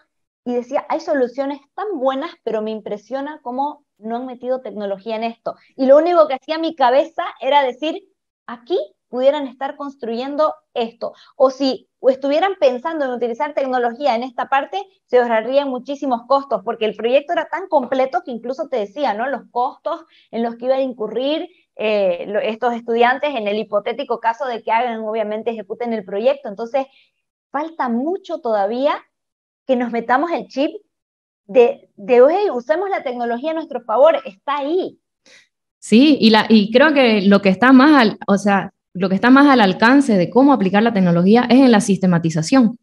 y 0.44 0.54
decía, 0.54 0.84
hay 0.88 1.00
soluciones 1.00 1.60
tan 1.74 1.98
buenas, 1.98 2.30
pero 2.42 2.60
me 2.60 2.70
impresiona 2.70 3.40
cómo 3.42 3.84
no 3.98 4.16
han 4.16 4.26
metido 4.26 4.60
tecnología 4.60 5.16
en 5.16 5.24
esto. 5.24 5.56
Y 5.76 5.86
lo 5.86 5.96
único 5.96 6.28
que 6.28 6.34
hacía 6.34 6.58
mi 6.58 6.74
cabeza 6.74 7.24
era 7.40 7.62
decir, 7.62 8.02
aquí 8.46 8.78
pudieran 9.08 9.46
estar 9.46 9.76
construyendo 9.76 10.54
esto. 10.74 11.12
O 11.36 11.50
si 11.50 11.88
estuvieran 12.02 12.56
pensando 12.58 13.04
en 13.04 13.12
utilizar 13.12 13.54
tecnología 13.54 14.16
en 14.16 14.24
esta 14.24 14.48
parte, 14.48 14.84
se 15.06 15.18
ahorrarían 15.18 15.68
muchísimos 15.68 16.22
costos, 16.26 16.62
porque 16.64 16.84
el 16.84 16.96
proyecto 16.96 17.32
era 17.32 17.46
tan 17.46 17.68
completo 17.68 18.22
que 18.24 18.32
incluso 18.32 18.68
te 18.68 18.78
decía, 18.78 19.14
¿no? 19.14 19.28
Los 19.28 19.42
costos 19.52 20.04
en 20.32 20.42
los 20.42 20.56
que 20.56 20.64
iban 20.64 20.80
a 20.80 20.82
incurrir 20.82 21.48
eh, 21.76 22.32
estos 22.42 22.74
estudiantes 22.74 23.34
en 23.34 23.48
el 23.48 23.58
hipotético 23.58 24.20
caso 24.20 24.46
de 24.46 24.62
que 24.62 24.70
hagan, 24.70 25.00
obviamente, 25.00 25.50
ejecuten 25.50 25.92
el 25.92 26.04
proyecto. 26.04 26.48
Entonces, 26.48 26.86
falta 27.50 27.88
mucho 27.88 28.40
todavía 28.40 28.94
que 29.66 29.76
nos 29.76 29.90
metamos 29.90 30.30
el 30.32 30.46
chip 30.48 30.70
de, 31.46 31.88
de 31.96 32.22
hoy 32.22 32.50
usemos 32.52 32.88
la 32.88 33.02
tecnología 33.02 33.50
a 33.50 33.54
nuestro 33.54 33.82
favor, 33.82 34.16
está 34.24 34.58
ahí. 34.58 34.98
Sí, 35.78 36.16
y, 36.20 36.30
la, 36.30 36.46
y 36.48 36.72
creo 36.72 36.94
que 36.94 37.22
lo 37.22 37.42
que 37.42 37.50
está 37.50 37.72
más 37.72 38.00
al, 38.00 38.18
o 38.26 38.38
sea, 38.38 38.72
lo 38.94 39.08
que 39.08 39.14
está 39.16 39.28
más 39.30 39.46
al 39.48 39.60
alcance 39.60 40.16
de 40.16 40.30
cómo 40.30 40.52
aplicar 40.52 40.82
la 40.82 40.92
tecnología 40.92 41.46
es 41.50 41.58
en 41.58 41.70
la 41.70 41.80
sistematización, 41.80 42.78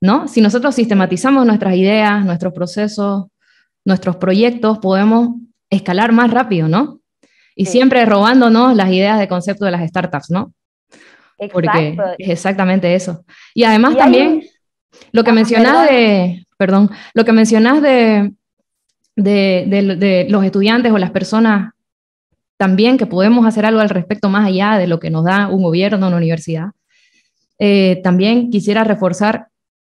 ¿no? 0.00 0.28
Si 0.28 0.40
nosotros 0.40 0.74
sistematizamos 0.74 1.46
nuestras 1.46 1.74
ideas, 1.76 2.24
nuestros 2.24 2.52
procesos, 2.52 3.28
nuestros 3.84 4.16
proyectos, 4.16 4.78
podemos 4.78 5.36
escalar 5.70 6.12
más 6.12 6.30
rápido, 6.30 6.68
¿no? 6.68 7.00
Y 7.60 7.66
siempre 7.66 8.06
robándonos 8.06 8.76
las 8.76 8.88
ideas 8.88 9.18
de 9.18 9.26
concepto 9.26 9.64
de 9.64 9.72
las 9.72 9.88
startups, 9.88 10.30
¿no? 10.30 10.54
Porque 11.52 11.96
es 12.16 12.30
exactamente 12.30 12.94
eso. 12.94 13.24
Y 13.52 13.64
además 13.64 13.96
también 13.96 14.44
lo 15.10 15.24
que 15.24 15.32
mencionas 15.32 15.90
de, 15.90 16.46
perdón, 16.56 16.88
lo 17.14 17.24
que 17.24 17.32
mencionas 17.32 17.82
de, 17.82 18.32
de, 19.16 20.26
los 20.28 20.44
estudiantes 20.44 20.92
o 20.92 20.98
las 20.98 21.10
personas 21.10 21.72
también 22.56 22.96
que 22.96 23.06
podemos 23.06 23.44
hacer 23.44 23.66
algo 23.66 23.80
al 23.80 23.90
respecto 23.90 24.28
más 24.28 24.46
allá 24.46 24.78
de 24.78 24.86
lo 24.86 25.00
que 25.00 25.10
nos 25.10 25.24
da 25.24 25.48
un 25.48 25.64
gobierno, 25.64 26.06
una 26.06 26.16
universidad. 26.16 26.68
Eh, 27.58 28.00
también 28.04 28.50
quisiera 28.50 28.84
reforzar 28.84 29.48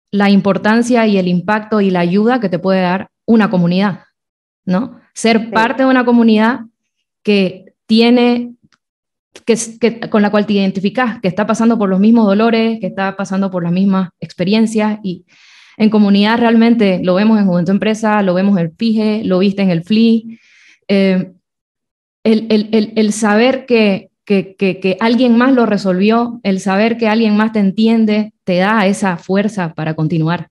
la 0.10 0.30
importancia 0.30 1.06
y 1.06 1.18
el 1.18 1.28
impacto 1.28 1.82
y 1.82 1.90
la 1.90 2.00
ayuda 2.00 2.40
que 2.40 2.48
te 2.48 2.60
puede 2.60 2.80
dar 2.80 3.10
una 3.26 3.50
comunidad, 3.50 4.04
¿no? 4.64 5.02
Ser 5.14 5.52
parte 5.52 5.84
de 5.84 5.90
una 5.90 6.06
comunidad 6.06 6.62
que 7.28 7.74
tiene 7.88 8.54
que, 9.46 10.00
con 10.10 10.22
la 10.22 10.32
cual 10.32 10.46
te 10.46 10.54
identificas, 10.54 11.20
que 11.20 11.28
está 11.28 11.46
pasando 11.46 11.78
por 11.78 11.90
los 11.90 12.00
mismos 12.00 12.26
dolores, 12.26 12.80
que 12.80 12.88
está 12.88 13.18
pasando 13.18 13.52
por 13.52 13.64
las 13.64 13.74
mismas 13.74 14.12
experiencias 14.22 15.00
y 15.04 15.26
en 15.76 15.90
comunidad 15.90 16.40
realmente 16.40 17.02
lo 17.04 17.16
vemos 17.16 17.38
en 17.38 17.46
Juventud 17.46 17.74
Empresa, 17.74 18.22
lo 18.22 18.34
vemos 18.34 18.58
en 18.58 18.68
el 18.68 18.72
FIGE, 18.72 19.26
lo 19.26 19.40
viste 19.40 19.62
en 19.62 19.72
el 19.72 19.84
FLI. 19.84 20.40
Eh, 20.88 21.34
el, 22.24 23.12
saber 23.12 23.66
que, 23.66 24.10
que, 24.24 24.98
alguien 25.02 25.38
más 25.38 25.52
lo 25.52 25.66
resolvió, 25.66 26.40
el 26.44 26.62
saber 26.62 26.98
que 26.98 27.10
alguien 27.10 27.36
más 27.36 27.52
te 27.52 27.60
entiende, 27.60 28.32
te 28.46 28.56
da 28.56 28.86
esa 28.86 29.18
fuerza 29.18 29.74
para 29.74 29.96
continuar, 29.96 30.48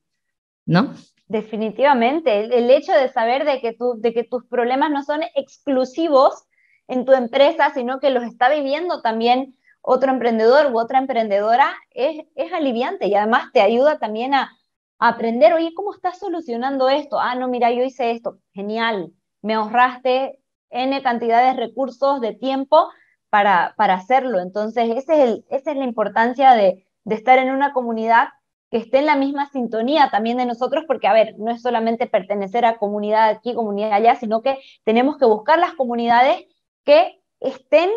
¿no? 0.66 0.92
Definitivamente, 1.26 2.44
el, 2.44 2.70
hecho 2.70 2.92
de 2.92 3.08
saber 3.08 3.46
de 3.46 3.60
que, 3.60 3.74
de 3.96 4.12
que 4.12 4.24
tus 4.24 4.44
problemas 4.44 4.90
no 4.90 5.02
son 5.02 5.22
exclusivos 5.34 6.45
en 6.88 7.04
tu 7.04 7.12
empresa, 7.12 7.70
sino 7.74 8.00
que 8.00 8.10
los 8.10 8.24
está 8.24 8.48
viviendo 8.48 9.02
también 9.02 9.56
otro 9.80 10.10
emprendedor 10.10 10.72
u 10.72 10.78
otra 10.78 10.98
emprendedora, 10.98 11.74
es, 11.90 12.26
es 12.34 12.52
aliviante 12.52 13.06
y 13.06 13.14
además 13.14 13.52
te 13.52 13.60
ayuda 13.60 13.98
también 13.98 14.34
a, 14.34 14.50
aprender, 14.98 15.52
oye, 15.52 15.72
¿cómo 15.74 15.94
estás 15.94 16.18
solucionando 16.18 16.88
esto? 16.88 17.20
Ah, 17.20 17.34
no, 17.34 17.48
mira, 17.48 17.70
yo 17.70 17.84
hice 17.84 18.12
esto, 18.12 18.38
genial, 18.52 19.12
me 19.42 19.54
ahorraste 19.54 20.40
N 20.70 21.02
cantidad 21.02 21.42
de 21.52 21.60
recursos, 21.60 22.20
de 22.20 22.32
tiempo 22.34 22.88
para, 23.30 23.74
para 23.76 23.94
hacerlo. 23.94 24.40
Entonces, 24.40 24.90
ese 24.96 25.24
es 25.24 25.40
esa 25.50 25.72
es 25.72 25.76
la 25.76 25.84
importancia 25.84 26.54
de, 26.54 26.86
de 27.04 27.14
estar 27.14 27.38
en 27.38 27.50
una 27.50 27.72
comunidad 27.72 28.28
que 28.70 28.78
esté 28.78 28.98
en 28.98 29.06
la 29.06 29.16
misma 29.16 29.48
sintonía 29.50 30.10
también 30.10 30.38
de 30.38 30.46
nosotros, 30.46 30.84
porque, 30.88 31.06
a 31.06 31.12
ver, 31.12 31.34
no 31.38 31.52
es 31.52 31.62
solamente 31.62 32.06
pertenecer 32.06 32.64
a 32.64 32.78
comunidad 32.78 33.28
aquí, 33.28 33.54
comunidad 33.54 33.92
allá, 33.92 34.16
sino 34.16 34.42
que 34.42 34.58
tenemos 34.84 35.18
que 35.18 35.26
buscar 35.26 35.58
las 35.58 35.74
comunidades 35.74 36.46
que 36.86 37.20
estén 37.40 37.90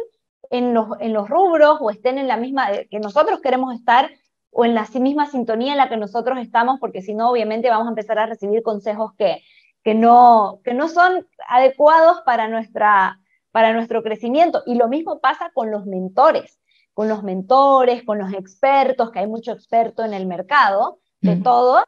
en 0.50 0.74
los, 0.74 0.88
en 1.00 1.14
los 1.14 1.30
rubros 1.30 1.78
o 1.80 1.92
estén 1.92 2.18
en 2.18 2.28
la 2.28 2.36
misma, 2.36 2.74
eh, 2.74 2.88
que 2.90 3.00
nosotros 3.00 3.40
queremos 3.40 3.74
estar 3.76 4.10
o 4.52 4.66
en 4.66 4.74
la 4.74 4.88
misma 4.96 5.28
sintonía 5.28 5.74
en 5.74 5.78
la 5.78 5.90
que 5.90 5.96
nosotros 5.96 6.40
estamos, 6.40 6.80
porque 6.80 7.04
si 7.04 7.14
no, 7.14 7.30
obviamente 7.30 7.70
vamos 7.70 7.86
a 7.86 7.92
empezar 7.92 8.18
a 8.18 8.26
recibir 8.26 8.64
consejos 8.64 9.14
que, 9.14 9.44
que, 9.84 9.94
no, 9.94 10.60
que 10.64 10.74
no 10.74 10.88
son 10.90 11.28
adecuados 11.48 12.22
para, 12.26 12.48
nuestra, 12.48 13.20
para 13.52 13.74
nuestro 13.74 14.02
crecimiento. 14.02 14.64
Y 14.66 14.74
lo 14.74 14.88
mismo 14.88 15.20
pasa 15.20 15.52
con 15.54 15.70
los 15.70 15.86
mentores, 15.86 16.60
con 16.96 17.08
los 17.08 17.22
mentores, 17.24 18.04
con 18.04 18.18
los 18.18 18.34
expertos, 18.34 19.12
que 19.12 19.20
hay 19.20 19.28
mucho 19.28 19.52
experto 19.52 20.04
en 20.04 20.16
el 20.16 20.26
mercado, 20.26 20.98
de 21.22 21.36
todo. 21.36 21.84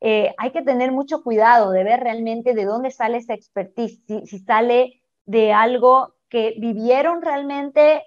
Eh, 0.00 0.34
hay 0.38 0.50
que 0.50 0.62
tener 0.62 0.90
mucho 0.90 1.22
cuidado 1.22 1.70
de 1.70 1.84
ver 1.84 2.00
realmente 2.00 2.52
de 2.52 2.64
dónde 2.64 2.90
sale 2.90 3.18
esa 3.18 3.34
expertise, 3.34 4.02
si 4.06 4.38
sale 4.40 5.02
de 5.24 5.52
algo 5.52 6.14
que 6.32 6.54
vivieron 6.56 7.20
realmente 7.20 8.02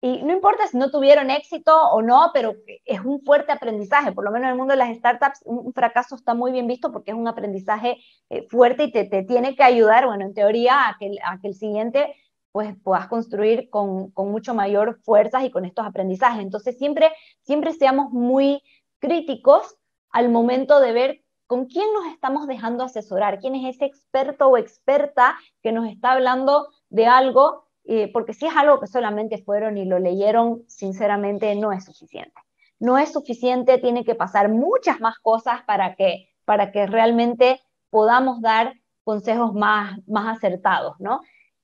y 0.00 0.22
no 0.22 0.32
importa 0.32 0.68
si 0.68 0.76
no 0.76 0.92
tuvieron 0.92 1.30
éxito 1.30 1.74
o 1.74 2.02
no, 2.02 2.30
pero 2.32 2.54
es 2.84 3.00
un 3.00 3.22
fuerte 3.22 3.50
aprendizaje. 3.50 4.12
Por 4.12 4.22
lo 4.22 4.30
menos 4.30 4.44
en 4.44 4.50
el 4.52 4.58
mundo 4.58 4.72
de 4.72 4.78
las 4.78 4.96
startups, 4.96 5.40
un 5.44 5.72
fracaso 5.72 6.14
está 6.14 6.34
muy 6.34 6.52
bien 6.52 6.68
visto 6.68 6.92
porque 6.92 7.10
es 7.10 7.16
un 7.16 7.26
aprendizaje 7.26 7.96
eh, 8.30 8.46
fuerte 8.48 8.84
y 8.84 8.92
te, 8.92 9.06
te, 9.06 9.24
tiene 9.24 9.56
que 9.56 9.64
ayudar, 9.64 10.06
bueno, 10.06 10.24
en 10.24 10.34
teoría, 10.34 10.88
a 10.88 10.96
que, 11.00 11.16
a 11.24 11.40
que 11.40 11.48
el 11.48 11.54
siguiente 11.54 12.14
pues 12.52 12.76
puedas 12.84 13.08
construir 13.08 13.68
con, 13.70 14.12
con 14.12 14.30
mucho 14.30 14.54
mayor 14.54 15.00
fuerzas 15.02 15.42
y 15.42 15.50
con 15.50 15.64
estos 15.64 15.84
aprendizajes. 15.84 16.42
Entonces, 16.42 16.78
siempre, 16.78 17.10
siempre 17.42 17.72
seamos 17.72 18.12
muy 18.12 18.62
críticos 19.00 19.76
al 20.10 20.28
momento 20.28 20.78
de 20.78 20.92
ver 20.92 21.24
con 21.46 21.66
quién 21.66 21.86
nos 21.94 22.12
estamos 22.12 22.46
dejando 22.46 22.84
asesorar, 22.84 23.38
quién 23.38 23.54
es 23.54 23.74
ese 23.74 23.86
experto 23.86 24.48
o 24.48 24.56
experta 24.56 25.36
que 25.62 25.72
nos 25.72 25.88
está 25.88 26.12
hablando 26.12 26.68
de 26.88 27.06
algo, 27.06 27.63
eh, 27.84 28.10
porque 28.12 28.32
si 28.32 28.46
es 28.46 28.56
algo 28.56 28.80
que 28.80 28.86
solamente 28.86 29.42
fueron 29.42 29.76
y 29.76 29.84
lo 29.84 29.98
leyeron, 29.98 30.64
sinceramente 30.68 31.54
no 31.54 31.72
es 31.72 31.84
suficiente. 31.84 32.40
No 32.80 32.98
es 32.98 33.12
suficiente, 33.12 33.78
tiene 33.78 34.04
que 34.04 34.14
pasar 34.14 34.48
muchas 34.48 35.00
más 35.00 35.18
cosas 35.18 35.62
para 35.66 35.94
que, 35.94 36.30
para 36.44 36.72
que 36.72 36.86
realmente 36.86 37.60
podamos 37.90 38.40
dar 38.40 38.74
consejos 39.04 39.52
más, 39.54 39.98
más 40.08 40.36
acertados, 40.36 40.96
¿no? 40.98 41.20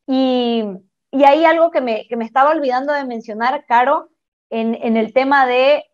Y, 0.06 0.64
y 1.10 1.24
hay 1.24 1.44
algo 1.44 1.70
que 1.70 1.80
me, 1.80 2.06
que 2.06 2.16
me 2.16 2.24
estaba 2.24 2.50
olvidando 2.50 2.92
de 2.92 3.04
mencionar, 3.04 3.64
Caro, 3.66 4.10
en, 4.50 4.74
en 4.74 4.96
el 4.96 5.12
tema 5.12 5.46
de, 5.46 5.84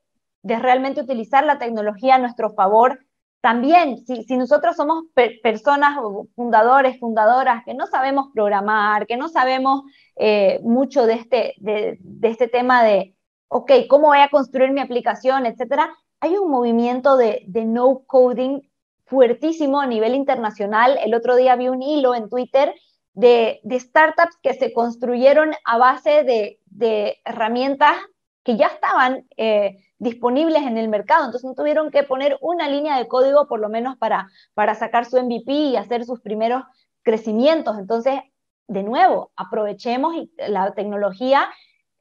de 0.43 0.59
realmente 0.59 1.01
utilizar 1.01 1.45
la 1.45 1.59
tecnología 1.59 2.17
a 2.17 2.19
nuestro 2.19 2.51
favor 2.51 3.06
también, 3.41 4.05
si, 4.07 4.37
nosotros 4.37 4.77
somos 4.77 5.05
personas 5.43 5.97
fundadores, 6.35 6.99
fundadoras, 6.99 7.65
que 7.65 7.75
no 7.75 7.87
sabemos 7.87 8.29
programar, 8.35 9.07
que 9.07 9.17
no 9.17 9.29
sabemos 9.29 9.83
eh, 10.17 10.59
mucho 10.63 11.07
de 11.07 11.15
este, 11.15 11.55
de, 11.59 11.99
este 12.23 12.49
tema 12.49 12.83
de, 12.83 13.15
ok, 13.49 13.73
¿cómo 13.89 14.09
voy 14.09 14.19
a 14.19 14.31
construir 14.31 14.73
mi 14.73 14.81
aplicación, 14.81 15.47
etcétera? 15.47 15.95
Hay 16.21 16.37
un 16.37 16.51
movimiento 16.51 17.17
de, 17.17 17.47
no 17.47 18.03
coding 18.07 18.63
fuertísimo 19.05 19.81
a 19.81 19.87
nivel 19.87 20.15
internacional. 20.15 20.99
El 21.05 21.15
otro 21.15 21.37
día 21.37 21.55
vi 21.55 21.69
un 21.69 21.83
hilo 21.83 22.17
en 22.17 22.29
Twitter 22.29 22.75
de, 23.13 23.61
startups 23.71 24.37
que 24.43 24.55
se 24.55 24.73
construyeron 24.73 25.53
a 25.65 25.79
base 25.79 26.25
de, 26.25 27.21
herramientas 27.25 27.97
que 28.43 28.57
ya 28.57 28.67
estaban 28.67 29.27
eh, 29.37 29.77
disponibles 29.99 30.63
en 30.63 30.79
el 30.79 30.89
mercado, 30.89 31.25
entonces 31.25 31.49
no 31.49 31.55
tuvieron 31.55 31.91
que 31.91 32.03
poner 32.03 32.37
una 32.41 32.69
línea 32.69 32.99
de 32.99 33.09
código 33.09 33.47
por 33.47 33.61
lo 33.61 33.69
menos 33.69 33.97
para, 33.97 34.29
para 34.55 34.75
sacar 34.75 35.07
su 35.07 35.17
MVP 35.17 35.53
y 35.53 35.77
hacer 35.77 36.05
sus 36.05 36.21
primeros 36.21 36.65
crecimientos. 37.03 37.79
Entonces, 37.79 38.21
de 38.69 38.83
nuevo, 38.83 39.31
aprovechemos 39.37 40.15
la 40.37 40.73
tecnología 40.75 41.49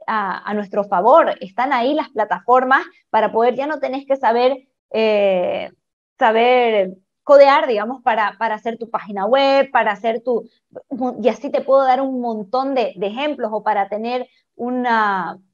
a, 0.08 0.54
nuestro 0.54 0.84
favor. 0.84 1.36
Están 1.42 1.74
ahí 1.74 1.94
las 1.94 2.10
plataformas 2.10 2.86
para 3.10 3.32
poder, 3.32 3.56
ya 3.56 3.68
no 3.68 3.80
tenés 3.80 4.06
que 4.06 4.16
saber, 4.16 4.68
eh, 4.92 5.72
saber 6.18 6.96
codear, 7.24 7.68
digamos, 7.68 8.04
para, 8.04 8.36
para 8.38 8.56
hacer 8.56 8.78
tu 8.78 8.90
página 8.90 9.26
web, 9.26 9.72
para 9.72 9.92
hacer 9.92 10.22
tu, 10.22 10.48
y 11.22 11.28
así 11.28 11.50
te 11.50 11.62
puedo 11.62 11.84
dar 11.84 12.02
un 12.02 12.22
montón 12.22 12.76
de, 12.76 12.94
de 12.96 13.08
ejemplos 13.08 13.50
o 13.52 13.64
para 13.64 13.90
tener 13.90 14.28
un 14.56 14.86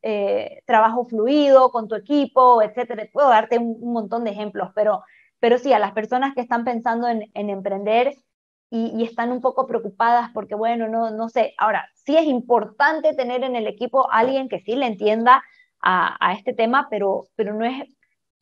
eh, 0.02 0.62
trabajo 0.66 1.06
fluido 1.06 1.72
con 1.72 1.88
tu 1.88 1.95
equipo, 1.95 2.62
etcétera. 2.62 3.08
Puedo 3.12 3.30
darte 3.30 3.58
un, 3.58 3.93
montón 3.93 4.24
de 4.24 4.32
ejemplos, 4.32 4.70
pero, 4.76 5.04
pero 5.39 5.58
sí, 5.58 5.74
a 5.74 5.80
las 5.80 5.93
personas 5.93 6.34
que 6.36 6.41
están 6.41 6.64
pensando 6.64 7.08
en, 7.08 7.30
emprender 7.34 8.16
y, 8.70 9.04
están 9.04 9.32
un 9.32 9.41
poco 9.41 9.68
preocupadas 9.68 10.30
porque, 10.34 10.56
bueno, 10.56 10.88
no, 10.88 11.12
no 11.12 11.30
sé. 11.30 11.54
Ahora, 11.58 11.89
sí 11.93 12.16
es 12.16 12.26
importante 12.26 13.14
tener 13.14 13.43
en 13.43 13.56
el 13.56 13.68
equipo 13.68 14.10
alguien 14.12 14.47
que 14.49 14.62
sí 14.62 14.76
le 14.76 14.86
entienda 14.86 15.43
a, 15.82 16.34
este 16.38 16.54
tema, 16.54 16.88
pero, 16.89 17.28
pero 17.36 17.54
no 17.54 17.66
es 17.66 17.84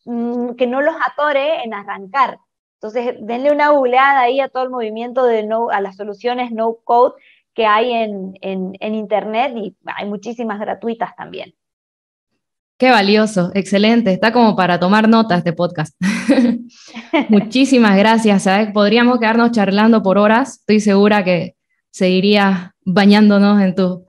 mm, 0.05 0.55
que 0.55 0.67
no 0.67 0.81
los 0.81 0.95
atore 1.07 1.63
en 1.63 1.73
arrancar. 1.73 2.37
Entonces, 2.75 3.15
denle 3.21 3.51
una 3.51 3.69
googleada 3.69 4.21
ahí 4.21 4.39
a 4.39 4.49
todo 4.49 4.63
el 4.63 4.69
movimiento 4.69 5.25
de 5.25 5.43
no, 5.43 5.69
a 5.69 5.81
las 5.81 5.97
soluciones 5.97 6.51
no 6.51 6.75
code 6.83 7.13
que 7.59 7.65
hay 7.65 7.91
en, 7.91 8.37
en, 8.39 8.95
Internet 8.95 9.51
y 9.53 9.75
hay 9.83 10.07
muchísimas 10.07 10.61
gratuitas 10.61 11.13
también. 11.17 11.53
Qué 12.77 12.89
valioso, 12.89 13.51
excelente. 13.53 14.13
Está 14.13 14.31
como 14.31 14.55
para 14.55 14.79
tomar 14.79 15.09
notas 15.09 15.39
este 15.39 15.51
podcast. 15.51 15.93
Muchísimas 17.27 17.97
gracias. 17.97 18.43
¿sabes? 18.43 18.71
Podríamos 18.71 19.19
quedarnos 19.19 19.51
charlando 19.51 20.01
por 20.01 20.17
horas. 20.17 20.59
Estoy 20.59 20.79
segura 20.79 21.25
que 21.25 21.57
seguiría 21.91 22.75
bañándonos 22.85 23.61
en 23.61 23.75
tus 23.75 24.03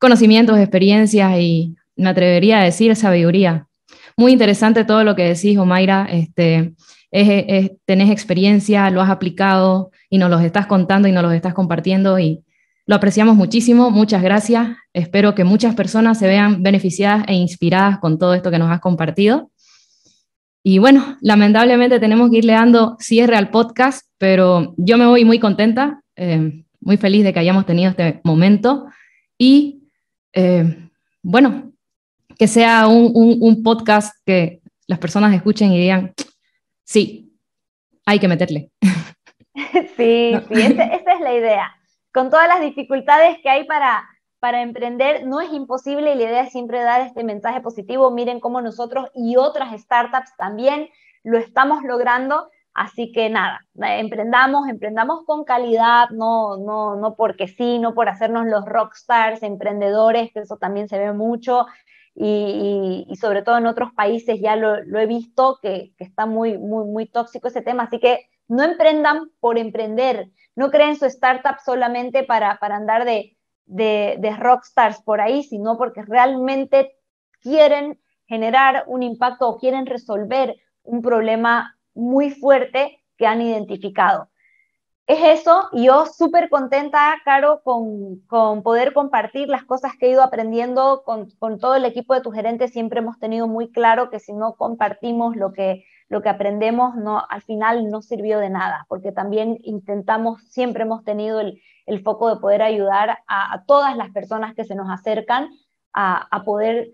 conocimientos, 0.00 0.58
experiencias 0.58 1.38
y 1.38 1.76
me 1.94 2.08
atrevería 2.08 2.58
a 2.58 2.64
decir 2.64 2.96
sabiduría. 2.96 3.68
Muy 4.16 4.32
interesante 4.32 4.84
todo 4.84 5.04
lo 5.04 5.14
que 5.14 5.28
decís, 5.32 5.56
Omaira. 5.58 6.08
Este, 6.10 6.74
tenés 7.84 8.10
experiencia, 8.10 8.90
lo 8.90 9.00
has 9.00 9.10
aplicado 9.10 9.92
y 10.10 10.18
nos 10.18 10.28
lo 10.28 10.40
estás 10.40 10.66
contando 10.66 11.06
y 11.06 11.12
nos 11.12 11.22
lo 11.22 11.30
estás 11.30 11.54
compartiendo 11.54 12.18
y 12.18 12.42
lo 12.86 12.94
apreciamos 12.94 13.36
muchísimo. 13.36 13.90
Muchas 13.90 14.22
gracias. 14.22 14.76
Espero 14.92 15.34
que 15.34 15.44
muchas 15.44 15.74
personas 15.74 16.18
se 16.18 16.28
vean 16.28 16.62
beneficiadas 16.62 17.24
e 17.26 17.34
inspiradas 17.34 17.98
con 17.98 18.18
todo 18.18 18.34
esto 18.34 18.50
que 18.50 18.58
nos 18.58 18.70
has 18.70 18.80
compartido. 18.80 19.50
Y 20.62 20.78
bueno, 20.78 21.16
lamentablemente 21.20 22.00
tenemos 22.00 22.30
que 22.30 22.38
irle 22.38 22.52
dando 22.52 22.96
cierre 22.98 23.36
al 23.36 23.50
podcast, 23.50 24.06
pero 24.18 24.74
yo 24.76 24.98
me 24.98 25.06
voy 25.06 25.24
muy 25.24 25.38
contenta, 25.38 26.00
eh, 26.16 26.64
muy 26.80 26.96
feliz 26.96 27.24
de 27.24 27.32
que 27.32 27.40
hayamos 27.40 27.66
tenido 27.66 27.90
este 27.90 28.20
momento 28.24 28.86
y 29.38 29.84
eh, 30.32 30.88
bueno, 31.22 31.72
que 32.38 32.46
sea 32.46 32.86
un, 32.88 33.62
podcast 33.62 34.14
que 34.24 34.60
las 34.86 34.98
personas 34.98 35.34
escuchen 35.34 35.72
y 35.72 35.80
digan, 35.80 36.12
sí, 36.84 37.32
hay 38.04 38.18
que 38.18 38.28
meterle. 38.28 38.70
Sí, 39.96 40.34
sí, 40.52 40.60
esa 40.60 41.12
es 41.14 41.20
la 41.22 41.34
idea. 41.34 41.76
Con 42.16 42.30
todas 42.30 42.48
las 42.48 42.62
dificultades 42.62 43.36
que 43.42 43.50
hay 43.50 43.64
para, 43.64 44.08
para 44.40 44.62
emprender, 44.62 45.26
no 45.26 45.42
es 45.42 45.52
imposible 45.52 46.14
y 46.14 46.16
la 46.16 46.22
idea 46.22 46.40
es 46.44 46.50
siempre 46.50 46.80
dar 46.80 47.02
este 47.02 47.22
mensaje 47.22 47.60
positivo. 47.60 48.10
Miren 48.10 48.40
cómo 48.40 48.62
nosotros 48.62 49.10
y 49.14 49.36
otras 49.36 49.78
startups 49.78 50.34
también 50.38 50.88
lo 51.24 51.36
estamos 51.36 51.82
logrando. 51.82 52.48
Así 52.72 53.12
que 53.12 53.28
nada, 53.28 53.60
emprendamos, 53.74 54.66
emprendamos 54.66 55.26
con 55.26 55.44
calidad, 55.44 56.08
no, 56.08 56.56
no, 56.56 56.96
no 56.96 57.16
porque 57.16 57.48
sí, 57.48 57.78
no 57.78 57.92
por 57.92 58.08
hacernos 58.08 58.46
los 58.46 58.64
rockstars, 58.64 59.42
emprendedores, 59.42 60.32
que 60.32 60.40
eso 60.40 60.56
también 60.56 60.88
se 60.88 60.98
ve 60.98 61.12
mucho, 61.12 61.66
y, 62.14 63.06
sobre 63.20 63.42
todo 63.42 63.58
en 63.58 63.66
otros 63.66 63.92
países 63.92 64.40
ya 64.40 64.56
lo, 64.56 64.78
he 64.78 65.06
visto 65.06 65.58
que, 65.60 65.92
está 65.98 66.24
muy, 66.24 66.56
muy, 66.56 66.86
muy 66.86 67.06
tóxico 67.06 67.48
ese 67.48 67.60
tema. 67.60 67.82
Así 67.82 68.00
que 68.00 68.30
no 68.48 68.62
emprendan 68.62 69.30
por 69.40 69.58
emprender, 69.58 70.30
no 70.54 70.70
creen 70.70 70.96
su 70.96 71.06
startup 71.06 71.56
solamente 71.64 72.22
para, 72.22 72.58
para 72.58 72.76
andar 72.76 73.04
de, 73.04 73.36
de, 73.64 74.16
de 74.18 74.36
rockstars 74.36 75.02
por 75.02 75.20
ahí, 75.20 75.42
sino 75.42 75.76
porque 75.76 76.02
realmente 76.02 76.96
quieren 77.40 78.00
generar 78.26 78.84
un 78.86 79.02
impacto 79.02 79.48
o 79.48 79.58
quieren 79.58 79.86
resolver 79.86 80.56
un 80.82 81.02
problema 81.02 81.78
muy 81.94 82.30
fuerte 82.30 83.02
que 83.16 83.26
han 83.26 83.40
identificado 83.42 84.28
es 85.06 85.40
eso, 85.40 85.68
y 85.72 85.84
yo 85.86 86.06
súper 86.06 86.48
contenta, 86.50 87.14
Caro, 87.24 87.60
con, 87.62 88.16
con, 88.26 88.62
poder 88.64 88.92
compartir 88.92 89.48
las 89.48 89.64
cosas 89.64 89.92
que 89.96 90.06
he 90.06 90.10
ido 90.10 90.22
aprendiendo 90.22 91.02
con, 91.04 91.30
con, 91.38 91.60
todo 91.60 91.76
el 91.76 91.84
equipo 91.84 92.12
de 92.14 92.22
tu 92.22 92.32
gerente. 92.32 92.66
Siempre 92.66 92.98
hemos 92.98 93.18
tenido 93.20 93.46
muy 93.46 93.70
claro 93.70 94.10
que 94.10 94.18
si 94.18 94.32
no 94.32 94.56
compartimos 94.56 95.36
lo 95.36 95.52
que, 95.52 95.84
lo 96.08 96.22
que 96.22 96.28
aprendemos, 96.28 96.94
no, 96.96 97.22
al 97.28 97.42
final 97.42 97.90
no 97.90 98.00
sirvió 98.02 98.38
de 98.38 98.50
nada, 98.50 98.86
porque 98.88 99.12
también 99.12 99.58
intentamos, 99.62 100.42
siempre 100.48 100.84
hemos 100.84 101.04
tenido 101.04 101.40
el, 101.40 101.60
el 101.86 102.02
foco 102.02 102.32
de 102.32 102.40
poder 102.40 102.62
ayudar 102.62 103.18
a, 103.26 103.52
a, 103.54 103.64
todas 103.64 103.96
las 103.96 104.10
personas 104.10 104.54
que 104.54 104.64
se 104.64 104.74
nos 104.74 104.88
acercan 104.88 105.48
a, 105.92 106.26
a 106.30 106.44
poder 106.44 106.92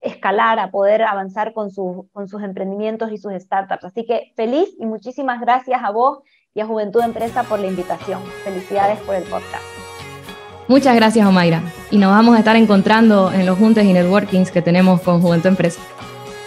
escalar, 0.00 0.58
a 0.58 0.70
poder 0.70 1.02
avanzar 1.02 1.52
con, 1.52 1.70
su, 1.70 2.08
con 2.12 2.28
sus 2.28 2.42
emprendimientos 2.42 3.10
y 3.10 3.18
sus 3.18 3.32
startups. 3.32 3.84
Así 3.84 4.06
que 4.06 4.32
feliz 4.36 4.68
y 4.78 4.86
muchísimas 4.86 5.40
gracias 5.40 5.82
a 5.82 5.90
vos 5.90 6.20
y 6.54 6.60
a 6.60 6.66
Juventud 6.66 7.02
Empresa 7.02 7.42
por 7.42 7.58
la 7.58 7.66
invitación. 7.66 8.22
Felicidades 8.44 8.98
por 9.00 9.14
el 9.14 9.24
podcast. 9.24 9.64
Muchas 10.68 10.96
gracias, 10.96 11.26
Omaira. 11.26 11.62
Y 11.90 11.98
nos 11.98 12.10
vamos 12.10 12.34
a 12.34 12.40
estar 12.40 12.56
encontrando 12.56 13.32
en 13.32 13.46
los 13.46 13.58
juntes 13.58 13.84
y 13.84 13.92
networkings 13.92 14.50
que 14.50 14.62
tenemos 14.62 15.00
con 15.00 15.20
Juventud 15.20 15.48
Empresa. 15.48 15.80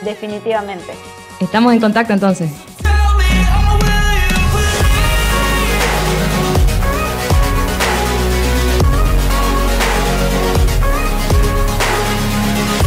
Definitivamente. 0.04 1.19
Estamos 1.40 1.74
en 1.74 1.80
contacto 1.80 2.14
entonces. 2.14 2.52